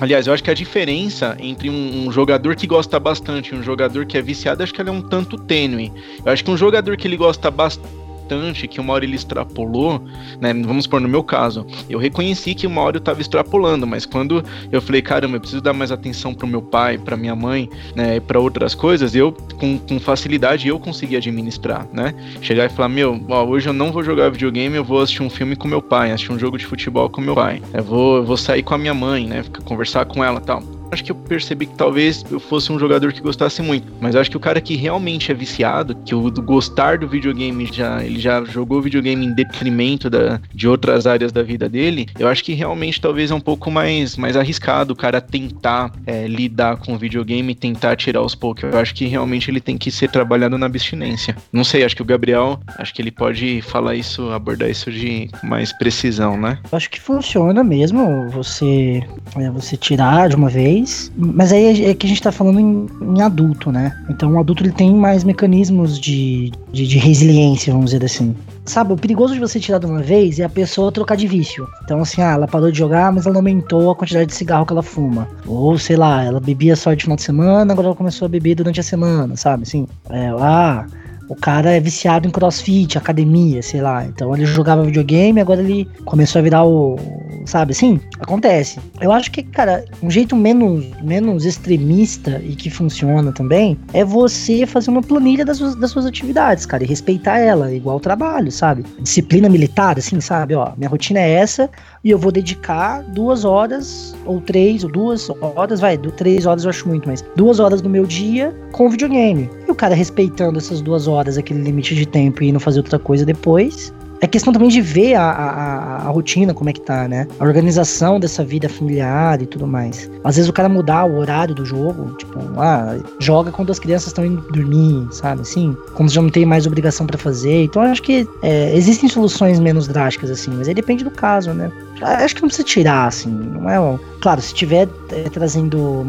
Aliás, 0.00 0.28
eu 0.28 0.32
acho 0.32 0.44
que 0.44 0.50
a 0.50 0.54
diferença 0.54 1.36
entre 1.40 1.68
um, 1.68 2.06
um, 2.06 2.12
jogador 2.12 2.54
que 2.54 2.68
gosta 2.68 3.00
bastante 3.00 3.52
e 3.52 3.58
um 3.58 3.62
jogador 3.64 4.06
que 4.06 4.16
é 4.16 4.22
viciado, 4.22 4.62
acho 4.62 4.72
que 4.72 4.80
ela 4.80 4.90
é 4.90 4.92
um 4.92 5.02
tanto 5.02 5.36
tênue. 5.36 5.92
Eu 6.24 6.30
acho 6.30 6.44
que 6.44 6.50
um 6.50 6.56
jogador 6.56 6.96
que 6.96 7.08
ele 7.08 7.16
gosta 7.16 7.50
bastante 7.50 8.07
bastante 8.28 8.68
que 8.68 8.78
uma 8.80 8.92
hora 8.92 9.04
ele 9.04 9.16
extrapolou, 9.16 10.02
né? 10.40 10.52
Vamos 10.52 10.86
por 10.86 11.00
no 11.00 11.08
meu 11.08 11.22
caso, 11.22 11.66
eu 11.88 11.98
reconheci 11.98 12.54
que 12.54 12.66
uma 12.66 12.82
hora 12.82 12.98
eu 12.98 13.00
tava 13.00 13.20
extrapolando, 13.20 13.86
mas 13.86 14.04
quando 14.04 14.44
eu 14.70 14.82
falei, 14.82 15.00
caramba, 15.00 15.36
eu 15.36 15.40
preciso 15.40 15.62
dar 15.62 15.72
mais 15.72 15.90
atenção 15.90 16.34
pro 16.34 16.46
meu 16.46 16.60
pai, 16.60 16.98
pra 16.98 17.16
minha 17.16 17.34
mãe, 17.34 17.70
né? 17.94 18.20
Para 18.20 18.38
outras 18.38 18.74
coisas, 18.74 19.14
eu 19.14 19.32
com, 19.58 19.78
com 19.78 19.98
facilidade 19.98 20.68
eu 20.68 20.78
consegui 20.78 21.16
administrar, 21.16 21.88
né? 21.92 22.14
Chegar 22.42 22.66
e 22.66 22.68
falar, 22.68 22.90
meu, 22.90 23.20
ó, 23.28 23.44
hoje 23.44 23.68
eu 23.68 23.72
não 23.72 23.90
vou 23.90 24.02
jogar 24.02 24.30
videogame, 24.30 24.76
eu 24.76 24.84
vou 24.84 25.00
assistir 25.00 25.22
um 25.22 25.30
filme 25.30 25.56
com 25.56 25.66
meu 25.66 25.80
pai, 25.80 26.12
assistir 26.12 26.32
um 26.32 26.38
jogo 26.38 26.58
de 26.58 26.66
futebol 26.66 27.08
com 27.08 27.20
meu 27.20 27.34
pai, 27.34 27.62
eu 27.72 27.82
vou, 27.82 28.16
eu 28.18 28.24
vou 28.24 28.36
sair 28.36 28.62
com 28.62 28.74
a 28.74 28.78
minha 28.78 28.94
mãe, 28.94 29.26
né? 29.26 29.42
Conversar 29.64 30.04
com 30.04 30.22
ela 30.22 30.40
tal 30.40 30.77
acho 30.90 31.04
que 31.04 31.12
eu 31.12 31.16
percebi 31.16 31.66
que 31.66 31.74
talvez 31.74 32.24
eu 32.30 32.40
fosse 32.40 32.72
um 32.72 32.78
jogador 32.78 33.12
que 33.12 33.20
gostasse 33.20 33.62
muito. 33.62 33.92
Mas 34.00 34.14
eu 34.14 34.20
acho 34.20 34.30
que 34.30 34.36
o 34.36 34.40
cara 34.40 34.60
que 34.60 34.76
realmente 34.76 35.30
é 35.30 35.34
viciado, 35.34 35.94
que 36.04 36.14
o 36.14 36.30
do 36.30 36.42
gostar 36.42 36.98
do 36.98 37.08
videogame 37.08 37.68
já 37.72 38.02
ele 38.04 38.20
já 38.20 38.44
jogou 38.44 38.80
videogame 38.80 39.26
em 39.26 39.32
detrimento 39.32 40.08
da, 40.10 40.40
de 40.52 40.68
outras 40.68 41.06
áreas 41.06 41.32
da 41.32 41.42
vida 41.42 41.68
dele, 41.68 42.06
eu 42.18 42.28
acho 42.28 42.42
que 42.42 42.52
realmente 42.52 43.00
talvez 43.00 43.30
é 43.30 43.34
um 43.34 43.40
pouco 43.40 43.70
mais, 43.70 44.16
mais 44.16 44.36
arriscado 44.36 44.92
o 44.92 44.96
cara 44.96 45.20
tentar 45.20 45.92
é, 46.06 46.26
lidar 46.26 46.76
com 46.76 46.94
o 46.94 46.98
videogame 46.98 47.52
e 47.52 47.54
tentar 47.54 47.96
tirar 47.96 48.22
os 48.22 48.34
poucos. 48.34 48.64
Eu 48.64 48.78
acho 48.78 48.94
que 48.94 49.06
realmente 49.06 49.50
ele 49.50 49.60
tem 49.60 49.76
que 49.76 49.90
ser 49.90 50.10
trabalhado 50.10 50.56
na 50.58 50.66
abstinência. 50.66 51.36
Não 51.52 51.64
sei, 51.64 51.84
acho 51.84 51.96
que 51.96 52.02
o 52.02 52.04
Gabriel, 52.04 52.60
acho 52.78 52.94
que 52.94 53.02
ele 53.02 53.10
pode 53.10 53.62
falar 53.62 53.94
isso, 53.94 54.30
abordar 54.30 54.70
isso 54.70 54.90
de 54.90 55.28
mais 55.42 55.72
precisão, 55.72 56.36
né? 56.36 56.58
Eu 56.70 56.76
acho 56.76 56.90
que 56.90 57.00
funciona 57.00 57.62
mesmo 57.62 58.28
você, 58.30 59.02
é, 59.36 59.50
você 59.50 59.76
tirar 59.76 60.28
de 60.28 60.36
uma 60.36 60.48
vez, 60.48 60.77
mas 61.16 61.52
aí 61.52 61.84
é 61.84 61.94
que 61.94 62.06
a 62.06 62.08
gente 62.08 62.22
tá 62.22 62.32
falando 62.32 62.60
em, 62.60 62.86
em 63.00 63.20
adulto, 63.20 63.70
né? 63.70 63.96
Então 64.08 64.32
o 64.32 64.38
adulto 64.38 64.62
ele 64.62 64.72
tem 64.72 64.94
mais 64.94 65.24
mecanismos 65.24 65.98
de, 65.98 66.52
de, 66.72 66.86
de 66.86 66.98
resiliência, 66.98 67.72
vamos 67.72 67.90
dizer 67.90 68.04
assim. 68.04 68.34
Sabe, 68.64 68.92
o 68.92 68.96
perigoso 68.96 69.32
de 69.32 69.40
você 69.40 69.58
tirar 69.58 69.78
de 69.78 69.86
uma 69.86 70.02
vez 70.02 70.38
é 70.38 70.44
a 70.44 70.48
pessoa 70.48 70.92
trocar 70.92 71.16
de 71.16 71.26
vício. 71.26 71.66
Então, 71.84 72.00
assim, 72.00 72.20
ah, 72.20 72.32
ela 72.32 72.46
parou 72.46 72.70
de 72.70 72.76
jogar, 72.76 73.10
mas 73.10 73.24
ela 73.24 73.36
aumentou 73.36 73.90
a 73.90 73.96
quantidade 73.96 74.26
de 74.26 74.34
cigarro 74.34 74.66
que 74.66 74.72
ela 74.74 74.82
fuma. 74.82 75.26
Ou, 75.46 75.78
sei 75.78 75.96
lá, 75.96 76.22
ela 76.22 76.38
bebia 76.38 76.76
só 76.76 76.92
de 76.92 77.02
final 77.02 77.16
de 77.16 77.22
semana, 77.22 77.72
agora 77.72 77.88
ela 77.88 77.96
começou 77.96 78.26
a 78.26 78.28
beber 78.28 78.56
durante 78.56 78.78
a 78.78 78.82
semana, 78.82 79.36
sabe? 79.36 79.62
Assim, 79.62 79.86
é, 80.10 80.28
ah, 80.38 80.84
o 81.28 81.34
cara 81.34 81.72
é 81.72 81.80
viciado 81.80 82.26
em 82.26 82.30
crossfit, 82.30 82.96
academia, 82.96 83.62
sei 83.62 83.82
lá. 83.82 84.04
Então 84.06 84.34
ele 84.34 84.46
jogava 84.46 84.82
videogame, 84.82 85.40
agora 85.40 85.60
ele 85.60 85.86
começou 86.04 86.38
a 86.40 86.42
virar 86.42 86.64
o. 86.64 86.96
Sabe 87.44 87.72
assim? 87.72 88.00
Acontece. 88.20 88.78
Eu 89.00 89.12
acho 89.12 89.30
que, 89.30 89.42
cara, 89.42 89.84
um 90.02 90.10
jeito 90.10 90.36
menos, 90.36 90.84
menos 91.02 91.44
extremista 91.44 92.40
e 92.44 92.54
que 92.54 92.70
funciona 92.70 93.32
também 93.32 93.78
é 93.92 94.04
você 94.04 94.66
fazer 94.66 94.90
uma 94.90 95.02
planilha 95.02 95.44
das 95.44 95.58
suas, 95.58 95.74
das 95.74 95.90
suas 95.90 96.06
atividades, 96.06 96.66
cara, 96.66 96.84
e 96.84 96.86
respeitar 96.86 97.38
ela, 97.38 97.72
igual 97.72 97.96
o 97.96 98.00
trabalho, 98.00 98.50
sabe? 98.50 98.84
Disciplina 99.00 99.48
militar, 99.48 99.98
assim, 99.98 100.20
sabe? 100.20 100.54
Ó, 100.54 100.72
minha 100.76 100.88
rotina 100.88 101.20
é 101.20 101.30
essa, 101.30 101.70
e 102.02 102.10
eu 102.10 102.18
vou 102.18 102.30
dedicar 102.30 103.02
duas 103.02 103.44
horas, 103.44 104.14
ou 104.24 104.40
três, 104.40 104.84
ou 104.84 104.90
duas 104.90 105.30
horas, 105.40 105.80
vai, 105.80 105.96
três 105.98 106.46
horas 106.46 106.64
eu 106.64 106.70
acho 106.70 106.88
muito, 106.88 107.08
mas 107.08 107.24
duas 107.36 107.60
horas 107.60 107.80
do 107.80 107.88
meu 107.88 108.06
dia 108.06 108.54
com 108.72 108.88
videogame. 108.88 109.50
E 109.66 109.70
o 109.70 109.74
cara 109.74 109.94
respeitando 109.94 110.58
essas 110.58 110.80
duas 110.80 111.06
horas, 111.08 111.38
aquele 111.38 111.62
limite 111.62 111.94
de 111.94 112.06
tempo 112.06 112.42
e 112.42 112.52
não 112.52 112.60
fazer 112.60 112.80
outra 112.80 112.98
coisa 112.98 113.24
depois, 113.24 113.92
é 114.20 114.26
questão 114.26 114.52
também 114.52 114.68
de 114.68 114.80
ver 114.80 115.14
a, 115.14 115.22
a, 115.22 115.96
a, 116.06 116.10
rotina, 116.10 116.52
como 116.52 116.68
é 116.68 116.72
que 116.72 116.80
tá, 116.80 117.06
né? 117.06 117.26
A 117.38 117.44
organização 117.44 118.18
dessa 118.18 118.44
vida 118.44 118.68
familiar 118.68 119.40
e 119.40 119.46
tudo 119.46 119.66
mais. 119.66 120.10
Às 120.24 120.36
vezes 120.36 120.48
o 120.48 120.52
cara 120.52 120.68
mudar 120.68 121.04
o 121.04 121.18
horário 121.18 121.54
do 121.54 121.64
jogo, 121.64 122.14
tipo, 122.16 122.38
ah, 122.58 122.96
joga 123.20 123.50
quando 123.50 123.70
as 123.70 123.78
crianças 123.78 124.08
estão 124.08 124.24
indo 124.24 124.40
dormir, 124.52 125.06
sabe? 125.12 125.42
Assim, 125.42 125.76
quando 125.94 126.10
já 126.10 126.20
não 126.20 126.30
tem 126.30 126.44
mais 126.44 126.66
obrigação 126.66 127.06
para 127.06 127.18
fazer. 127.18 127.64
Então 127.64 127.82
acho 127.82 128.02
que 128.02 128.26
é, 128.42 128.76
existem 128.76 129.08
soluções 129.08 129.60
menos 129.60 129.86
drásticas, 129.86 130.30
assim, 130.30 130.50
mas 130.50 130.68
aí 130.68 130.74
depende 130.74 131.04
do 131.04 131.10
caso, 131.10 131.52
né? 131.52 131.70
Acho 132.02 132.34
que 132.34 132.42
não 132.42 132.48
precisa 132.48 132.66
tirar, 132.66 133.06
assim, 133.06 133.30
não 133.30 133.68
é. 133.68 133.80
Um... 133.80 133.98
Claro, 134.20 134.40
se 134.40 134.52
tiver 134.52 134.88
é, 135.10 135.28
trazendo 135.28 136.04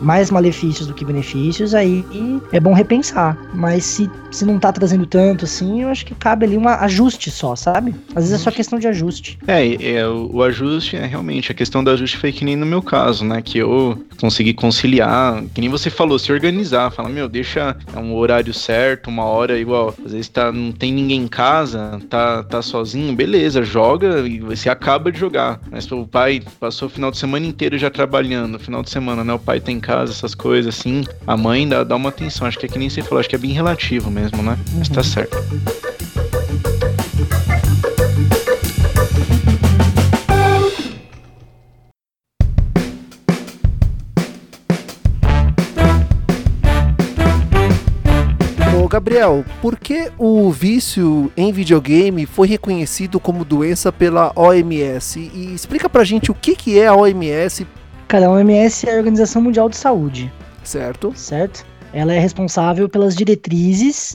mais 0.00 0.30
malefícios 0.30 0.86
do 0.88 0.94
que 0.94 1.04
benefícios, 1.04 1.74
aí 1.74 2.04
é 2.52 2.58
bom 2.58 2.72
repensar. 2.72 3.38
Mas 3.54 3.84
se, 3.84 4.10
se 4.30 4.44
não 4.44 4.58
tá 4.58 4.72
trazendo 4.72 5.06
tanto, 5.06 5.44
assim, 5.44 5.82
eu 5.82 5.88
acho 5.88 6.04
que 6.04 6.14
cabe 6.14 6.44
ali 6.44 6.58
um 6.58 6.68
ajuste 6.68 7.30
só, 7.30 7.54
sabe? 7.54 7.94
Às 8.14 8.24
vezes 8.24 8.32
é 8.32 8.38
só 8.38 8.50
questão 8.50 8.78
de 8.78 8.88
ajuste. 8.88 9.38
É, 9.46 9.94
é 9.96 10.06
o, 10.06 10.30
o 10.32 10.42
ajuste 10.42 10.96
é 10.96 11.06
realmente, 11.06 11.52
a 11.52 11.54
questão 11.54 11.84
do 11.84 11.90
ajuste 11.90 12.16
foi 12.16 12.32
que 12.32 12.44
nem 12.44 12.56
no 12.56 12.66
meu 12.66 12.82
caso, 12.82 13.24
né? 13.24 13.40
Que 13.40 13.58
eu 13.58 14.04
consegui 14.20 14.54
conciliar, 14.54 15.42
que 15.54 15.60
nem 15.60 15.70
você 15.70 15.88
falou, 15.88 16.18
se 16.18 16.32
organizar, 16.32 16.90
falar, 16.90 17.08
meu, 17.08 17.28
deixa 17.28 17.76
um 17.96 18.14
horário 18.14 18.52
certo, 18.52 19.08
uma 19.08 19.24
hora 19.24 19.58
igual, 19.58 19.94
às 20.04 20.12
vezes 20.12 20.28
tá, 20.28 20.50
não 20.50 20.72
tem 20.72 20.92
ninguém 20.92 21.22
em 21.22 21.28
casa, 21.28 22.00
tá, 22.08 22.42
tá 22.42 22.60
sozinho, 22.60 23.14
beleza, 23.14 23.62
joga 23.62 24.26
e 24.26 24.40
você 24.40 24.68
acaba 24.68 25.10
de 25.10 25.18
jogar 25.18 25.31
jogar. 25.32 25.60
Mas 25.70 25.90
o 25.90 26.06
pai 26.06 26.42
passou 26.60 26.86
o 26.86 26.90
final 26.90 27.10
de 27.10 27.16
semana 27.16 27.46
inteiro 27.46 27.78
já 27.78 27.90
trabalhando, 27.90 28.58
final 28.58 28.82
de 28.82 28.90
semana, 28.90 29.24
né? 29.24 29.32
O 29.32 29.38
pai 29.38 29.60
tá 29.60 29.72
em 29.72 29.80
casa, 29.80 30.12
essas 30.12 30.34
coisas 30.34 30.74
assim. 30.74 31.04
A 31.26 31.36
mãe 31.36 31.66
dá, 31.66 31.82
dá 31.82 31.96
uma 31.96 32.10
atenção. 32.10 32.46
Acho 32.46 32.58
que 32.58 32.66
é 32.66 32.68
que 32.68 32.78
nem 32.78 32.90
você 32.90 33.02
falou, 33.02 33.20
acho 33.20 33.28
que 33.28 33.34
é 33.34 33.38
bem 33.38 33.52
relativo 33.52 34.10
mesmo, 34.10 34.42
né? 34.42 34.58
Mas 34.76 34.88
tá 34.88 35.02
certo. 35.02 35.36
Gabriel, 48.92 49.42
por 49.62 49.78
que 49.78 50.12
o 50.18 50.50
vício 50.50 51.32
em 51.34 51.50
videogame 51.50 52.26
foi 52.26 52.46
reconhecido 52.46 53.18
como 53.18 53.42
doença 53.42 53.90
pela 53.90 54.34
OMS? 54.36 55.18
E 55.18 55.54
explica 55.54 55.88
pra 55.88 56.04
gente 56.04 56.30
o 56.30 56.34
que, 56.34 56.54
que 56.54 56.78
é 56.78 56.88
a 56.88 56.94
OMS. 56.94 57.66
Cara, 58.06 58.26
a 58.26 58.30
OMS 58.30 58.86
é 58.86 58.92
a 58.92 58.98
Organização 58.98 59.40
Mundial 59.40 59.70
de 59.70 59.76
Saúde. 59.76 60.30
Certo. 60.62 61.10
Certo. 61.16 61.64
Ela 61.90 62.12
é 62.12 62.18
responsável 62.18 62.86
pelas 62.86 63.16
diretrizes 63.16 64.14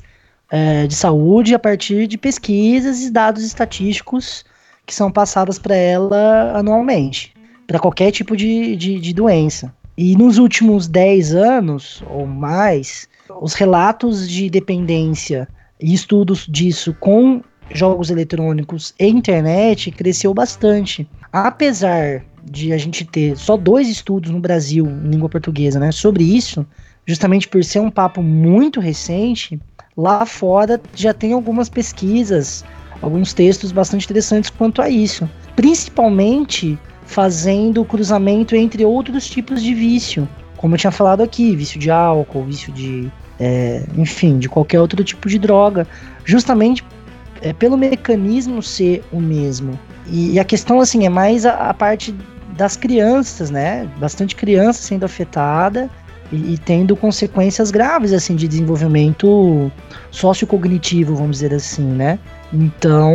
é, 0.51 0.85
de 0.85 0.93
saúde 0.93 1.55
a 1.55 1.59
partir 1.59 2.05
de 2.05 2.15
pesquisas 2.15 3.01
e 3.01 3.09
dados 3.09 3.43
estatísticos 3.43 4.45
que 4.85 4.93
são 4.93 5.09
passadas 5.09 5.57
para 5.57 5.75
ela 5.75 6.55
anualmente, 6.55 7.33
para 7.65 7.79
qualquer 7.79 8.11
tipo 8.11 8.37
de, 8.37 8.75
de, 8.75 8.99
de 8.99 9.11
doença. 9.11 9.73
E 9.97 10.15
nos 10.15 10.37
últimos 10.37 10.87
10 10.87 11.33
anos 11.33 12.03
ou 12.07 12.27
mais, 12.27 13.09
os 13.41 13.55
relatos 13.55 14.29
de 14.29 14.47
dependência 14.47 15.47
e 15.81 15.91
estudos 15.91 16.45
disso 16.47 16.95
com 16.99 17.41
jogos 17.73 18.11
eletrônicos 18.11 18.93
e 18.99 19.07
internet 19.07 19.89
cresceu 19.89 20.35
bastante. 20.35 21.09
Apesar 21.33 22.23
de 22.43 22.71
a 22.71 22.77
gente 22.77 23.03
ter 23.05 23.35
só 23.35 23.57
dois 23.57 23.89
estudos 23.89 24.29
no 24.29 24.39
Brasil 24.39 24.85
em 24.85 25.09
língua 25.09 25.29
portuguesa, 25.29 25.79
né, 25.79 25.91
sobre 25.91 26.23
isso, 26.23 26.65
justamente 27.05 27.47
por 27.47 27.63
ser 27.63 27.79
um 27.79 27.89
papo 27.89 28.21
muito 28.21 28.79
recente, 28.79 29.59
lá 29.97 30.27
fora 30.27 30.79
já 30.93 31.13
tem 31.13 31.33
algumas 31.33 31.69
pesquisas, 31.69 32.63
alguns 33.01 33.33
textos 33.33 33.71
bastante 33.71 34.05
interessantes 34.05 34.51
quanto 34.51 34.79
a 34.79 34.89
isso, 34.89 35.27
principalmente 35.55 36.77
fazendo 37.07 37.81
o 37.81 37.85
cruzamento 37.85 38.55
entre 38.55 38.85
outros 38.85 39.27
tipos 39.27 39.63
de 39.63 39.73
vício, 39.73 40.27
como 40.57 40.75
eu 40.75 40.77
tinha 40.77 40.91
falado 40.91 41.23
aqui, 41.23 41.55
vício 41.55 41.79
de 41.79 41.89
álcool, 41.89 42.43
vício 42.43 42.71
de. 42.71 43.11
É, 43.39 43.83
enfim, 43.95 44.39
de 44.39 44.49
qualquer 44.49 44.79
outro 44.79 45.03
tipo 45.03 45.29
de 45.29 45.37
droga, 45.37 45.87
justamente 46.25 46.83
é, 47.41 47.53
pelo 47.53 47.77
mecanismo 47.77 48.61
ser 48.63 49.03
o 49.11 49.19
mesmo. 49.19 49.79
E, 50.07 50.33
e 50.33 50.39
a 50.39 50.43
questão, 50.43 50.79
assim, 50.79 51.05
é 51.05 51.09
mais 51.09 51.45
a, 51.45 51.69
a, 51.69 51.73
parte 51.73 52.15
das 52.57 52.75
crianças, 52.75 53.51
né? 53.51 53.87
Bastante 53.99 54.35
criança 54.35 54.81
sendo 54.81 55.05
afetada 55.05 55.87
e, 56.31 56.53
e, 56.53 56.57
tendo 56.57 56.95
consequências 56.95 57.69
graves, 57.69 58.11
assim, 58.11 58.35
de 58.35 58.47
desenvolvimento 58.47 59.71
sociocognitivo, 60.09 61.15
vamos 61.15 61.37
dizer 61.37 61.53
assim, 61.53 61.85
né? 61.85 62.17
Então, 62.51 63.13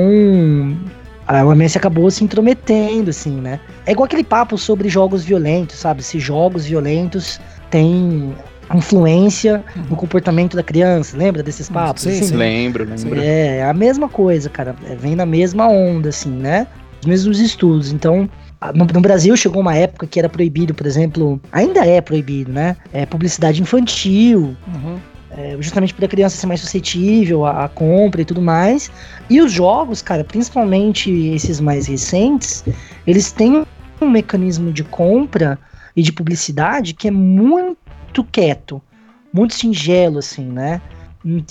a 1.27 1.45
OMS 1.45 1.79
acabou 1.79 2.11
se 2.11 2.25
intrometendo, 2.25 3.11
assim, 3.11 3.41
né? 3.41 3.61
É 3.87 3.93
igual 3.93 4.07
aquele 4.07 4.25
papo 4.25 4.59
sobre 4.59 4.89
jogos 4.89 5.25
violentos, 5.25 5.77
sabe? 5.77 6.03
Se 6.03 6.18
jogos 6.18 6.66
violentos 6.66 7.41
têm 7.70 8.35
influência 8.75 9.62
no 9.89 9.97
comportamento 9.97 10.57
da 10.57 10.62
criança, 10.62 11.16
lembra 11.16 11.43
desses 11.43 11.68
papos? 11.68 12.03
Sim, 12.03 12.11
assim, 12.11 12.25
sim. 12.25 12.37
lembro, 12.37 12.85
lembro. 12.85 13.20
É, 13.20 13.59
é 13.59 13.64
a 13.64 13.75
mesma 13.75 14.09
coisa, 14.09 14.49
cara. 14.49 14.75
É, 14.89 14.95
vem 14.95 15.14
na 15.14 15.27
mesma 15.27 15.68
onda, 15.68 16.09
assim, 16.09 16.31
né? 16.31 16.66
Os 17.01 17.07
mesmos 17.07 17.41
estudos. 17.41 17.93
Então, 17.93 18.29
no, 18.75 18.85
no, 18.85 19.01
Brasil 19.01 19.37
chegou 19.37 19.61
uma 19.61 19.77
época 19.77 20.07
que 20.07 20.18
era 20.18 20.29
proibido, 20.29 20.75
por 20.75 20.87
exemplo, 20.87 21.41
ainda 21.51 21.85
é 21.87 22.01
proibido, 22.01 22.53
né? 22.53 22.77
É 22.93 23.05
publicidade 23.05 23.61
infantil. 23.61 24.57
Uhum 24.66 25.11
é, 25.37 25.57
justamente 25.61 25.95
para 25.95 26.05
a 26.05 26.09
criança 26.09 26.37
ser 26.37 26.47
mais 26.47 26.61
suscetível 26.61 27.47
à, 27.47 27.64
à, 27.64 27.68
compra 27.68 28.22
e 28.22 28.24
tudo 28.24 28.43
mais. 28.43 28.91
E 29.30 29.41
os 29.41 29.53
jogos, 29.53 30.03
cara, 30.03 30.24
principalmente 30.24 31.11
esses 31.11 31.61
mais 31.61 31.87
recentes, 31.87 32.64
eles 33.07 33.33
têm 33.33 33.64
um 34.01 34.11
mecanismo 34.11 34.72
de 34.72 34.85
compra 34.85 35.59
e 35.97 36.03
de 36.03 36.12
publicidade 36.12 36.95
que 36.95 37.09
é 37.09 37.11
muito 37.11 38.24
quieto, 38.24 38.80
muito 39.33 39.55
singelo, 39.55 40.18
assim, 40.18 40.45
né? 40.45 40.80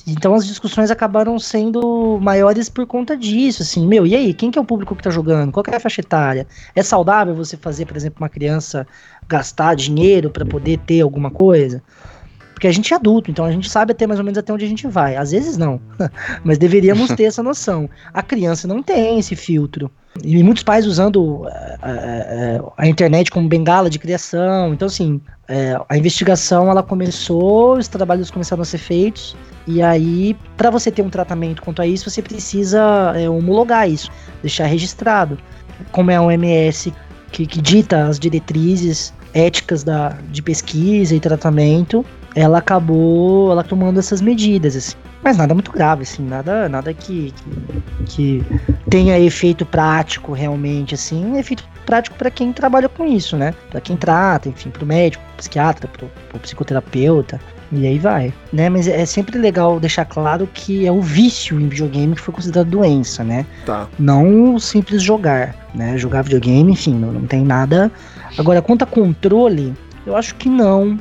Então 0.05 0.33
as 0.33 0.45
discussões 0.45 0.91
acabaram 0.91 1.39
sendo 1.39 2.19
maiores 2.21 2.67
por 2.67 2.85
conta 2.85 3.15
disso, 3.15 3.61
assim, 3.61 3.87
meu, 3.87 4.05
e 4.05 4.13
aí, 4.13 4.33
quem 4.33 4.51
que 4.51 4.59
é 4.59 4.61
o 4.61 4.65
público 4.65 4.93
que 4.95 5.03
tá 5.03 5.09
jogando? 5.09 5.51
Qual 5.51 5.63
é 5.71 5.75
a 5.75 5.79
faixa 5.79 6.01
etária? 6.01 6.45
É 6.75 6.83
saudável 6.83 7.33
você 7.33 7.55
fazer, 7.55 7.85
por 7.85 7.95
exemplo, 7.95 8.21
uma 8.21 8.27
criança 8.27 8.85
gastar 9.29 9.75
dinheiro 9.75 10.29
para 10.29 10.45
poder 10.45 10.77
ter 10.79 10.99
alguma 10.99 11.31
coisa? 11.31 11.81
Porque 12.61 12.67
a 12.67 12.71
gente 12.71 12.93
é 12.93 12.95
adulto, 12.95 13.31
então 13.31 13.43
a 13.43 13.51
gente 13.51 13.67
sabe 13.67 13.91
até 13.91 14.05
mais 14.05 14.19
ou 14.19 14.23
menos 14.23 14.37
até 14.37 14.53
onde 14.53 14.63
a 14.63 14.67
gente 14.67 14.85
vai. 14.85 15.15
Às 15.15 15.31
vezes 15.31 15.57
não, 15.57 15.81
mas 16.45 16.59
deveríamos 16.59 17.09
ter 17.09 17.23
essa 17.23 17.41
noção. 17.41 17.89
A 18.13 18.21
criança 18.21 18.67
não 18.67 18.83
tem 18.83 19.17
esse 19.17 19.35
filtro. 19.35 19.89
E 20.23 20.43
muitos 20.43 20.61
pais 20.61 20.85
usando 20.85 21.47
a, 21.47 21.89
a, 22.77 22.83
a 22.83 22.87
internet 22.87 23.31
como 23.31 23.49
bengala 23.49 23.89
de 23.89 23.97
criação. 23.97 24.75
Então, 24.75 24.85
assim, 24.85 25.19
a 25.89 25.97
investigação 25.97 26.69
ela 26.69 26.83
começou, 26.83 27.79
os 27.79 27.87
trabalhos 27.87 28.29
começaram 28.29 28.61
a 28.61 28.65
ser 28.65 28.77
feitos. 28.77 29.35
E 29.65 29.81
aí, 29.81 30.37
para 30.55 30.69
você 30.69 30.91
ter 30.91 31.01
um 31.01 31.09
tratamento 31.09 31.63
quanto 31.63 31.81
a 31.81 31.87
isso, 31.87 32.11
você 32.11 32.21
precisa 32.21 33.15
homologar 33.27 33.89
isso, 33.89 34.11
deixar 34.43 34.65
registrado. 34.65 35.35
Como 35.91 36.11
é 36.11 36.15
a 36.17 36.21
OMS 36.21 36.93
que, 37.31 37.47
que 37.47 37.59
dita 37.59 38.05
as 38.05 38.19
diretrizes 38.19 39.11
éticas 39.33 39.83
da, 39.83 40.09
de 40.29 40.43
pesquisa 40.43 41.15
e 41.15 41.19
tratamento, 41.19 42.05
ela 42.35 42.59
acabou 42.59 43.51
ela 43.51 43.63
tomando 43.63 43.99
essas 43.99 44.21
medidas, 44.21 44.75
assim. 44.75 44.95
Mas 45.23 45.37
nada 45.37 45.53
muito 45.53 45.71
grave, 45.71 46.03
assim, 46.03 46.23
nada, 46.23 46.67
nada 46.67 46.93
que, 46.93 47.31
que, 48.05 48.43
que 48.43 48.45
tenha 48.89 49.19
efeito 49.19 49.65
prático 49.65 50.33
realmente, 50.33 50.95
assim, 50.95 51.37
efeito 51.37 51.63
prático 51.85 52.15
para 52.15 52.31
quem 52.31 52.51
trabalha 52.51 52.89
com 52.89 53.05
isso, 53.05 53.37
né? 53.37 53.53
Para 53.69 53.81
quem 53.81 53.95
trata, 53.95 54.49
enfim, 54.49 54.69
para 54.69 54.83
o 54.83 54.87
médico, 54.87 55.23
pro 55.23 55.37
psiquiatra, 55.37 55.87
pro, 55.87 56.09
pro 56.29 56.39
psicoterapeuta, 56.39 57.39
e 57.71 57.87
aí 57.87 57.97
vai, 57.99 58.33
né? 58.51 58.67
Mas 58.69 58.87
é 58.87 59.05
sempre 59.05 59.37
legal 59.37 59.79
deixar 59.79 60.05
claro 60.05 60.47
que 60.53 60.85
é 60.85 60.91
o 60.91 61.01
vício 61.01 61.59
em 61.59 61.69
videogame 61.69 62.15
que 62.15 62.21
foi 62.21 62.33
considerado 62.33 62.69
doença, 62.69 63.23
né? 63.23 63.45
Tá. 63.65 63.87
Não 63.97 64.55
o 64.55 64.59
simples 64.59 65.01
jogar, 65.01 65.55
né? 65.73 65.97
Jogar 65.97 66.23
videogame, 66.23 66.71
enfim, 66.71 66.95
não, 66.95 67.13
não 67.13 67.27
tem 67.27 67.43
nada. 67.43 67.91
Agora, 68.37 68.61
quanto 68.61 68.83
a 68.83 68.87
controle, 68.87 69.73
eu 70.05 70.15
acho 70.15 70.35
que 70.35 70.49
não. 70.49 70.99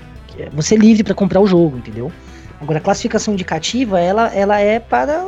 Você 0.53 0.75
é 0.75 0.79
livre 0.79 1.05
para 1.05 1.15
comprar 1.15 1.41
o 1.41 1.47
jogo, 1.47 1.77
entendeu? 1.77 2.11
Agora, 2.61 2.79
a 2.79 2.83
classificação 2.83 3.35
indicativa, 3.35 4.01
ela, 4.01 4.35
ela 4.35 4.61
é 4.61 4.79
para 4.79 5.27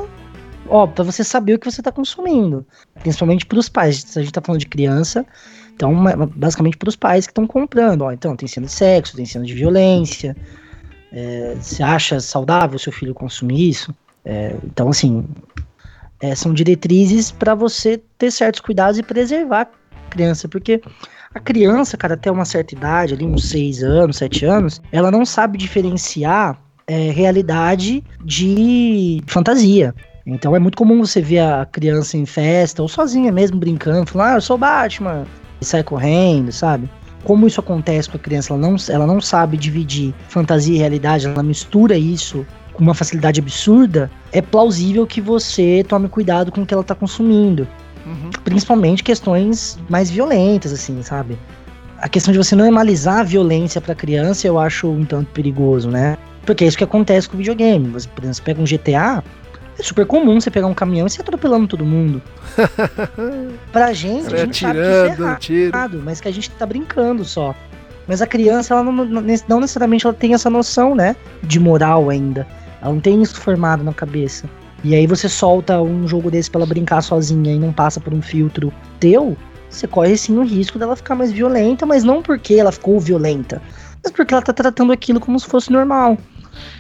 ó, 0.69 0.87
para 0.87 1.05
você 1.05 1.25
saber 1.25 1.55
o 1.55 1.59
que 1.59 1.71
você 1.71 1.81
está 1.81 1.93
consumindo, 1.93 2.67
principalmente 3.01 3.47
para 3.47 3.59
os 3.59 3.69
pais. 3.69 4.03
Se 4.07 4.19
a 4.19 4.23
gente 4.23 4.31
está 4.31 4.41
falando 4.41 4.61
de 4.61 4.67
criança, 4.67 5.25
então 5.75 5.95
basicamente 6.35 6.77
para 6.77 6.89
os 6.89 6.97
pais 6.97 7.27
que 7.27 7.31
estão 7.31 7.47
comprando. 7.47 8.03
Ó, 8.03 8.13
então 8.13 8.37
tem 8.37 8.49
cena 8.49 8.67
de 8.67 8.73
sexo, 8.73 9.17
tem 9.17 9.27
cena 9.27 9.45
de 9.45 9.55
violência. 9.55 10.37
É, 11.13 11.57
você 11.61 11.83
acha 11.83 12.21
saudável 12.21 12.79
seu 12.79 12.93
filho 12.93 13.15
consumir 13.15 13.69
isso? 13.71 13.95
É, 14.25 14.57
então 14.65 14.89
assim, 14.89 15.27
é, 16.21 16.35
são 16.35 16.55
diretrizes 16.55 17.31
para 17.31 17.55
você 17.55 18.01
ter 18.17 18.31
certos 18.31 18.61
cuidados 18.61 18.99
e 18.99 19.03
preservar 19.03 19.63
a 19.63 20.11
criança, 20.11 20.49
porque 20.49 20.81
a 21.35 21.41
criança, 21.41 21.97
cara, 21.97 22.15
até 22.15 22.31
uma 22.31 22.45
certa 22.45 22.75
idade, 22.75 23.15
ali 23.15 23.25
uns 23.25 23.49
6 23.49 23.83
anos, 23.83 24.17
7 24.17 24.45
anos, 24.45 24.83
ela 24.93 25.11
não 25.11 25.25
sabe 25.25 25.57
diferenciar 25.59 26.59
é, 26.87 27.11
realidade 27.11 28.05
de 28.25 29.23
fantasia. 29.27 29.95
Então 30.27 30.55
é 30.55 30.59
muito 30.59 30.77
comum 30.77 31.01
você 31.05 31.21
ver 31.21 31.41
a 31.41 31.67
criança 31.67 32.17
em 32.17 32.27
festa 32.27 32.83
ou 32.83 32.89
sozinha 32.89 33.33
mesmo 33.33 33.59
brincando, 33.59 34.11
falando, 34.11 34.29
ah, 34.29 34.35
eu 34.37 34.41
sou 34.41 34.59
Batman, 34.59 35.25
e 35.61 35.65
sai 35.65 35.83
correndo, 35.83 36.53
sabe? 36.53 36.89
Como 37.25 37.47
isso 37.47 37.61
acontece 37.61 38.09
com 38.09 38.17
a 38.17 38.21
criança, 38.21 38.53
ela 38.53 38.61
não, 38.61 38.77
ela 38.89 39.07
não 39.07 39.21
sabe 39.21 39.57
dividir 39.57 40.15
fantasia 40.29 40.75
e 40.75 40.79
realidade, 40.79 41.27
ela 41.27 41.43
mistura 41.43 41.97
isso 41.97 42.47
com 42.73 42.83
uma 42.83 42.95
facilidade 42.95 43.41
absurda, 43.41 44.11
é 44.33 44.41
plausível 44.41 45.07
que 45.07 45.21
você 45.21 45.85
tome 45.87 46.09
cuidado 46.09 46.51
com 46.51 46.63
o 46.63 46.67
que 46.67 46.73
ela 46.73 46.83
está 46.83 46.95
consumindo. 46.95 47.67
Uhum. 48.07 48.31
Principalmente 48.45 49.03
questões 49.03 49.79
mais 49.89 50.11
violentas, 50.11 50.73
assim, 50.73 51.03
sabe? 51.03 51.39
A 51.99 52.09
questão 52.09 52.33
de 52.33 52.39
você 52.39 52.57
normalizar 52.57 53.21
a 53.21 53.23
violência 53.23 53.81
para 53.81 53.95
criança 53.95 54.47
eu 54.47 54.59
acho 54.59 54.89
um 54.89 55.05
tanto 55.05 55.31
perigoso, 55.31 55.89
né? 55.89 56.19
Porque 56.45 56.65
é 56.65 56.67
isso 56.67 56.77
que 56.77 56.85
acontece 56.85 57.29
com 57.29 57.37
o 57.37 57.39
videogame. 57.39 57.89
Você, 57.91 58.09
por 58.09 58.25
exemplo, 58.25 58.35
você 58.35 58.43
pega 58.43 58.61
um 58.61 58.65
GTA, 58.65 59.23
é 59.79 59.83
super 59.83 60.05
comum 60.05 60.41
você 60.41 60.51
pegar 60.51 60.67
um 60.67 60.75
caminhão 60.75 61.07
e 61.07 61.11
se 61.11 61.21
atropelando 61.21 61.69
todo 61.69 61.85
mundo. 61.85 62.21
pra 63.73 63.93
gente, 63.93 64.35
a 64.35 64.39
gente 64.39 64.61
sabe 64.61 64.79
que 64.79 65.13
isso 65.13 65.53
é 65.53 65.55
errado, 65.67 66.03
mas 66.05 66.21
que 66.21 66.29
a 66.29 66.33
gente 66.33 66.51
tá 66.51 66.67
brincando 66.67 67.25
só. 67.25 67.55
Mas 68.07 68.21
a 68.21 68.27
criança, 68.27 68.75
ela 68.75 68.83
não, 68.83 68.93
não 68.93 69.61
necessariamente 69.61 70.07
ela 70.07 70.15
tem 70.15 70.35
essa 70.35 70.51
noção, 70.51 70.95
né? 70.95 71.15
De 71.43 71.61
moral 71.61 72.11
ainda. 72.11 72.47
Ela 72.81 72.93
não 72.93 73.01
tem 73.01 73.23
isso 73.23 73.41
formado 73.41 73.85
na 73.85 73.95
cabeça. 73.95 74.49
E 74.85 74.95
aí 74.95 75.07
você 75.07 75.29
solta 75.29 75.81
um 75.81 76.09
jogo 76.09 76.31
desse 76.31 76.51
pra 76.51 76.61
ela 76.61 76.67
brincar 76.67 77.03
sozinha 77.03 77.55
e 77.55 77.59
não 77.59 77.73
passa 77.73 78.01
por 78.01 78.13
um 78.13 78.21
filtro 78.21 78.73
teu, 78.99 79.37
você 79.73 79.87
corre 79.87 80.17
sim 80.17 80.37
o 80.37 80.45
risco 80.45 80.79
dela 80.79 80.95
ficar 80.95 81.15
mais 81.15 81.33
violenta, 81.33 81.87
mas 81.87 82.05
não 82.05 82.21
porque 82.21 82.55
ela 82.55 82.71
ficou 82.71 83.01
violenta, 83.01 83.61
mas 84.03 84.13
porque 84.13 84.35
ela 84.35 84.43
tá 84.43 84.53
tratando 84.53 84.93
aquilo 84.93 85.19
como 85.19 85.41
se 85.41 85.47
fosse 85.47 85.73
normal. 85.73 86.19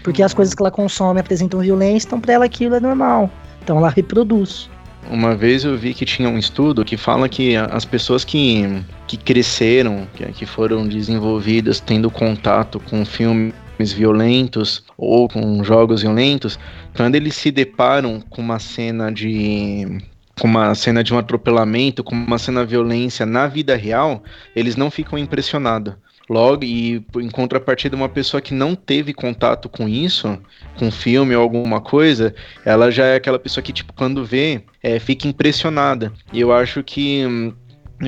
Porque 0.03 0.22
as 0.22 0.34
coisas 0.34 0.53
que 0.55 0.62
ela 0.62 0.70
consome 0.70 1.18
apresentam 1.18 1.61
violência, 1.61 2.07
então 2.07 2.20
para 2.20 2.34
ela 2.34 2.44
aquilo 2.44 2.74
é 2.74 2.80
normal. 2.80 3.30
Então 3.62 3.78
ela 3.78 3.88
reproduz. 3.88 4.68
Uma 5.11 5.34
vez 5.34 5.64
eu 5.64 5.76
vi 5.76 5.94
que 5.94 6.05
tinha 6.05 6.28
um 6.28 6.38
estudo 6.38 6.84
que 6.84 6.96
fala 6.96 7.28
que 7.28 7.57
as 7.57 7.84
pessoas 7.84 8.24
que, 8.24 8.84
que 9.07 9.16
cresceram, 9.16 10.07
que, 10.14 10.24
que 10.26 10.46
foram 10.46 10.86
desenvolvidas 10.86 11.80
tendo 11.80 12.11
contato 12.11 12.78
com 12.78 13.05
filmes 13.05 13.55
violentos 13.92 14.84
ou 14.96 15.28
com 15.28 15.64
jogos 15.64 16.03
violentos, 16.03 16.59
quando 16.95 17.14
eles 17.14 17.34
se 17.34 17.51
deparam 17.51 18.20
com 18.20 18.40
uma 18.40 18.59
cena 18.59 19.11
de 19.11 19.99
com 20.40 20.49
uma 20.49 20.74
cena 20.74 21.05
de 21.05 21.12
um 21.12 21.18
atropelamento, 21.18 22.03
com 22.03 22.14
uma 22.14 22.38
cena 22.38 22.64
de 22.64 22.70
violência 22.70 23.24
na 23.26 23.47
vida 23.47 23.76
real, 23.76 24.22
eles 24.57 24.76
não 24.76 24.90
ficam 24.90 25.18
impressionados 25.18 25.95
logo 26.28 26.64
e 26.64 27.05
em 27.16 27.30
contrapartida 27.30 27.95
uma 27.95 28.09
pessoa 28.09 28.40
que 28.40 28.55
não 28.55 28.74
teve 28.74 29.12
contato 29.12 29.68
com 29.68 29.88
isso, 29.88 30.38
com 30.78 30.90
filme 30.90 31.34
ou 31.36 31.43
alguma 31.43 31.80
coisa, 31.80 32.34
ela 32.64 32.90
já 32.90 33.05
é 33.05 33.16
aquela 33.16 33.38
pessoa 33.38 33.62
que 33.62 33.72
tipo 33.72 33.93
quando 33.93 34.24
vê, 34.24 34.62
é, 34.82 34.99
fica 34.99 35.28
impressionada. 35.28 36.12
E 36.32 36.40
eu 36.40 36.53
acho 36.53 36.82
que 36.82 37.26
hum, 37.26 37.53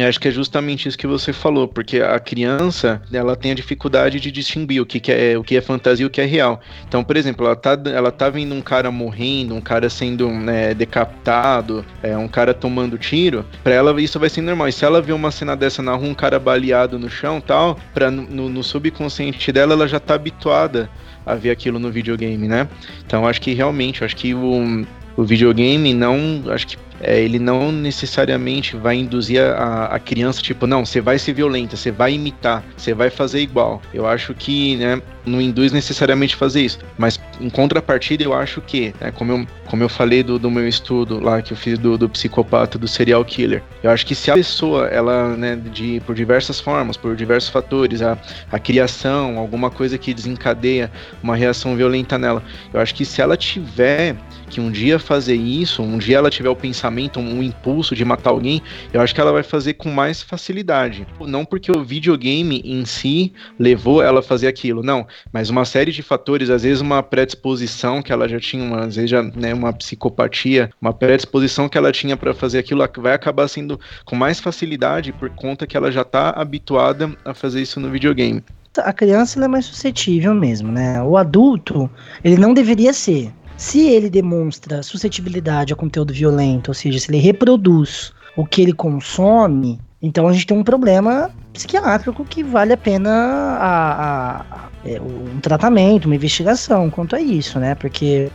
eu 0.03 0.09
acho 0.09 0.18
que 0.18 0.28
é 0.28 0.30
justamente 0.30 0.88
isso 0.88 0.99
que 0.99 1.07
você 1.07 1.32
falou, 1.32 1.68
porque 1.68 2.01
a 2.01 2.18
criança 2.18 3.01
ela 3.12 3.36
tem 3.36 3.53
a 3.53 3.55
dificuldade 3.55 4.18
de 4.18 4.30
distinguir 4.30 4.82
o 4.82 4.86
que, 4.86 4.99
que 4.99 5.12
é 5.12 5.38
o 5.38 5.45
que 5.45 5.57
é 5.57 5.61
fantasia 5.61 6.05
e 6.05 6.07
o 6.07 6.11
que 6.11 6.20
é 6.20 6.24
real. 6.24 6.61
Então, 6.86 7.05
por 7.05 7.16
exemplo, 7.16 7.47
ela 7.47 7.55
tá, 7.55 7.78
ela 7.86 8.11
tá 8.11 8.28
vendo 8.28 8.55
um 8.55 8.61
cara 8.61 8.90
morrendo, 8.90 9.55
um 9.55 9.61
cara 9.61 9.88
sendo 9.88 10.28
né, 10.30 10.74
decapitado, 10.74 11.84
é, 12.03 12.16
um 12.16 12.28
cara 12.28 12.53
tomando 12.53 12.99
tiro, 12.99 13.45
para 13.62 13.74
ela 13.74 14.01
isso 14.01 14.18
vai 14.18 14.28
ser 14.28 14.40
normal. 14.40 14.68
E 14.68 14.72
se 14.72 14.84
ela 14.84 15.01
vê 15.01 15.12
uma 15.12 15.30
cena 15.30 15.57
dessa 15.57 15.82
na 15.82 15.95
rua, 15.95 16.09
um 16.09 16.14
cara 16.14 16.38
baleado 16.38 16.99
no 16.99 17.09
chão 17.09 17.40
tal, 17.40 17.78
pra, 17.92 18.11
no, 18.11 18.49
no 18.49 18.62
subconsciente 18.62 19.53
dela, 19.53 19.74
ela 19.74 19.86
já 19.86 20.01
tá 20.01 20.14
habituada 20.14 20.90
a 21.24 21.34
ver 21.34 21.51
aquilo 21.51 21.78
no 21.78 21.90
videogame, 21.90 22.49
né? 22.49 22.68
Então, 23.07 23.26
acho 23.26 23.40
que 23.40 23.55
realmente, 23.55 24.05
acho 24.05 24.16
que 24.16 24.34
o 24.34 24.84
o 25.17 25.25
videogame 25.25 25.95
não, 25.95 26.43
acho 26.49 26.67
que 26.67 26.77
é, 27.01 27.21
ele 27.21 27.39
não 27.39 27.73
necessariamente 27.73 28.77
vai 28.77 28.97
induzir 28.97 29.41
a, 29.41 29.87
a 29.87 29.99
criança, 29.99 30.41
tipo, 30.41 30.67
não, 30.67 30.85
você 30.87 31.01
vai 31.01 31.19
ser 31.19 31.33
violenta, 31.33 31.77
você 31.77 31.91
vai 31.91 32.15
imitar, 32.15 32.65
você 32.77 32.95
vai 32.95 33.11
fazer 33.11 33.41
igual. 33.41 33.83
Eu 33.93 34.07
acho 34.07 34.33
que, 34.33 34.77
né, 34.77 35.03
não 35.27 35.41
induz 35.41 35.73
necessariamente 35.73 36.37
fazer 36.37 36.62
isso. 36.62 36.79
Mas 36.97 37.21
em 37.41 37.51
contrapartida, 37.51 38.23
eu 38.23 38.33
acho 38.33 38.61
que, 38.61 38.95
né, 39.01 39.11
como, 39.11 39.33
eu, 39.33 39.47
como 39.67 39.83
eu 39.83 39.89
falei 39.89 40.23
do, 40.23 40.39
do 40.39 40.51
meu 40.51 40.67
estudo 40.69 41.21
lá 41.21 41.43
que 41.43 41.53
eu 41.53 41.57
fiz 41.57 41.79
do, 41.79 41.99
do 41.99 42.09
psicopata, 42.09 42.79
do 42.79 42.87
serial 42.87 43.25
killer, 43.25 43.62
eu 43.83 43.91
acho 43.91 44.07
que 44.07 44.15
se 44.15 44.31
a 44.31 44.35
pessoa, 44.35 44.87
ela, 44.87 45.37
né, 45.37 45.57
de, 45.57 46.01
por 46.07 46.15
diversas 46.15 46.61
formas, 46.61 46.97
por 46.97 47.17
diversos 47.17 47.51
fatores, 47.51 48.03
a, 48.03 48.17
a 48.51 48.59
criação, 48.59 49.39
alguma 49.39 49.71
coisa 49.71 49.99
que 49.99 50.15
desencadeia 50.15 50.91
uma 51.23 51.35
reação 51.35 51.77
violenta 51.77 52.17
nela, 52.17 52.43
eu 52.73 52.81
acho 52.81 52.95
que 52.95 53.05
se 53.05 53.21
ela 53.21 53.37
tiver 53.37 54.17
que 54.49 54.61
um 54.61 54.70
dia 54.70 54.99
fazer 54.99 55.34
isso, 55.34 55.82
um 55.82 55.99
dia 55.99 56.18
ela 56.18 56.30
tiver 56.30 56.49
o 56.49 56.57
pensamento, 56.57 57.20
um 57.20 57.42
impulso 57.42 57.95
de 57.95 58.05
matar 58.05 58.30
alguém, 58.30 58.62
eu 58.92 59.01
acho 59.01 59.14
que 59.14 59.20
ela 59.20 59.32
vai 59.32 59.42
fazer 59.42 59.74
com 59.74 59.90
mais 59.90 60.22
facilidade. 60.22 61.07
Não 61.20 61.45
porque 61.45 61.70
o 61.70 61.84
videogame 61.84 62.62
em 62.64 62.84
si 62.84 63.32
levou 63.59 64.03
ela 64.03 64.20
a 64.20 64.22
fazer 64.22 64.47
aquilo, 64.47 64.82
não, 64.82 65.07
mas 65.32 65.51
uma 65.51 65.64
série 65.64 65.92
de 65.92 66.03
fatores, 66.03 66.51
às 66.51 66.62
vezes 66.62 66.80
uma 66.80 67.03
predisposição 67.03 68.03
que 68.03 68.12
ela 68.12 68.28
já 68.28 68.38
tinha, 68.38 68.62
uma, 68.62 68.84
às 68.84 68.97
vezes 68.97 69.11
já, 69.11 69.22
né, 69.22 69.53
uma 69.55 69.72
psicopatia, 69.72 70.70
uma 70.80 70.92
predisposição 70.92 71.68
que 71.68 71.78
ela 71.78 71.92
tinha 71.92 72.16
para 72.16 72.34
fazer 72.34 72.59
aquilo, 72.59 72.84
vai 72.99 73.14
acabar 73.14 73.49
sendo 73.49 73.78
com 74.05 74.16
mais 74.16 74.40
facilidade 74.40 75.12
por 75.12 75.30
conta 75.30 75.66
que 75.66 75.76
ela 75.76 75.90
já 75.90 76.03
está 76.03 76.30
habituada 76.30 77.16
a 77.24 77.34
fazer 77.34 77.62
isso 77.62 77.80
no 77.80 77.90
videogame 77.90 78.42
a 78.82 78.92
criança 78.92 79.42
é 79.45 79.49
mais 79.49 79.66
suscetível 79.66 80.34
mesmo, 80.34 80.72
né? 80.72 81.03
O 81.03 81.16
adulto, 81.16 81.90
ele 82.22 82.36
não 82.36 82.55
deveria 82.55 82.92
ser. 82.92 83.32
Se 83.57 83.87
ele 83.87 84.11
demonstra 84.11 84.83
suscetibilidade 84.83 85.73
a 85.73 85.77
conteúdo 85.77 86.13
violento, 86.13 86.69
ou 86.69 86.75
seja, 86.75 86.99
se 86.99 87.11
ele 87.11 87.19
reproduz 87.19 88.13
o 88.37 88.45
que 88.45 88.61
ele 88.61 88.73
consome, 88.73 89.81
então 90.03 90.27
a 90.27 90.33
gente 90.33 90.47
tem 90.47 90.59
um 90.59 90.65
problema 90.65 91.31
psiquiátrico 91.53 92.25
que 92.25 92.43
vale 92.43 92.73
a 92.73 92.77
pena 92.77 93.11
a, 93.11 93.93
a, 93.93 94.41
a, 94.41 94.69
é, 94.85 95.01
um 95.01 95.41
tratamento, 95.41 96.07
uma 96.07 96.17
investigação 96.17 96.91
quanto 96.91 97.15
a 97.15 97.21
isso, 97.21 97.59
né? 97.61 97.75
Porque 97.77 98.29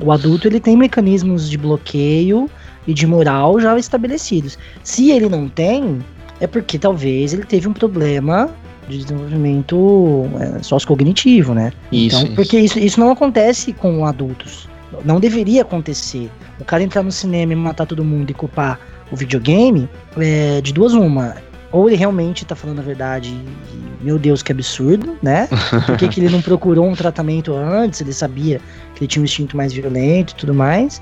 o 0.00 0.12
adulto 0.12 0.46
ele 0.46 0.60
tem 0.60 0.76
mecanismos 0.76 1.50
de 1.50 1.58
bloqueio 1.58 2.48
e 2.86 2.94
de 2.94 3.06
moral 3.06 3.60
já 3.60 3.76
estabelecidos. 3.78 4.56
Se 4.82 5.10
ele 5.10 5.28
não 5.28 5.48
tem, 5.48 5.98
é 6.40 6.46
porque 6.46 6.78
talvez 6.78 7.32
ele 7.32 7.44
teve 7.44 7.68
um 7.68 7.72
problema 7.72 8.50
de 8.88 8.98
desenvolvimento 8.98 10.26
é, 10.40 10.62
sociocognitivo, 10.62 11.54
né? 11.54 11.72
Isso, 11.90 12.22
então, 12.22 12.34
porque 12.34 12.58
isso, 12.58 12.78
isso 12.78 12.98
não 12.98 13.10
acontece 13.10 13.72
com 13.72 14.04
adultos. 14.04 14.68
Não 15.04 15.18
deveria 15.18 15.62
acontecer. 15.62 16.30
O 16.60 16.64
cara 16.64 16.82
entrar 16.82 17.02
no 17.02 17.10
cinema 17.10 17.52
e 17.52 17.56
matar 17.56 17.86
todo 17.86 18.04
mundo 18.04 18.30
e 18.30 18.34
culpar 18.34 18.78
o 19.10 19.16
videogame, 19.16 19.88
é, 20.18 20.60
de 20.60 20.72
duas 20.72 20.92
uma. 20.92 21.36
Ou 21.70 21.88
ele 21.88 21.96
realmente 21.96 22.44
tá 22.44 22.54
falando 22.54 22.80
a 22.80 22.82
verdade 22.82 23.30
e, 23.30 24.04
meu 24.04 24.18
Deus, 24.18 24.42
que 24.42 24.52
absurdo, 24.52 25.16
né? 25.22 25.48
Por 25.86 25.96
que, 25.96 26.08
que 26.08 26.20
ele 26.20 26.28
não 26.28 26.42
procurou 26.42 26.86
um 26.86 26.94
tratamento 26.94 27.54
antes? 27.54 28.00
Ele 28.00 28.12
sabia 28.12 28.60
que 28.94 29.00
ele 29.00 29.08
tinha 29.08 29.22
um 29.22 29.24
instinto 29.24 29.56
mais 29.56 29.72
violento 29.72 30.32
e 30.32 30.36
tudo 30.36 30.52
mais. 30.52 31.00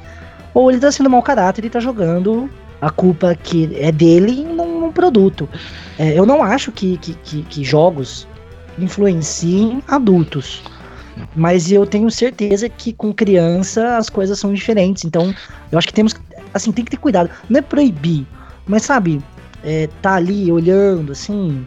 Ou 0.55 0.71
ele 0.71 0.81
tá 0.81 0.93
sendo 0.93 1.11
mau 1.11 1.23
caráter 1.23 1.65
e 1.65 1.71
tá 1.71 1.81
jogando 1.81 2.49
a 2.81 2.91
culpa 2.91 3.35
que 3.35 3.77
é 3.79 3.91
dele 3.91 4.45
num, 4.45 4.81
num 4.81 4.93
produto. 4.93 5.49
É, 6.01 6.19
eu 6.19 6.25
não 6.25 6.43
acho 6.43 6.73
que, 6.73 6.97
que, 6.97 7.13
que, 7.13 7.43
que 7.43 7.63
jogos 7.63 8.27
influenciem 8.79 9.83
adultos. 9.87 10.63
Mas 11.37 11.71
eu 11.71 11.87
tenho 11.87 12.11
certeza 12.11 12.71
que 12.71 12.95
com 12.95 13.13
criança 13.13 13.99
as 13.99 14.09
coisas 14.09 14.39
são 14.39 14.55
diferentes. 14.55 15.05
Então, 15.05 15.35
eu 15.71 15.77
acho 15.77 15.87
que 15.87 15.93
temos. 15.93 16.15
Assim, 16.55 16.73
tem 16.73 16.87
que 16.87 16.91
ter 16.91 16.97
cuidado. 16.97 17.29
Não 17.51 17.59
é 17.59 17.63
proibir, 17.63 18.27
mas 18.67 18.85
sabe, 18.85 19.21
é, 19.63 19.91
tá 20.01 20.15
ali 20.15 20.51
olhando, 20.51 21.13
assim. 21.13 21.67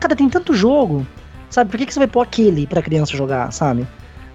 Cara, 0.00 0.16
tem 0.16 0.28
tanto 0.28 0.52
jogo, 0.52 1.06
sabe? 1.48 1.70
Por 1.70 1.78
que, 1.78 1.86
que 1.86 1.94
você 1.94 2.00
vai 2.00 2.08
pôr 2.08 2.22
aquele 2.22 2.66
pra 2.66 2.82
criança 2.82 3.16
jogar, 3.16 3.52
sabe? 3.52 3.86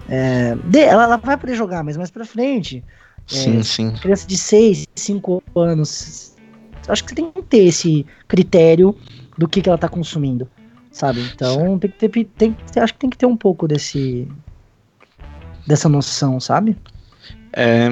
É, 0.08 0.56
ela, 0.72 1.04
ela, 1.04 1.16
vai 1.18 1.36
poder 1.36 1.54
jogar, 1.54 1.84
mas 1.84 1.98
mais 1.98 2.10
pra 2.10 2.24
frente. 2.24 2.82
É, 3.30 3.34
sim, 3.34 3.62
sim. 3.62 3.94
Criança 4.00 4.26
de 4.26 4.38
6, 4.38 4.86
5 4.94 5.42
anos. 5.54 6.33
Acho 6.88 7.02
que 7.02 7.10
você 7.10 7.16
tem 7.16 7.32
que 7.32 7.42
ter 7.42 7.64
esse 7.64 8.06
critério 8.28 8.96
do 9.36 9.48
que, 9.48 9.62
que 9.62 9.68
ela 9.68 9.78
tá 9.78 9.88
consumindo, 9.88 10.48
sabe? 10.90 11.20
Então 11.34 11.78
tem 11.78 11.90
que 11.90 12.08
ter, 12.08 12.24
tem, 12.36 12.56
acho 12.76 12.92
que 12.92 13.00
tem 13.00 13.10
que 13.10 13.18
ter 13.18 13.26
um 13.26 13.36
pouco 13.36 13.66
desse 13.66 14.28
dessa 15.66 15.88
noção, 15.88 16.38
sabe? 16.38 16.76
É, 17.52 17.88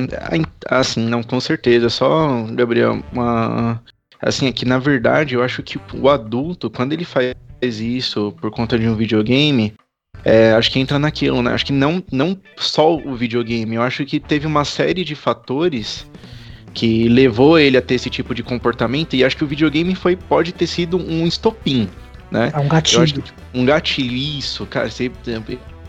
assim, 0.68 1.06
não, 1.06 1.22
com 1.22 1.40
certeza. 1.40 1.88
Só, 1.88 2.44
Gabriel, 2.52 3.02
uma, 3.12 3.80
Assim, 4.22 4.46
é 4.46 4.52
que 4.52 4.64
na 4.64 4.78
verdade 4.78 5.34
eu 5.34 5.42
acho 5.42 5.64
que 5.64 5.80
o 5.94 6.08
adulto, 6.08 6.70
quando 6.70 6.92
ele 6.92 7.04
faz 7.04 7.34
isso 7.60 8.32
por 8.40 8.52
conta 8.52 8.78
de 8.78 8.86
um 8.88 8.94
videogame, 8.94 9.74
é, 10.24 10.52
acho 10.52 10.70
que 10.70 10.78
entra 10.78 10.96
naquilo, 10.96 11.42
né? 11.42 11.52
Acho 11.52 11.66
que 11.66 11.72
não, 11.72 12.00
não 12.12 12.38
só 12.56 12.94
o 12.94 13.16
videogame, 13.16 13.74
eu 13.74 13.82
acho 13.82 14.06
que 14.06 14.20
teve 14.20 14.46
uma 14.46 14.64
série 14.64 15.04
de 15.04 15.16
fatores 15.16 16.06
que 16.72 17.08
levou 17.08 17.58
ele 17.58 17.76
a 17.76 17.82
ter 17.82 17.94
esse 17.94 18.10
tipo 18.10 18.34
de 18.34 18.42
comportamento 18.42 19.14
e 19.14 19.24
acho 19.24 19.36
que 19.36 19.44
o 19.44 19.46
videogame 19.46 19.94
foi 19.94 20.16
pode 20.16 20.52
ter 20.52 20.66
sido 20.66 20.96
um 20.96 21.26
estopim, 21.26 21.88
né? 22.30 22.50
É 22.54 22.58
um 22.58 22.68
gatilho. 22.68 23.22
Que, 23.22 23.32
um 23.54 23.64
gatilho, 23.64 24.14
isso, 24.14 24.66
cara. 24.66 24.90
Você, 24.90 25.10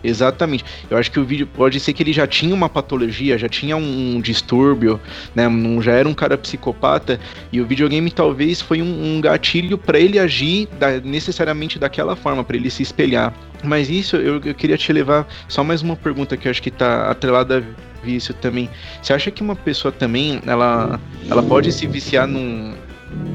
Exatamente. 0.04 0.66
Eu 0.90 0.98
acho 0.98 1.10
que 1.10 1.20
o 1.20 1.24
vídeo 1.24 1.48
pode 1.48 1.80
ser 1.80 1.94
que 1.94 2.04
ele 2.04 2.12
já 2.12 2.28
tinha 2.28 2.54
uma 2.54 2.68
patologia, 2.68 3.38
já 3.38 3.48
tinha 3.48 3.78
um, 3.78 4.16
um 4.16 4.22
distúrbio, 4.22 5.00
né? 5.34 5.48
Não, 5.48 5.82
já 5.82 5.94
era 5.94 6.08
um 6.08 6.14
cara 6.14 6.38
psicopata 6.38 7.20
e 7.52 7.62
o 7.62 7.66
videogame 7.66 8.12
talvez 8.12 8.60
foi 8.60 8.82
um, 8.82 9.16
um 9.16 9.22
gatilho 9.22 9.78
para 9.78 9.98
ele 9.98 10.20
agir 10.20 10.68
da, 10.78 11.00
necessariamente 11.00 11.80
daquela 11.80 12.16
forma, 12.16 12.44
para 12.44 12.58
ele 12.58 12.70
se 12.70 12.84
espelhar. 12.84 13.34
Mas 13.64 13.90
isso 13.90 14.18
eu, 14.18 14.42
eu 14.44 14.54
queria 14.54 14.78
te 14.78 14.92
levar 14.92 15.26
só 15.48 15.64
mais 15.64 15.82
uma 15.82 15.96
pergunta 15.96 16.36
que 16.36 16.48
eu 16.48 16.52
acho 16.52 16.62
que 16.62 16.72
tá 16.72 17.10
atrelada 17.10 17.64
vício 18.04 18.34
também. 18.34 18.70
Você 19.02 19.14
acha 19.14 19.32
que 19.32 19.42
uma 19.42 19.56
pessoa 19.56 19.92
também 19.92 20.42
ela, 20.46 21.00
ela 21.30 21.44
pode 21.44 21.72
se 21.72 21.88
viciar 21.88 22.28
num 22.28 22.74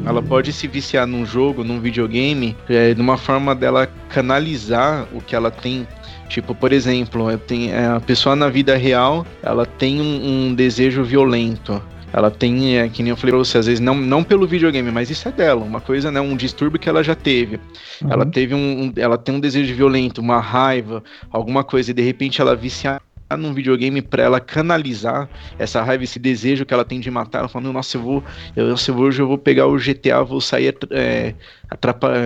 ela 0.04 0.20
pode 0.20 0.52
se 0.52 0.66
viciar 0.66 1.06
num 1.06 1.24
jogo, 1.24 1.62
num 1.62 1.78
videogame, 1.78 2.56
é, 2.68 2.94
de 2.94 3.00
uma 3.00 3.16
forma 3.16 3.54
dela 3.54 3.88
canalizar 4.08 5.06
o 5.12 5.20
que 5.20 5.36
ela 5.36 5.52
tem 5.52 5.86
Tipo, 6.28 6.54
por 6.54 6.72
exemplo, 6.72 7.36
tenho, 7.38 7.72
é, 7.72 7.86
a 7.86 8.00
pessoa 8.00 8.36
na 8.36 8.48
vida 8.48 8.76
real, 8.76 9.26
ela 9.42 9.64
tem 9.64 10.00
um, 10.00 10.48
um 10.48 10.54
desejo 10.54 11.02
violento. 11.02 11.82
Ela 12.12 12.30
tem, 12.30 12.78
é, 12.78 12.88
que 12.88 13.02
nem 13.02 13.10
eu 13.10 13.16
falei 13.16 13.32
pra 13.32 13.38
você, 13.38 13.58
às 13.58 13.66
vezes 13.66 13.80
não, 13.80 13.94
não 13.94 14.22
pelo 14.22 14.46
videogame, 14.46 14.90
mas 14.90 15.10
isso 15.10 15.28
é 15.28 15.32
dela, 15.32 15.62
uma 15.62 15.80
coisa, 15.80 16.10
né? 16.10 16.20
Um 16.20 16.36
distúrbio 16.36 16.78
que 16.78 16.88
ela 16.88 17.02
já 17.02 17.14
teve. 17.14 17.56
Uhum. 18.02 18.12
Ela 18.12 18.26
teve 18.26 18.54
um, 18.54 18.84
um, 18.84 18.92
Ela 18.96 19.18
tem 19.18 19.34
um 19.34 19.40
desejo 19.40 19.74
violento, 19.74 20.20
uma 20.20 20.40
raiva, 20.40 21.02
alguma 21.30 21.64
coisa, 21.64 21.90
e 21.90 21.94
de 21.94 22.02
repente 22.02 22.40
ela 22.40 22.56
vicia 22.56 23.00
num 23.36 23.52
videogame 23.52 24.00
para 24.00 24.22
ela 24.22 24.40
canalizar 24.40 25.28
essa 25.58 25.82
raiva, 25.82 26.04
esse 26.04 26.18
desejo 26.18 26.64
que 26.64 26.72
ela 26.72 26.84
tem 26.84 27.00
de 27.00 27.10
matar. 27.10 27.40
Ela 27.40 27.48
fala, 27.48 27.72
nossa, 27.72 27.96
eu 27.96 28.02
vou, 28.02 28.24
eu, 28.56 28.74
hoje 28.96 29.20
eu 29.20 29.28
vou 29.28 29.38
pegar 29.38 29.66
o 29.66 29.76
GTA, 29.76 30.22
vou 30.22 30.40
sair 30.40 30.74
é, 30.90 31.34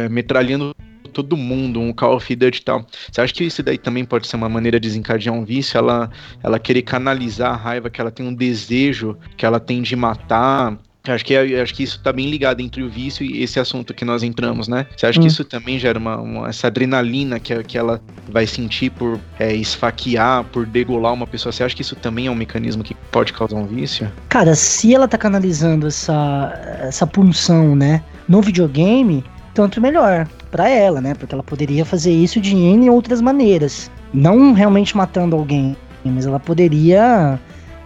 metralhando 0.09 0.75
todo 1.13 1.37
mundo, 1.37 1.81
um 1.81 1.93
Call 1.93 2.17
of 2.17 2.35
Duty 2.35 2.59
e 2.59 2.65
tal. 2.65 2.87
Você 3.11 3.21
acha 3.21 3.35
que 3.35 3.45
isso 3.45 3.63
daí 3.63 3.79
também 3.79 4.05
pode 4.05 4.27
ser 4.27 4.37
uma 4.37 4.49
maneira 4.49 4.81
de 4.81 4.89
desencadear 4.89 5.35
um 5.35 5.45
vício? 5.45 5.79
Ela, 5.79 6.11
ela 6.43 6.59
querer 6.59 6.83
canalizar 6.83 7.53
a 7.53 7.57
raiva 7.57 7.91
que 7.91 8.01
ela 8.01 8.11
tem 8.11 8.27
um 8.27 8.35
desejo 8.35 9.17
que 9.37 9.45
ela 9.45 9.61
tem 9.61 9.83
de 9.83 9.95
matar. 9.95 10.79
Acho 11.09 11.25
que, 11.25 11.35
é, 11.35 11.61
acho 11.61 11.75
que 11.75 11.83
isso 11.83 12.01
tá 12.01 12.13
bem 12.13 12.31
ligado 12.31 12.61
entre 12.61 12.83
o 12.83 12.89
vício 12.89 13.27
e 13.27 13.43
esse 13.43 13.59
assunto 13.59 13.93
que 13.93 14.05
nós 14.05 14.23
entramos, 14.23 14.69
né? 14.69 14.87
Você 14.97 15.07
acha 15.07 15.19
hum. 15.19 15.23
que 15.23 15.29
isso 15.29 15.45
também 15.45 15.79
gera 15.79 15.99
uma, 15.99 16.17
uma, 16.17 16.49
essa 16.49 16.69
adrenalina 16.69 17.41
que, 17.41 17.61
que 17.65 17.77
ela 17.77 18.01
vai 18.29 18.47
sentir 18.47 18.91
por 18.91 19.19
é, 19.39 19.53
esfaquear, 19.53 20.45
por 20.45 20.65
degolar 20.65 21.13
uma 21.13 21.27
pessoa? 21.27 21.53
Você 21.53 21.65
acha 21.65 21.75
que 21.75 21.83
isso 21.83 21.97
também 21.97 22.29
é 22.29 22.31
um 22.31 22.37
mecanismo 22.37 22.85
que 22.85 22.95
pode 23.11 23.33
causar 23.33 23.57
um 23.57 23.67
vício? 23.67 24.11
Cara, 24.29 24.55
se 24.55 24.95
ela 24.95 25.09
tá 25.09 25.19
canalizando 25.19 25.89
essa, 25.89 26.79
essa 26.81 27.07
punção, 27.07 27.75
né, 27.75 28.03
no 28.29 28.41
videogame, 28.41 29.25
tanto 29.55 29.81
melhor 29.81 30.29
para 30.53 30.69
ela, 30.69 31.01
né? 31.01 31.15
Porque 31.15 31.35
ela 31.35 31.43
poderia 31.43 31.85
fazer 31.85 32.13
isso 32.13 32.41
de 32.41 32.55
N 32.55 32.89
outras 32.91 33.21
maneiras. 33.21 33.91
Não 34.15 34.53
realmente 34.53 34.97
matando 34.97 35.35
alguém, 35.35 35.77
mas 36.05 36.27
ela 36.27 36.39
poderia, 36.39 37.41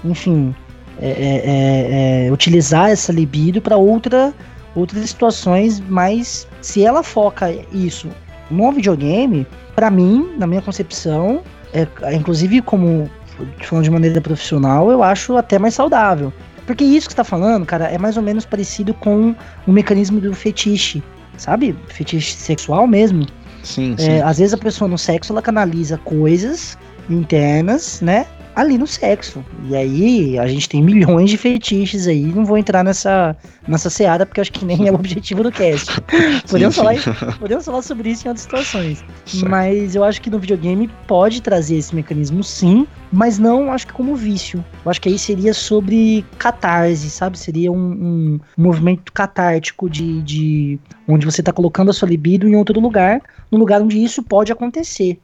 enfim, 0.05 0.55
é, 1.01 1.09
é, 1.09 2.25
é, 2.25 2.27
é 2.27 2.33
utilizar 2.33 2.91
essa 2.91 3.13
libido 3.13 3.61
para 3.61 3.77
outra, 3.77 4.33
outras 4.75 5.09
situações, 5.09 5.81
mas 5.89 6.47
se 6.61 6.85
ela 6.85 7.03
foca 7.03 7.53
isso 7.73 8.09
no 8.51 8.73
videogame, 8.73 9.47
para 9.75 9.91
mim, 9.91 10.35
na 10.39 10.47
minha 10.47 10.63
concepção, 10.63 11.43
é, 11.73 11.87
inclusive 12.15 12.63
como 12.63 13.11
falando 13.61 13.85
de 13.85 13.91
maneira 13.91 14.21
profissional, 14.21 14.91
eu 14.91 15.03
acho 15.03 15.37
até 15.37 15.59
mais 15.59 15.75
saudável. 15.75 16.33
Porque 16.67 16.83
isso 16.83 17.07
que 17.07 17.13
você 17.13 17.19
tá 17.19 17.25
falando, 17.25 17.65
cara, 17.65 17.85
é 17.85 17.99
mais 17.99 18.17
ou 18.17 18.23
menos 18.23 18.45
parecido 18.45 18.93
com 18.95 19.35
o 19.67 19.73
mecanismo 19.73 20.21
do 20.21 20.35
fetiche 20.35 21.03
sabe? 21.37 21.77
Fetiche 21.89 22.35
sexual 22.35 22.87
mesmo. 22.87 23.27
Sim, 23.63 23.95
é, 23.99 24.03
sim. 24.03 24.21
Às 24.21 24.39
vezes 24.39 24.55
a 24.55 24.59
pessoa 24.59 24.89
no 24.89 24.99
sexo 24.99 25.33
ela 25.33 25.43
canaliza 25.43 25.99
coisas 25.99 26.79
internas, 27.09 28.01
né? 28.01 28.27
Ali 28.57 28.79
no 28.79 28.87
sexo. 28.87 29.45
E 29.69 29.77
aí 29.77 30.39
a 30.39 30.47
gente 30.47 30.67
tem 30.67 30.83
milhões 30.83 31.29
de 31.29 31.37
fetiches 31.37 32.09
aí. 32.09 32.23
Não 32.23 32.43
vou 32.43 32.57
entrar 32.57 32.83
nessa, 32.83 33.37
nessa 33.69 33.91
seara 33.91 34.25
porque 34.25 34.41
acho 34.41 34.51
que 34.51 34.65
nem 34.65 34.89
é 34.89 34.91
o 34.91 34.95
objetivo 34.95 35.43
do 35.43 35.53
cast. 35.53 35.93
podemos, 36.49 36.75
sim, 36.75 36.81
falar, 36.81 36.99
sim. 36.99 37.13
podemos 37.39 37.67
falar 37.67 37.83
sobre 37.83 38.09
isso 38.09 38.27
em 38.27 38.29
outras 38.29 38.45
situações. 38.45 39.05
Certo. 39.27 39.51
Mas 39.51 39.95
eu 39.95 40.03
acho 40.03 40.23
que 40.23 40.31
no 40.31 40.39
videogame 40.39 40.91
pode 41.07 41.43
trazer 41.43 41.77
esse 41.77 41.95
mecanismo 41.95 42.43
sim, 42.43 42.87
mas 43.13 43.39
não 43.39 43.71
acho 43.71 43.87
que 43.89 43.93
como 43.93 44.17
vício. 44.17 44.65
Eu 44.83 44.91
acho 44.91 45.03
que 45.03 45.11
aí 45.11 45.19
seria 45.19 45.53
sobre 45.53 46.25
catarse, 46.39 47.11
sabe? 47.11 47.39
Seria 47.39 47.71
um, 47.71 47.77
um, 47.77 48.41
movimento 48.57 49.13
catártico 49.13 49.91
de, 49.91 50.23
de 50.23 50.79
onde 51.07 51.27
você 51.27 51.43
está 51.43 51.53
colocando 51.53 51.91
a 51.91 51.93
sua 51.93 52.09
libido 52.09 52.49
em 52.49 52.57
outro 52.57 52.81
lugar, 52.81 53.21
no 53.51 53.59
lugar 53.59 53.83
onde 53.83 54.03
isso 54.03 54.23
pode 54.23 54.51
acontecer. 54.51 55.21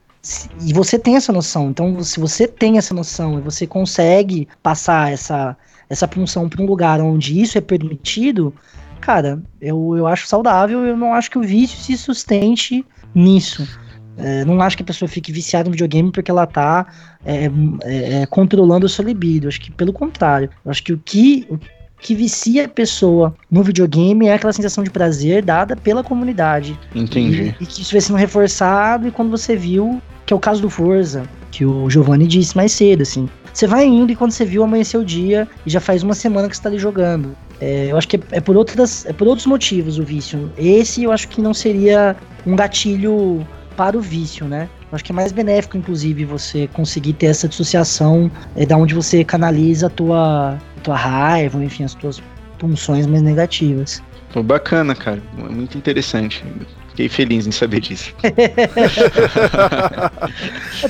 E 0.61 0.71
você 0.71 0.97
tem 0.97 1.15
essa 1.15 1.33
noção. 1.33 1.69
Então, 1.69 2.01
se 2.01 2.19
você 2.19 2.47
tem 2.47 2.77
essa 2.77 2.93
noção 2.93 3.39
e 3.39 3.41
você 3.41 3.67
consegue 3.67 4.47
passar 4.61 5.11
essa, 5.11 5.57
essa 5.89 6.07
punção 6.07 6.47
para 6.47 6.61
um 6.61 6.65
lugar 6.65 7.01
onde 7.01 7.41
isso 7.41 7.57
é 7.57 7.61
permitido, 7.61 8.53
cara, 9.01 9.41
eu, 9.59 9.97
eu 9.97 10.07
acho 10.07 10.27
saudável. 10.27 10.85
Eu 10.85 10.95
não 10.95 11.13
acho 11.13 11.29
que 11.29 11.37
o 11.37 11.43
vício 11.43 11.77
se 11.77 11.97
sustente 11.97 12.85
nisso. 13.13 13.67
É, 14.15 14.45
não 14.45 14.61
acho 14.61 14.77
que 14.77 14.83
a 14.83 14.85
pessoa 14.85 15.09
fique 15.09 15.31
viciada 15.31 15.65
no 15.65 15.71
videogame 15.71 16.11
porque 16.11 16.29
ela 16.31 16.45
tá 16.45 16.85
é, 17.25 17.49
é, 17.83 18.21
é 18.21 18.25
controlando 18.25 18.85
o 18.85 18.89
seu 18.89 19.03
libido. 19.03 19.47
Acho 19.49 19.59
que 19.59 19.71
pelo 19.71 19.91
contrário. 19.91 20.49
Acho 20.65 20.83
que 20.83 20.93
o 20.93 20.97
que, 20.97 21.45
o 21.49 21.59
que 22.03 22.13
vicia 22.13 22.65
a 22.65 22.67
pessoa 22.67 23.33
no 23.49 23.63
videogame 23.63 24.27
é 24.27 24.33
aquela 24.33 24.51
sensação 24.51 24.83
de 24.83 24.89
prazer 24.89 25.43
dada 25.43 25.75
pela 25.75 26.03
comunidade. 26.03 26.77
Entendi. 26.93 27.55
E, 27.59 27.63
e 27.63 27.65
que 27.65 27.81
isso 27.81 27.93
vai 27.93 28.01
sendo 28.01 28.17
reforçado 28.17 29.07
e 29.07 29.11
quando 29.11 29.31
você 29.31 29.55
viu, 29.55 30.01
que 30.25 30.33
é 30.33 30.35
o 30.35 30.39
caso 30.39 30.61
do 30.61 30.69
Forza, 30.69 31.23
que 31.49 31.65
o 31.65 31.89
Giovanni 31.89 32.27
disse 32.27 32.55
mais 32.55 32.73
cedo, 32.73 33.01
assim. 33.01 33.29
Você 33.53 33.65
vai 33.65 33.85
indo 33.85 34.11
e 34.11 34.15
quando 34.15 34.31
você 34.31 34.43
viu 34.43 34.63
amanhecer 34.63 34.97
o 34.97 35.05
dia 35.05 35.47
e 35.65 35.69
já 35.69 35.79
faz 35.79 36.03
uma 36.03 36.13
semana 36.13 36.49
que 36.49 36.57
você 36.57 36.63
tá 36.63 36.69
ali 36.69 36.77
jogando. 36.77 37.35
É, 37.61 37.87
eu 37.89 37.97
acho 37.97 38.07
que 38.07 38.17
é, 38.17 38.19
é, 38.31 38.41
por 38.41 38.57
outras, 38.57 39.05
é 39.05 39.13
por 39.13 39.27
outros 39.27 39.47
motivos 39.47 39.97
o 39.97 40.03
vício. 40.03 40.51
Esse 40.57 41.03
eu 41.03 41.11
acho 41.11 41.29
que 41.29 41.41
não 41.41 41.53
seria 41.53 42.17
um 42.45 42.55
gatilho 42.55 43.47
para 43.77 43.97
o 43.97 44.01
vício, 44.01 44.45
né? 44.45 44.67
Eu 44.91 44.95
acho 44.95 45.03
que 45.05 45.11
é 45.11 45.15
mais 45.15 45.31
benéfico, 45.31 45.77
inclusive, 45.77 46.25
você 46.25 46.67
conseguir 46.67 47.13
ter 47.13 47.27
essa 47.27 47.47
dissociação 47.47 48.29
é, 48.55 48.65
da 48.65 48.75
onde 48.75 48.93
você 48.93 49.23
canaliza 49.23 49.87
a 49.87 49.89
tua, 49.89 50.59
tua 50.83 50.95
raiva, 50.95 51.63
enfim, 51.63 51.83
as 51.83 51.93
tuas 51.95 52.21
funções 52.59 53.07
mais 53.07 53.21
negativas. 53.21 54.01
Pô, 54.31 54.41
bacana, 54.41 54.95
cara. 54.95 55.21
Muito 55.33 55.77
interessante. 55.77 56.43
Fiquei 56.89 57.07
feliz 57.09 57.45
em 57.47 57.51
saber 57.51 57.81
disso. 57.81 58.13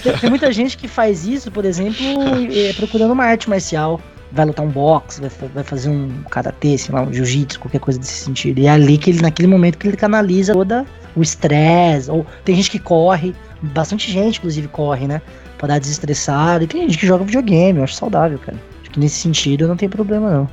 tem, 0.03 0.17
tem, 0.17 0.29
muita 0.29 0.51
gente 0.51 0.77
que 0.77 0.87
faz 0.87 1.25
isso, 1.25 1.49
por 1.49 1.65
exemplo, 1.65 2.05
é, 2.51 2.73
procurando 2.73 3.11
uma 3.11 3.23
arte 3.23 3.49
marcial. 3.49 4.01
vai 4.31 4.45
lutar 4.45 4.65
um 4.65 4.69
boxe, 4.69 5.21
vai, 5.21 5.29
vai 5.53 5.63
fazer 5.63 5.89
um 5.89 6.23
karatê, 6.29 6.77
sei 6.77 6.93
lá, 6.93 7.01
um 7.03 7.13
jiu-jitsu, 7.13 7.59
qualquer 7.59 7.79
coisa 7.79 7.99
desse 7.99 8.25
sentido. 8.25 8.59
E 8.59 8.67
é 8.67 8.69
ali 8.69 8.97
que 8.97 9.09
ele, 9.11 9.21
naquele 9.21 9.47
momento 9.47 9.77
que 9.77 9.87
ele 9.87 9.97
canaliza 9.97 10.53
toda 10.53 10.85
o 11.15 11.21
estresse, 11.21 12.09
ou 12.09 12.25
tem 12.43 12.55
gente 12.55 12.71
que 12.71 12.79
corre, 12.79 13.33
bastante 13.61 14.11
gente 14.11 14.39
inclusive 14.39 14.67
corre, 14.67 15.07
né? 15.07 15.21
Pra 15.57 15.67
dar 15.67 15.79
desestressado, 15.79 16.63
e 16.63 16.67
tem 16.67 16.81
gente 16.81 16.97
que 16.97 17.07
joga 17.07 17.23
videogame, 17.23 17.77
eu 17.77 17.83
acho 17.83 17.95
saudável, 17.95 18.39
cara. 18.39 18.57
Nesse 18.95 19.15
sentido 19.15 19.67
não 19.67 19.75
tem 19.75 19.89
problema 19.89 20.29
não. 20.29 20.49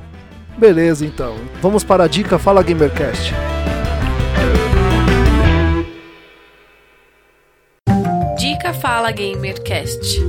Beleza, 0.57 1.05
então. 1.05 1.35
Vamos 1.61 1.83
para 1.83 2.03
a 2.03 2.07
dica 2.07 2.37
Fala 2.37 2.61
Gamercast. 2.61 3.33
Dica 8.37 8.73
Fala 8.73 9.11
Gamercast. 9.11 10.19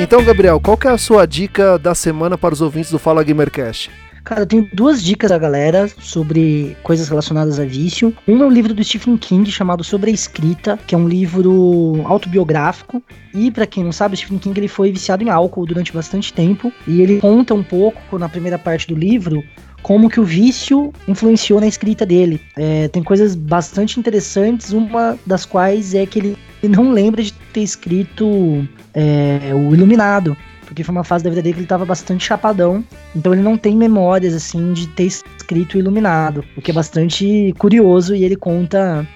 Então, 0.00 0.24
Gabriel, 0.24 0.60
qual 0.60 0.76
que 0.76 0.86
é 0.86 0.90
a 0.90 0.96
sua 0.96 1.26
dica 1.26 1.78
da 1.78 1.94
semana 1.94 2.38
para 2.38 2.54
os 2.54 2.60
ouvintes 2.62 2.90
do 2.90 2.98
Fala 2.98 3.22
Gamercast? 3.22 3.90
Cara, 4.28 4.42
eu 4.42 4.46
tenho 4.46 4.68
duas 4.74 5.02
dicas 5.02 5.30
da 5.30 5.38
galera 5.38 5.88
sobre 6.00 6.76
coisas 6.82 7.08
relacionadas 7.08 7.58
a 7.58 7.64
vício. 7.64 8.14
Um 8.28 8.42
é 8.42 8.44
um 8.44 8.50
livro 8.50 8.74
do 8.74 8.84
Stephen 8.84 9.16
King 9.16 9.50
chamado 9.50 9.82
Sobre 9.82 10.10
a 10.10 10.12
Escrita, 10.12 10.78
que 10.86 10.94
é 10.94 10.98
um 10.98 11.08
livro 11.08 12.02
autobiográfico. 12.04 13.02
E 13.32 13.50
para 13.50 13.66
quem 13.66 13.82
não 13.82 13.90
sabe, 13.90 14.12
o 14.12 14.16
Stephen 14.18 14.36
King 14.36 14.60
ele 14.60 14.68
foi 14.68 14.92
viciado 14.92 15.24
em 15.24 15.30
álcool 15.30 15.64
durante 15.64 15.94
bastante 15.94 16.30
tempo 16.30 16.70
e 16.86 17.00
ele 17.00 17.20
conta 17.22 17.54
um 17.54 17.62
pouco 17.62 18.18
na 18.18 18.28
primeira 18.28 18.58
parte 18.58 18.86
do 18.86 18.94
livro 18.94 19.42
como 19.82 20.10
que 20.10 20.20
o 20.20 20.24
vício 20.24 20.92
influenciou 21.06 21.58
na 21.58 21.66
escrita 21.66 22.04
dele. 22.04 22.38
É, 22.54 22.88
tem 22.88 23.02
coisas 23.02 23.34
bastante 23.34 23.98
interessantes, 23.98 24.72
uma 24.72 25.18
das 25.24 25.46
quais 25.46 25.94
é 25.94 26.04
que 26.04 26.18
ele 26.18 26.38
não 26.64 26.92
lembra 26.92 27.22
de 27.22 27.32
ter 27.32 27.62
escrito 27.62 28.68
é, 28.92 29.54
o 29.54 29.72
Iluminado, 29.72 30.36
porque 30.68 30.84
foi 30.84 30.94
uma 30.94 31.04
fase 31.04 31.24
da 31.24 31.30
vida 31.30 31.42
dele 31.42 31.54
que 31.54 31.60
ele 31.60 31.64
estava 31.64 31.84
bastante 31.84 32.24
chapadão, 32.24 32.84
então 33.16 33.32
ele 33.32 33.42
não 33.42 33.56
tem 33.56 33.74
memórias 33.74 34.34
assim 34.34 34.74
de 34.74 34.86
ter 34.88 35.06
escrito 35.06 35.78
Iluminado, 35.78 36.44
o 36.56 36.60
que 36.60 36.70
é 36.70 36.74
bastante 36.74 37.54
curioso 37.58 38.14
e 38.14 38.22
ele 38.22 38.36
conta 38.36 39.06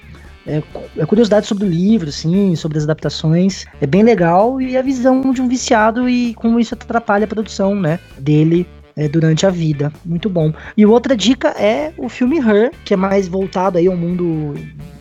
é, 0.47 0.63
é 0.97 1.07
curiosidade 1.07 1.47
sobre 1.47 1.67
o 1.67 1.69
livro, 1.69 2.11
sim, 2.11 2.57
sobre 2.57 2.79
as 2.79 2.85
adaptações. 2.85 3.67
É 3.81 3.87
bem 3.87 4.03
legal 4.03 4.61
e 4.61 4.77
a 4.77 4.83
visão 4.83 5.21
de 5.33 5.43
um 5.43 5.47
viciado 5.47 6.09
e 6.09 6.35
como 6.35 6.59
isso 6.59 6.75
atrapalha 6.75 7.25
a 7.25 7.29
produção, 7.29 7.75
né, 7.75 8.01
dele 8.19 8.67
é, 8.97 9.07
durante 9.07 9.47
a 9.47 9.51
vida. 9.51 9.93
Muito 10.05 10.31
bom. 10.31 10.53
E 10.77 10.87
outra 10.87 11.15
dica 11.15 11.49
é 11.51 11.93
o 11.99 12.09
filme 12.09 12.39
Her, 12.39 12.73
que 12.85 12.95
é 12.95 12.97
mais 12.97 13.29
voltado 13.29 13.77
aí 13.77 13.87
ao 13.87 13.97
mundo 13.97 14.55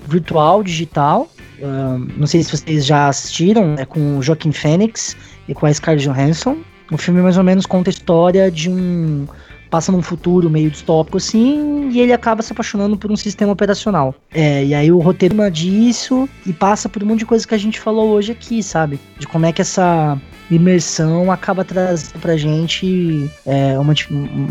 virtual, 0.06 0.64
digital. 0.64 1.30
Uh, 1.60 2.08
não 2.18 2.26
sei 2.26 2.44
se 2.44 2.58
vocês 2.58 2.86
já 2.86 3.08
assistiram, 3.08 3.76
é 3.78 3.86
com 3.86 4.20
Joaquim 4.22 4.52
Phoenix 4.52 5.16
e 5.52 5.54
com 5.54 5.66
a 5.66 5.74
Scarlett 5.74 6.08
Johansson. 6.08 6.58
O 6.92 6.98
filme 6.98 7.22
mais 7.22 7.38
ou 7.38 7.44
menos 7.44 7.66
conta 7.66 7.90
a 7.90 7.94
história 7.94 8.50
de 8.50 8.70
um 8.70 9.28
passa 9.70 9.90
num 9.90 10.02
futuro 10.02 10.50
meio 10.50 10.70
distópico 10.70 11.16
assim, 11.16 11.90
e 11.92 12.02
ele 12.02 12.12
acaba 12.12 12.42
se 12.42 12.52
apaixonando 12.52 12.98
por 12.98 13.10
um 13.10 13.16
sistema 13.16 13.54
operacional. 13.54 14.14
É, 14.34 14.66
e 14.66 14.74
aí 14.74 14.92
o 14.92 15.00
roteiro 15.00 15.50
disso 15.50 16.28
e 16.46 16.52
passa 16.52 16.90
por 16.90 17.02
um 17.02 17.06
monte 17.06 17.20
de 17.20 17.26
coisa 17.26 17.48
que 17.48 17.56
a 17.56 17.58
gente 17.58 17.80
falou 17.80 18.10
hoje 18.10 18.34
aqui, 18.34 18.62
sabe? 18.62 19.00
De 19.18 19.26
como 19.26 19.46
é 19.46 19.54
que 19.54 19.62
essa 19.62 20.20
imersão 20.50 21.32
acaba 21.32 21.64
trazendo 21.64 22.20
pra 22.20 22.36
gente 22.36 23.32
é, 23.46 23.80
uma, 23.80 23.94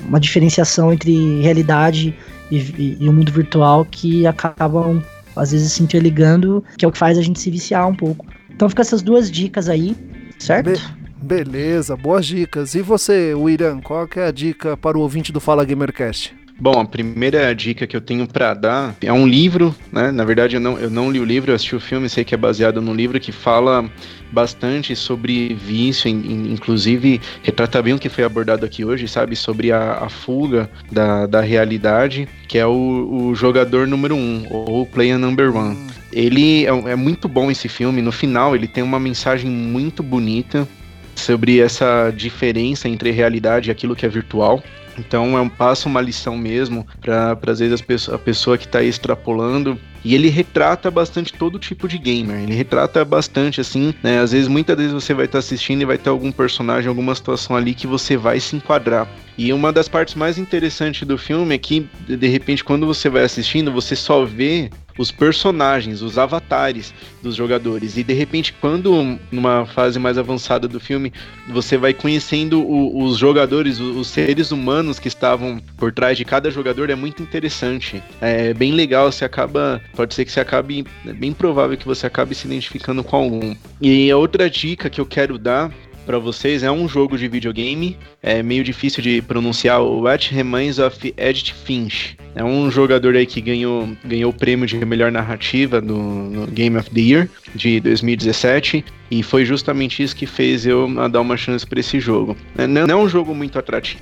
uma 0.08 0.18
diferenciação 0.18 0.90
entre 0.90 1.42
realidade 1.42 2.16
e, 2.50 2.56
e, 2.56 2.96
e 2.98 3.06
o 3.06 3.12
mundo 3.12 3.30
virtual 3.30 3.84
que 3.84 4.26
acabam 4.26 5.02
às 5.36 5.52
vezes 5.52 5.72
se 5.72 5.82
interligando, 5.82 6.64
que 6.78 6.84
é 6.84 6.88
o 6.88 6.92
que 6.92 6.98
faz 6.98 7.18
a 7.18 7.22
gente 7.22 7.38
se 7.38 7.50
viciar 7.50 7.86
um 7.86 7.94
pouco. 7.94 8.24
Então 8.50 8.68
fica 8.70 8.82
essas 8.82 9.02
duas 9.02 9.30
dicas 9.30 9.68
aí, 9.68 9.96
certo? 10.40 10.70
Be 10.70 11.00
beleza, 11.22 11.96
boas 11.96 12.26
dicas. 12.26 12.74
E 12.74 12.80
você, 12.80 13.34
William, 13.34 13.80
qual 13.80 14.08
é 14.16 14.26
a 14.26 14.30
dica 14.32 14.76
para 14.76 14.96
o 14.96 15.02
ouvinte 15.02 15.30
do 15.30 15.38
Fala 15.38 15.64
Gamercast? 15.64 16.34
Bom, 16.60 16.78
a 16.78 16.84
primeira 16.84 17.54
dica 17.54 17.86
que 17.86 17.96
eu 17.96 18.02
tenho 18.02 18.26
para 18.26 18.52
dar 18.52 18.94
é 19.00 19.10
um 19.10 19.26
livro, 19.26 19.74
né? 19.90 20.10
Na 20.10 20.24
verdade, 20.26 20.56
eu 20.56 20.60
não, 20.60 20.78
eu 20.78 20.90
não 20.90 21.10
li 21.10 21.18
o 21.18 21.24
livro, 21.24 21.50
eu 21.50 21.54
assisti 21.54 21.74
o 21.74 21.80
filme, 21.80 22.06
sei 22.06 22.22
que 22.22 22.34
é 22.34 22.38
baseado 22.38 22.82
no 22.82 22.92
livro 22.92 23.18
que 23.18 23.32
fala 23.32 23.90
bastante 24.30 24.94
sobre 24.94 25.54
vício, 25.54 26.06
inclusive 26.06 27.18
retrata 27.42 27.80
bem 27.80 27.94
o 27.94 27.98
que 27.98 28.10
foi 28.10 28.24
abordado 28.24 28.66
aqui 28.66 28.84
hoje, 28.84 29.08
sabe? 29.08 29.34
Sobre 29.36 29.72
a, 29.72 30.04
a 30.04 30.10
fuga 30.10 30.70
da, 30.92 31.24
da 31.24 31.40
realidade, 31.40 32.28
que 32.46 32.58
é 32.58 32.66
o, 32.66 33.30
o 33.30 33.34
jogador 33.34 33.86
número 33.86 34.14
um, 34.14 34.44
ou 34.50 34.84
player 34.84 35.18
number 35.18 35.56
one. 35.56 35.78
Ele 36.12 36.66
é, 36.66 36.90
é 36.90 36.94
muito 36.94 37.26
bom 37.26 37.50
esse 37.50 37.68
filme, 37.68 38.02
no 38.02 38.12
final 38.12 38.54
ele 38.54 38.68
tem 38.68 38.84
uma 38.84 39.00
mensagem 39.00 39.50
muito 39.50 40.02
bonita 40.02 40.68
sobre 41.14 41.58
essa 41.58 42.10
diferença 42.10 42.86
entre 42.86 43.10
realidade 43.10 43.70
e 43.70 43.72
aquilo 43.72 43.96
que 43.96 44.04
é 44.04 44.08
virtual. 44.08 44.62
Então 45.00 45.36
é 45.36 45.40
um 45.40 45.48
passo, 45.48 45.88
uma 45.88 46.00
lição 46.00 46.36
mesmo 46.36 46.86
para 47.00 47.38
às 47.46 47.58
vezes 47.58 47.80
pessoa, 47.80 48.16
a 48.16 48.18
pessoa 48.18 48.58
que 48.58 48.66
está 48.66 48.82
extrapolando. 48.82 49.78
E 50.02 50.14
ele 50.14 50.28
retrata 50.28 50.90
bastante 50.90 51.32
todo 51.32 51.58
tipo 51.58 51.86
de 51.86 51.98
gamer. 51.98 52.40
Ele 52.40 52.54
retrata 52.54 53.04
bastante, 53.04 53.60
assim, 53.60 53.92
né? 54.02 54.20
Às 54.20 54.32
vezes, 54.32 54.48
muitas 54.48 54.74
vezes 54.76 54.92
você 54.92 55.12
vai 55.12 55.26
estar 55.26 55.36
tá 55.36 55.38
assistindo 55.40 55.82
e 55.82 55.84
vai 55.84 55.98
ter 55.98 56.08
algum 56.08 56.32
personagem, 56.32 56.88
alguma 56.88 57.14
situação 57.14 57.54
ali 57.54 57.74
que 57.74 57.86
você 57.86 58.16
vai 58.16 58.40
se 58.40 58.56
enquadrar. 58.56 59.06
E 59.36 59.52
uma 59.52 59.70
das 59.70 59.88
partes 59.88 60.14
mais 60.14 60.38
interessantes 60.38 61.06
do 61.06 61.18
filme 61.18 61.54
é 61.54 61.58
que, 61.58 61.86
de 62.08 62.28
repente, 62.28 62.64
quando 62.64 62.86
você 62.86 63.10
vai 63.10 63.24
assistindo, 63.24 63.70
você 63.70 63.94
só 63.94 64.24
vê 64.24 64.70
os 65.00 65.10
personagens, 65.10 66.02
os 66.02 66.18
avatares 66.18 66.92
dos 67.22 67.34
jogadores. 67.34 67.96
E 67.96 68.04
de 68.04 68.12
repente, 68.12 68.52
quando 68.60 69.18
numa 69.32 69.64
fase 69.64 69.98
mais 69.98 70.18
avançada 70.18 70.68
do 70.68 70.78
filme, 70.78 71.10
você 71.48 71.78
vai 71.78 71.94
conhecendo 71.94 72.60
o, 72.60 73.02
os 73.02 73.16
jogadores, 73.16 73.80
os, 73.80 73.96
os, 73.96 74.08
seres 74.08 74.52
humanos 74.52 74.98
que 74.98 75.08
estavam 75.08 75.58
por 75.78 75.90
trás 75.90 76.18
de 76.18 76.24
cada 76.26 76.50
jogador, 76.50 76.90
é 76.90 76.94
muito 76.94 77.22
interessante. 77.22 78.02
É 78.20 78.52
bem 78.52 78.72
legal, 78.72 79.10
você 79.10 79.24
acaba. 79.24 79.80
Pode 79.96 80.12
ser 80.12 80.26
que 80.26 80.32
você 80.32 80.40
acabe. 80.40 80.84
É 81.06 81.14
bem 81.14 81.32
provável 81.32 81.78
que 81.78 81.86
você 81.86 82.06
acabe 82.06 82.34
se 82.34 82.46
identificando 82.46 83.02
com 83.02 83.16
algum. 83.16 83.56
E 83.80 84.10
a 84.10 84.18
outra 84.18 84.50
dica 84.50 84.90
que 84.90 85.00
eu 85.00 85.06
quero 85.06 85.38
dar 85.38 85.72
para 86.06 86.18
vocês 86.18 86.62
é 86.62 86.70
um 86.70 86.88
jogo 86.88 87.16
de 87.16 87.28
videogame, 87.28 87.96
é 88.22 88.42
meio 88.42 88.64
difícil 88.64 89.02
de 89.02 89.22
pronunciar, 89.22 89.80
o 89.80 90.02
What 90.02 90.34
Remains 90.34 90.78
of 90.78 91.14
Edith 91.16 91.54
Finch. 91.64 92.16
É 92.34 92.44
um 92.44 92.70
jogador 92.70 93.16
aí 93.16 93.26
que 93.26 93.40
ganhou, 93.40 93.88
ganhou 94.04 94.30
o 94.30 94.34
prêmio 94.34 94.66
de 94.66 94.84
melhor 94.84 95.10
narrativa 95.10 95.80
no, 95.80 96.30
no 96.30 96.46
Game 96.46 96.76
of 96.76 96.90
the 96.90 97.00
Year 97.00 97.28
de 97.54 97.80
2017 97.80 98.84
e 99.10 99.22
foi 99.22 99.44
justamente 99.44 100.02
isso 100.02 100.14
que 100.14 100.26
fez 100.26 100.64
eu 100.66 100.88
dar 101.08 101.20
uma 101.20 101.36
chance 101.36 101.66
para 101.66 101.80
esse 101.80 101.98
jogo. 101.98 102.36
É, 102.56 102.66
não 102.66 102.82
é 102.82 102.96
um 102.96 103.08
jogo 103.08 103.34
muito 103.34 103.58
atrativo 103.58 104.00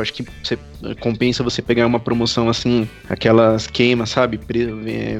acho 0.00 0.12
que 0.12 0.24
você, 0.42 0.58
compensa 1.00 1.42
você 1.42 1.62
pegar 1.62 1.86
uma 1.86 2.00
promoção 2.00 2.48
assim, 2.48 2.88
aquelas 3.08 3.66
queimas, 3.66 4.10
sabe? 4.10 4.38
Pre, 4.38 4.66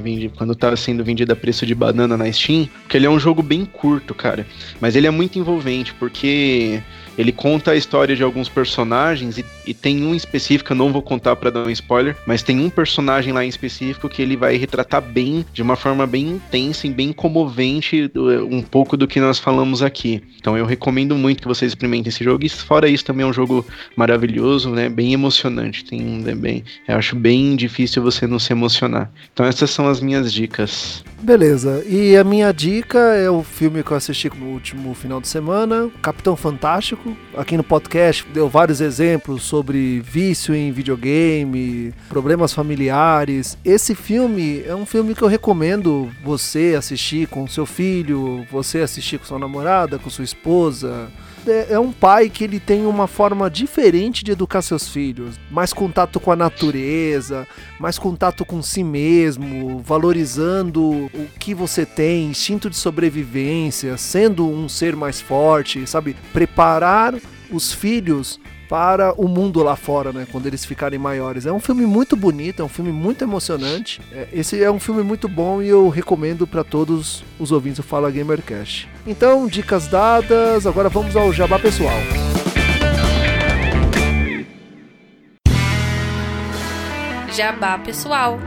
vende, 0.02 0.30
quando 0.36 0.54
tá 0.54 0.74
sendo 0.76 1.04
vendido 1.04 1.32
a 1.32 1.36
preço 1.36 1.64
de 1.64 1.74
banana 1.74 2.16
na 2.16 2.30
Steam, 2.32 2.68
porque 2.82 2.96
ele 2.96 3.06
é 3.06 3.10
um 3.10 3.18
jogo 3.18 3.42
bem 3.42 3.64
curto, 3.64 4.14
cara. 4.14 4.46
Mas 4.80 4.96
ele 4.96 5.06
é 5.06 5.10
muito 5.10 5.38
envolvente, 5.38 5.94
porque 5.94 6.82
ele 7.20 7.32
conta 7.32 7.72
a 7.72 7.76
história 7.76 8.16
de 8.16 8.22
alguns 8.22 8.48
personagens 8.48 9.38
e, 9.38 9.44
e 9.66 9.74
tem 9.74 10.04
um 10.04 10.14
específico, 10.14 10.72
eu 10.72 10.76
não 10.76 10.92
vou 10.92 11.02
contar 11.02 11.36
para 11.36 11.50
dar 11.50 11.66
um 11.66 11.70
spoiler, 11.70 12.16
mas 12.26 12.42
tem 12.42 12.58
um 12.58 12.70
personagem 12.70 13.32
lá 13.32 13.44
em 13.44 13.48
específico 13.48 14.08
que 14.08 14.22
ele 14.22 14.36
vai 14.36 14.56
retratar 14.56 15.02
bem, 15.02 15.44
de 15.52 15.62
uma 15.62 15.76
forma 15.76 16.06
bem 16.06 16.28
intensa 16.30 16.86
e 16.86 16.90
bem 16.90 17.12
comovente, 17.12 18.10
um 18.50 18.62
pouco 18.62 18.96
do 18.96 19.06
que 19.06 19.20
nós 19.20 19.38
falamos 19.38 19.82
aqui. 19.82 20.22
Então 20.38 20.56
eu 20.56 20.64
recomendo 20.64 21.16
muito 21.16 21.42
que 21.42 21.48
vocês 21.48 21.72
experimentem 21.72 22.08
esse 22.08 22.24
jogo. 22.24 22.44
E 22.44 22.48
fora 22.48 22.88
isso, 22.88 23.04
também 23.04 23.24
é 23.24 23.28
um 23.28 23.32
jogo 23.32 23.66
maravilhoso, 23.94 24.70
né? 24.70 24.88
Bem 24.88 25.12
emocionante. 25.12 25.84
Tem 25.84 26.24
é 26.26 26.34
bem, 26.34 26.64
eu 26.88 26.96
acho 26.96 27.14
bem 27.16 27.54
difícil 27.56 28.02
você 28.02 28.26
não 28.26 28.38
se 28.38 28.52
emocionar. 28.52 29.10
Então 29.32 29.44
essas 29.44 29.70
são 29.70 29.86
as 29.86 30.00
minhas 30.00 30.32
dicas. 30.32 31.04
Beleza. 31.20 31.84
E 31.86 32.16
a 32.16 32.24
minha 32.24 32.50
dica 32.52 32.98
é 32.98 33.28
o 33.28 33.42
filme 33.42 33.82
que 33.82 33.90
eu 33.90 33.96
assisti 33.96 34.30
no 34.34 34.46
último 34.46 34.94
final 34.94 35.20
de 35.20 35.28
semana, 35.28 35.90
Capitão 36.00 36.34
Fantástico. 36.34 37.09
Aqui 37.36 37.56
no 37.56 37.64
podcast 37.64 38.26
deu 38.32 38.48
vários 38.48 38.80
exemplos 38.80 39.42
sobre 39.42 40.00
vício 40.00 40.54
em 40.54 40.72
videogame, 40.72 41.94
problemas 42.08 42.52
familiares. 42.52 43.56
Esse 43.64 43.94
filme 43.94 44.62
é 44.66 44.74
um 44.74 44.86
filme 44.86 45.14
que 45.14 45.22
eu 45.22 45.28
recomendo 45.28 46.10
você 46.24 46.74
assistir 46.76 47.28
com 47.28 47.46
seu 47.46 47.66
filho, 47.66 48.46
você 48.50 48.80
assistir 48.80 49.18
com 49.18 49.24
sua 49.24 49.38
namorada, 49.38 49.98
com 49.98 50.10
sua 50.10 50.24
esposa 50.24 51.10
é, 51.46 51.74
é 51.74 51.78
um 51.78 51.92
pai 51.92 52.28
que 52.28 52.44
ele 52.44 52.60
tem 52.60 52.86
uma 52.86 53.06
forma 53.06 53.50
diferente 53.50 54.24
de 54.24 54.32
educar 54.32 54.62
seus 54.62 54.88
filhos, 54.88 55.38
mais 55.50 55.72
contato 55.72 56.20
com 56.20 56.30
a 56.30 56.36
natureza, 56.36 57.46
mais 57.78 57.98
contato 57.98 58.44
com 58.44 58.62
si 58.62 58.82
mesmo, 58.82 59.80
valorizando 59.80 60.82
o 60.82 61.28
que 61.38 61.54
você 61.54 61.86
tem, 61.86 62.30
instinto 62.30 62.68
de 62.68 62.76
sobrevivência, 62.76 63.96
sendo 63.96 64.46
um 64.46 64.68
ser 64.68 64.96
mais 64.96 65.20
forte, 65.20 65.86
sabe? 65.86 66.16
Preparar 66.32 67.14
os 67.50 67.72
filhos 67.72 68.38
para 68.70 69.12
o 69.20 69.26
mundo 69.26 69.64
lá 69.64 69.74
fora, 69.74 70.12
né? 70.12 70.28
Quando 70.30 70.46
eles 70.46 70.64
ficarem 70.64 70.96
maiores. 70.96 71.44
É 71.44 71.50
um 71.52 71.58
filme 71.58 71.84
muito 71.84 72.14
bonito, 72.14 72.62
é 72.62 72.64
um 72.64 72.68
filme 72.68 72.92
muito 72.92 73.24
emocionante. 73.24 74.00
É, 74.12 74.28
esse 74.32 74.62
é 74.62 74.70
um 74.70 74.78
filme 74.78 75.02
muito 75.02 75.28
bom 75.28 75.60
e 75.60 75.68
eu 75.68 75.88
recomendo 75.88 76.46
para 76.46 76.62
todos 76.62 77.24
os 77.36 77.50
ouvintes 77.50 77.78
do 77.78 77.82
Fala 77.82 78.08
Gamercast. 78.12 78.88
Então, 79.04 79.48
dicas 79.48 79.88
dadas, 79.88 80.68
agora 80.68 80.88
vamos 80.88 81.16
ao 81.16 81.32
jabá 81.32 81.58
pessoal. 81.58 81.98
Jabá 87.32 87.76
pessoal. 87.78 88.38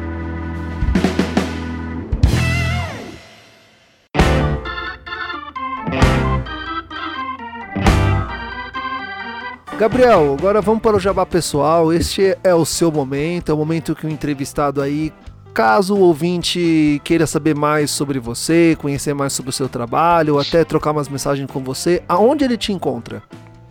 Gabriel, 9.83 10.37
agora 10.39 10.61
vamos 10.61 10.81
para 10.81 10.95
o 10.95 10.99
jabá 10.99 11.25
pessoal. 11.25 11.91
Este 11.91 12.37
é 12.41 12.55
o 12.55 12.63
seu 12.63 12.89
momento, 12.89 13.51
é 13.51 13.53
o 13.53 13.57
momento 13.57 13.93
que 13.93 14.05
o 14.05 14.09
entrevistado 14.09 14.81
aí, 14.81 15.11
caso 15.53 15.93
o 15.93 15.99
ouvinte 15.99 17.01
queira 17.03 17.27
saber 17.27 17.53
mais 17.53 17.91
sobre 17.91 18.17
você, 18.17 18.77
conhecer 18.79 19.13
mais 19.13 19.33
sobre 19.33 19.49
o 19.49 19.51
seu 19.51 19.67
trabalho, 19.67 20.35
ou 20.35 20.39
até 20.39 20.63
trocar 20.63 20.91
umas 20.91 21.09
mensagens 21.09 21.51
com 21.51 21.59
você, 21.59 22.01
aonde 22.07 22.45
ele 22.45 22.55
te 22.55 22.71
encontra? 22.71 23.21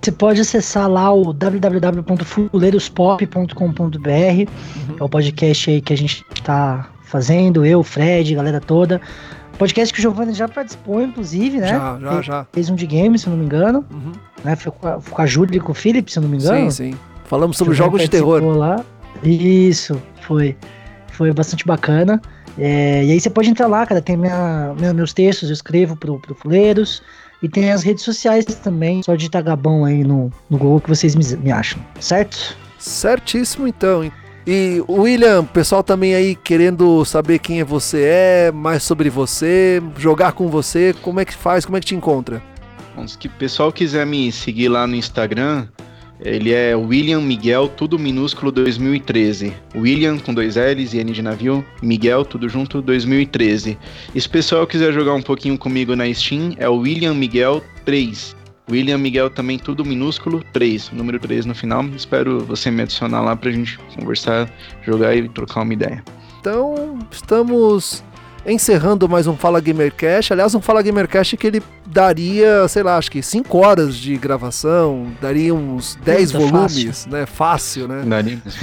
Você 0.02 0.12
pode 0.12 0.42
acessar 0.42 0.86
lá 0.86 1.10
o 1.10 1.32
www.fuleirospop.com.br, 1.32 3.70
uhum. 3.70 4.96
é 5.00 5.02
o 5.02 5.08
podcast 5.08 5.70
aí 5.70 5.80
que 5.80 5.94
a 5.94 5.96
gente 5.96 6.26
está 6.34 6.90
fazendo, 7.04 7.64
eu, 7.64 7.82
Fred, 7.82 8.34
galera 8.34 8.60
toda. 8.60 9.00
Podcast 9.58 9.92
que 9.92 10.00
o 10.00 10.02
Giovanni 10.02 10.34
já 10.34 10.48
participou, 10.48 11.00
inclusive, 11.00 11.58
né? 11.58 11.68
Já, 11.68 11.98
já, 12.00 12.22
já. 12.22 12.46
Fez 12.52 12.68
um 12.70 12.74
de 12.74 12.86
game, 12.86 13.18
se 13.18 13.26
eu 13.26 13.30
não 13.30 13.38
me 13.38 13.44
engano. 13.44 13.84
Uhum. 13.90 14.12
Né? 14.44 14.56
Foi 14.56 14.72
com 14.72 14.88
a, 14.88 15.00
com 15.00 15.22
a 15.22 15.26
Júlia 15.26 15.56
e 15.56 15.60
com 15.60 15.72
o 15.72 15.74
Felipe, 15.74 16.10
se 16.10 16.20
não 16.20 16.28
me 16.28 16.38
engano. 16.38 16.70
Sim, 16.70 16.92
sim. 16.92 16.98
Falamos 17.24 17.56
sobre 17.56 17.74
jogos 17.74 18.02
de 18.02 18.08
terror. 18.08 18.42
Lá. 18.42 18.84
Isso, 19.22 20.00
foi. 20.22 20.56
Foi 21.12 21.32
bastante 21.32 21.64
bacana. 21.66 22.20
É, 22.58 23.04
e 23.04 23.12
aí 23.12 23.20
você 23.20 23.30
pode 23.30 23.48
entrar 23.48 23.66
lá, 23.66 23.86
cara. 23.86 24.00
Tem 24.02 24.16
minha, 24.16 24.74
minha, 24.78 24.92
meus 24.92 25.12
textos, 25.12 25.48
eu 25.48 25.54
escrevo 25.54 25.96
pro, 25.96 26.18
pro 26.18 26.34
Fuleiros. 26.34 27.02
E 27.42 27.48
tem 27.48 27.72
as 27.72 27.82
redes 27.82 28.04
sociais 28.04 28.44
também. 28.44 29.02
Só 29.02 29.14
digitar 29.14 29.42
Gabão 29.42 29.84
aí 29.84 30.04
no, 30.04 30.30
no 30.48 30.58
Google 30.58 30.80
que 30.80 30.88
vocês 30.88 31.14
me, 31.14 31.24
me 31.38 31.50
acham, 31.50 31.80
certo? 31.98 32.56
Certíssimo, 32.78 33.66
então. 33.66 34.10
E 34.46 34.82
William, 34.88 35.44
pessoal 35.44 35.84
também 35.84 36.14
aí 36.14 36.34
querendo 36.34 37.04
saber 37.04 37.38
quem 37.38 37.62
você 37.62 38.02
é, 38.02 38.52
mais 38.52 38.82
sobre 38.82 39.08
você, 39.08 39.80
jogar 39.96 40.32
com 40.32 40.48
você, 40.48 40.94
como 41.00 41.20
é 41.20 41.24
que 41.24 41.34
faz, 41.34 41.64
como 41.64 41.76
é 41.76 41.80
que 41.80 41.86
te 41.86 41.94
encontra? 41.94 42.42
Bom, 42.96 43.06
se 43.06 43.16
o 43.24 43.30
pessoal 43.30 43.72
quiser 43.72 44.04
me 44.04 44.32
seguir 44.32 44.68
lá 44.68 44.86
no 44.86 44.96
Instagram, 44.96 45.68
ele 46.20 46.52
é 46.52 46.74
William 46.74 47.20
Miguel, 47.20 47.68
tudo 47.68 47.98
minúsculo 47.98 48.52
2013. 48.52 49.52
William 49.74 50.18
com 50.18 50.34
dois 50.34 50.56
L's 50.56 50.92
e 50.92 50.98
N 50.98 51.12
de 51.12 51.22
navio, 51.22 51.64
Miguel, 51.82 52.24
tudo 52.24 52.48
junto 52.48 52.82
2013. 52.82 53.78
E 54.14 54.20
se 54.20 54.26
o 54.26 54.30
pessoal 54.30 54.66
quiser 54.66 54.92
jogar 54.92 55.14
um 55.14 55.22
pouquinho 55.22 55.56
comigo 55.56 55.96
na 55.96 56.12
Steam, 56.12 56.54
é 56.58 56.68
o 56.68 56.76
William 56.76 57.14
Miguel 57.14 57.62
3. 57.84 58.41
William 58.70 58.98
Miguel 58.98 59.28
também 59.30 59.58
tudo 59.58 59.84
minúsculo, 59.84 60.44
3, 60.52 60.90
número 60.92 61.18
3 61.18 61.46
no 61.46 61.54
final. 61.54 61.84
Espero 61.96 62.40
você 62.40 62.70
me 62.70 62.82
adicionar 62.82 63.20
lá 63.20 63.36
pra 63.36 63.50
gente 63.50 63.78
conversar, 63.96 64.50
jogar 64.82 65.14
e 65.16 65.28
trocar 65.28 65.62
uma 65.62 65.72
ideia. 65.72 66.02
Então, 66.40 66.98
estamos 67.10 68.02
encerrando 68.44 69.08
mais 69.08 69.26
um 69.26 69.36
Fala 69.36 69.60
Gamercast. 69.60 70.32
Aliás, 70.32 70.54
um 70.54 70.60
Fala 70.60 70.82
Gamercast 70.82 71.36
que 71.36 71.46
ele 71.46 71.62
daria, 71.86 72.66
sei 72.68 72.82
lá, 72.82 72.96
acho 72.96 73.10
que 73.10 73.22
5 73.22 73.58
horas 73.58 73.96
de 73.96 74.16
gravação, 74.16 75.12
daria 75.20 75.54
uns 75.54 75.94
10 76.04 76.32
volumes, 76.32 77.04
fácil. 77.04 77.12
né? 77.12 77.26
Fácil, 77.26 77.88
né? 77.88 78.02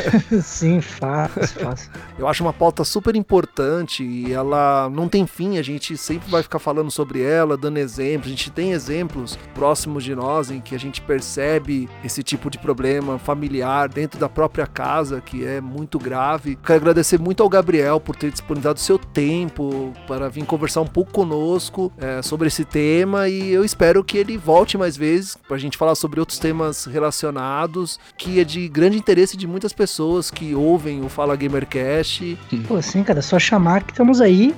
Sim, 0.41 0.81
fácil, 0.81 1.61
fácil. 1.61 1.91
Eu 2.17 2.27
acho 2.27 2.43
uma 2.43 2.51
pauta 2.51 2.83
super 2.83 3.15
importante 3.15 4.03
e 4.03 4.33
ela 4.33 4.89
não 4.89 5.07
tem 5.07 5.25
fim, 5.27 5.57
a 5.57 5.61
gente 5.61 5.95
sempre 5.95 6.29
vai 6.29 6.43
ficar 6.43 6.59
falando 6.59 6.91
sobre 6.91 7.21
ela, 7.21 7.55
dando 7.55 7.77
exemplos. 7.77 8.27
A 8.27 8.29
gente 8.31 8.51
tem 8.51 8.71
exemplos 8.71 9.37
próximos 9.53 10.03
de 10.03 10.15
nós 10.15 10.49
em 10.51 10.59
que 10.59 10.75
a 10.75 10.79
gente 10.79 11.01
percebe 11.01 11.87
esse 12.03 12.23
tipo 12.23 12.49
de 12.49 12.57
problema 12.57 13.19
familiar 13.19 13.87
dentro 13.87 14.19
da 14.19 14.27
própria 14.27 14.65
casa, 14.65 15.21
que 15.21 15.45
é 15.45 15.61
muito 15.61 15.99
grave. 15.99 16.57
Quero 16.63 16.79
agradecer 16.79 17.19
muito 17.19 17.43
ao 17.43 17.49
Gabriel 17.49 17.99
por 17.99 18.15
ter 18.15 18.31
disponibilizado 18.31 18.79
seu 18.79 18.97
tempo 18.97 19.68
para 20.07 20.29
vir 20.29 20.45
conversar 20.45 20.81
um 20.81 20.87
pouco 20.87 21.11
conosco 21.11 21.91
é, 21.97 22.21
sobre 22.21 22.47
esse 22.47 22.65
tema 22.65 23.27
e 23.27 23.51
eu 23.51 23.63
espero 23.63 24.03
que 24.03 24.17
ele 24.17 24.37
volte 24.37 24.77
mais 24.77 24.95
vezes 24.95 25.37
pra 25.47 25.57
gente 25.57 25.77
falar 25.77 25.95
sobre 25.95 26.19
outros 26.19 26.39
temas 26.39 26.85
relacionados, 26.85 27.99
que 28.17 28.39
é 28.39 28.43
de 28.43 28.67
grande 28.67 28.97
interesse 28.97 29.37
de 29.37 29.47
muitas 29.47 29.73
pessoas 29.73 30.31
que 30.31 30.53
ouvem 30.53 31.01
o 31.03 31.09
Fala 31.09 31.35
Gamercast. 31.35 32.37
Pô, 32.67 32.81
sim, 32.81 33.03
cara, 33.03 33.21
só 33.21 33.39
chamar 33.39 33.83
que 33.83 33.91
estamos 33.91 34.21
aí. 34.21 34.53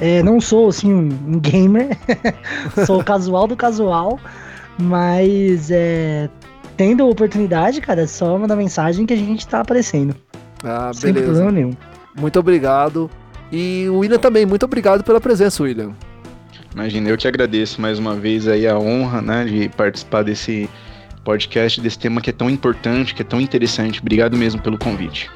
É, 0.00 0.22
não 0.22 0.40
sou, 0.40 0.68
assim, 0.68 0.92
um 0.92 1.38
gamer, 1.40 1.96
sou 2.86 3.02
casual 3.02 3.46
do 3.46 3.56
casual, 3.56 4.18
mas 4.78 5.70
é, 5.70 6.28
tendo 6.76 7.02
a 7.02 7.06
oportunidade, 7.06 7.80
cara, 7.80 8.02
é 8.02 8.06
só 8.06 8.38
mandar 8.38 8.56
mensagem 8.56 9.06
que 9.06 9.14
a 9.14 9.16
gente 9.16 9.46
tá 9.46 9.60
aparecendo. 9.60 10.14
Ah, 10.62 10.90
beleza. 10.90 11.00
Sem 11.00 11.14
problema 11.14 11.52
nenhum. 11.52 11.72
Muito 12.14 12.38
obrigado. 12.38 13.10
E 13.50 13.86
o 13.88 13.98
William 13.98 14.18
também, 14.18 14.44
muito 14.44 14.64
obrigado 14.64 15.04
pela 15.04 15.20
presença, 15.20 15.62
William. 15.62 15.92
Imagina, 16.74 17.08
eu 17.08 17.16
que 17.16 17.26
agradeço 17.26 17.80
mais 17.80 17.98
uma 17.98 18.14
vez 18.14 18.46
aí 18.46 18.66
a 18.66 18.78
honra, 18.78 19.22
né, 19.22 19.44
de 19.44 19.68
participar 19.70 20.22
desse 20.22 20.68
podcast, 21.24 21.80
desse 21.80 21.98
tema 21.98 22.20
que 22.20 22.30
é 22.30 22.32
tão 22.32 22.50
importante, 22.50 23.14
que 23.14 23.22
é 23.22 23.24
tão 23.24 23.40
interessante. 23.40 24.00
Obrigado 24.00 24.36
mesmo 24.36 24.60
pelo 24.60 24.78
convite. 24.78 25.30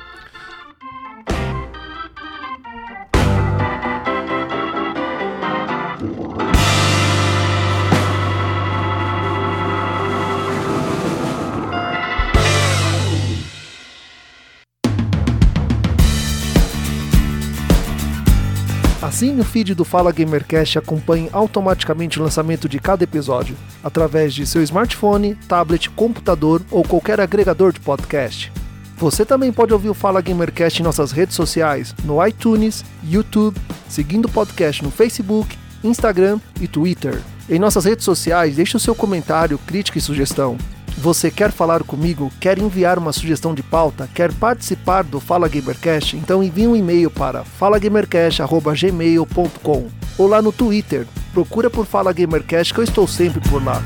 Assine 19.20 19.42
o 19.42 19.44
feed 19.44 19.74
do 19.74 19.84
Fala 19.84 20.10
Gamercast 20.12 20.78
acompanhe 20.78 21.28
automaticamente 21.30 22.18
o 22.18 22.22
lançamento 22.22 22.66
de 22.66 22.78
cada 22.78 23.04
episódio, 23.04 23.54
através 23.84 24.32
de 24.32 24.46
seu 24.46 24.62
smartphone, 24.62 25.34
tablet, 25.46 25.90
computador 25.90 26.62
ou 26.70 26.82
qualquer 26.82 27.20
agregador 27.20 27.70
de 27.70 27.80
podcast. 27.80 28.50
Você 28.96 29.26
também 29.26 29.52
pode 29.52 29.74
ouvir 29.74 29.90
o 29.90 29.94
Fala 29.94 30.22
Gamercast 30.22 30.80
em 30.80 30.82
nossas 30.82 31.12
redes 31.12 31.36
sociais, 31.36 31.94
no 32.02 32.26
iTunes, 32.26 32.82
YouTube, 33.04 33.60
seguindo 33.90 34.24
o 34.24 34.30
podcast 34.30 34.82
no 34.82 34.90
Facebook, 34.90 35.54
Instagram 35.84 36.40
e 36.58 36.66
Twitter. 36.66 37.20
Em 37.46 37.58
nossas 37.58 37.84
redes 37.84 38.06
sociais, 38.06 38.56
deixe 38.56 38.74
o 38.74 38.80
seu 38.80 38.94
comentário, 38.94 39.58
crítica 39.66 39.98
e 39.98 40.00
sugestão. 40.00 40.56
Você 40.98 41.30
quer 41.30 41.50
falar 41.50 41.82
comigo? 41.82 42.30
Quer 42.40 42.58
enviar 42.58 42.98
uma 42.98 43.12
sugestão 43.12 43.54
de 43.54 43.62
pauta? 43.62 44.06
Quer 44.14 44.34
participar 44.34 45.04
do 45.04 45.18
Fala 45.18 45.48
Gamercast? 45.48 46.14
Então 46.16 46.42
envie 46.42 46.66
um 46.66 46.76
e-mail 46.76 47.10
para 47.10 47.42
falagamercast@gmail.com 47.44 49.88
ou 50.18 50.26
lá 50.26 50.42
no 50.42 50.52
Twitter. 50.52 51.06
Procura 51.32 51.70
por 51.70 51.86
Fala 51.86 52.12
Gamercast 52.12 52.74
que 52.74 52.80
eu 52.80 52.84
estou 52.84 53.08
sempre 53.08 53.40
por 53.48 53.64
lá. 53.64 53.80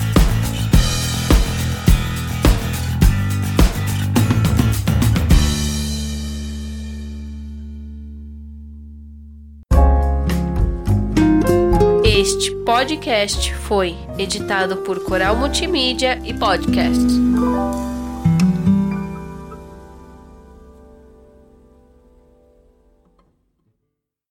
Podcast 12.85 13.55
foi 13.55 13.97
editado 14.19 14.77
por 14.77 15.03
Coral 15.05 15.35
Multimídia 15.35 16.21
e 16.23 16.35
Podcasts. 16.35 17.15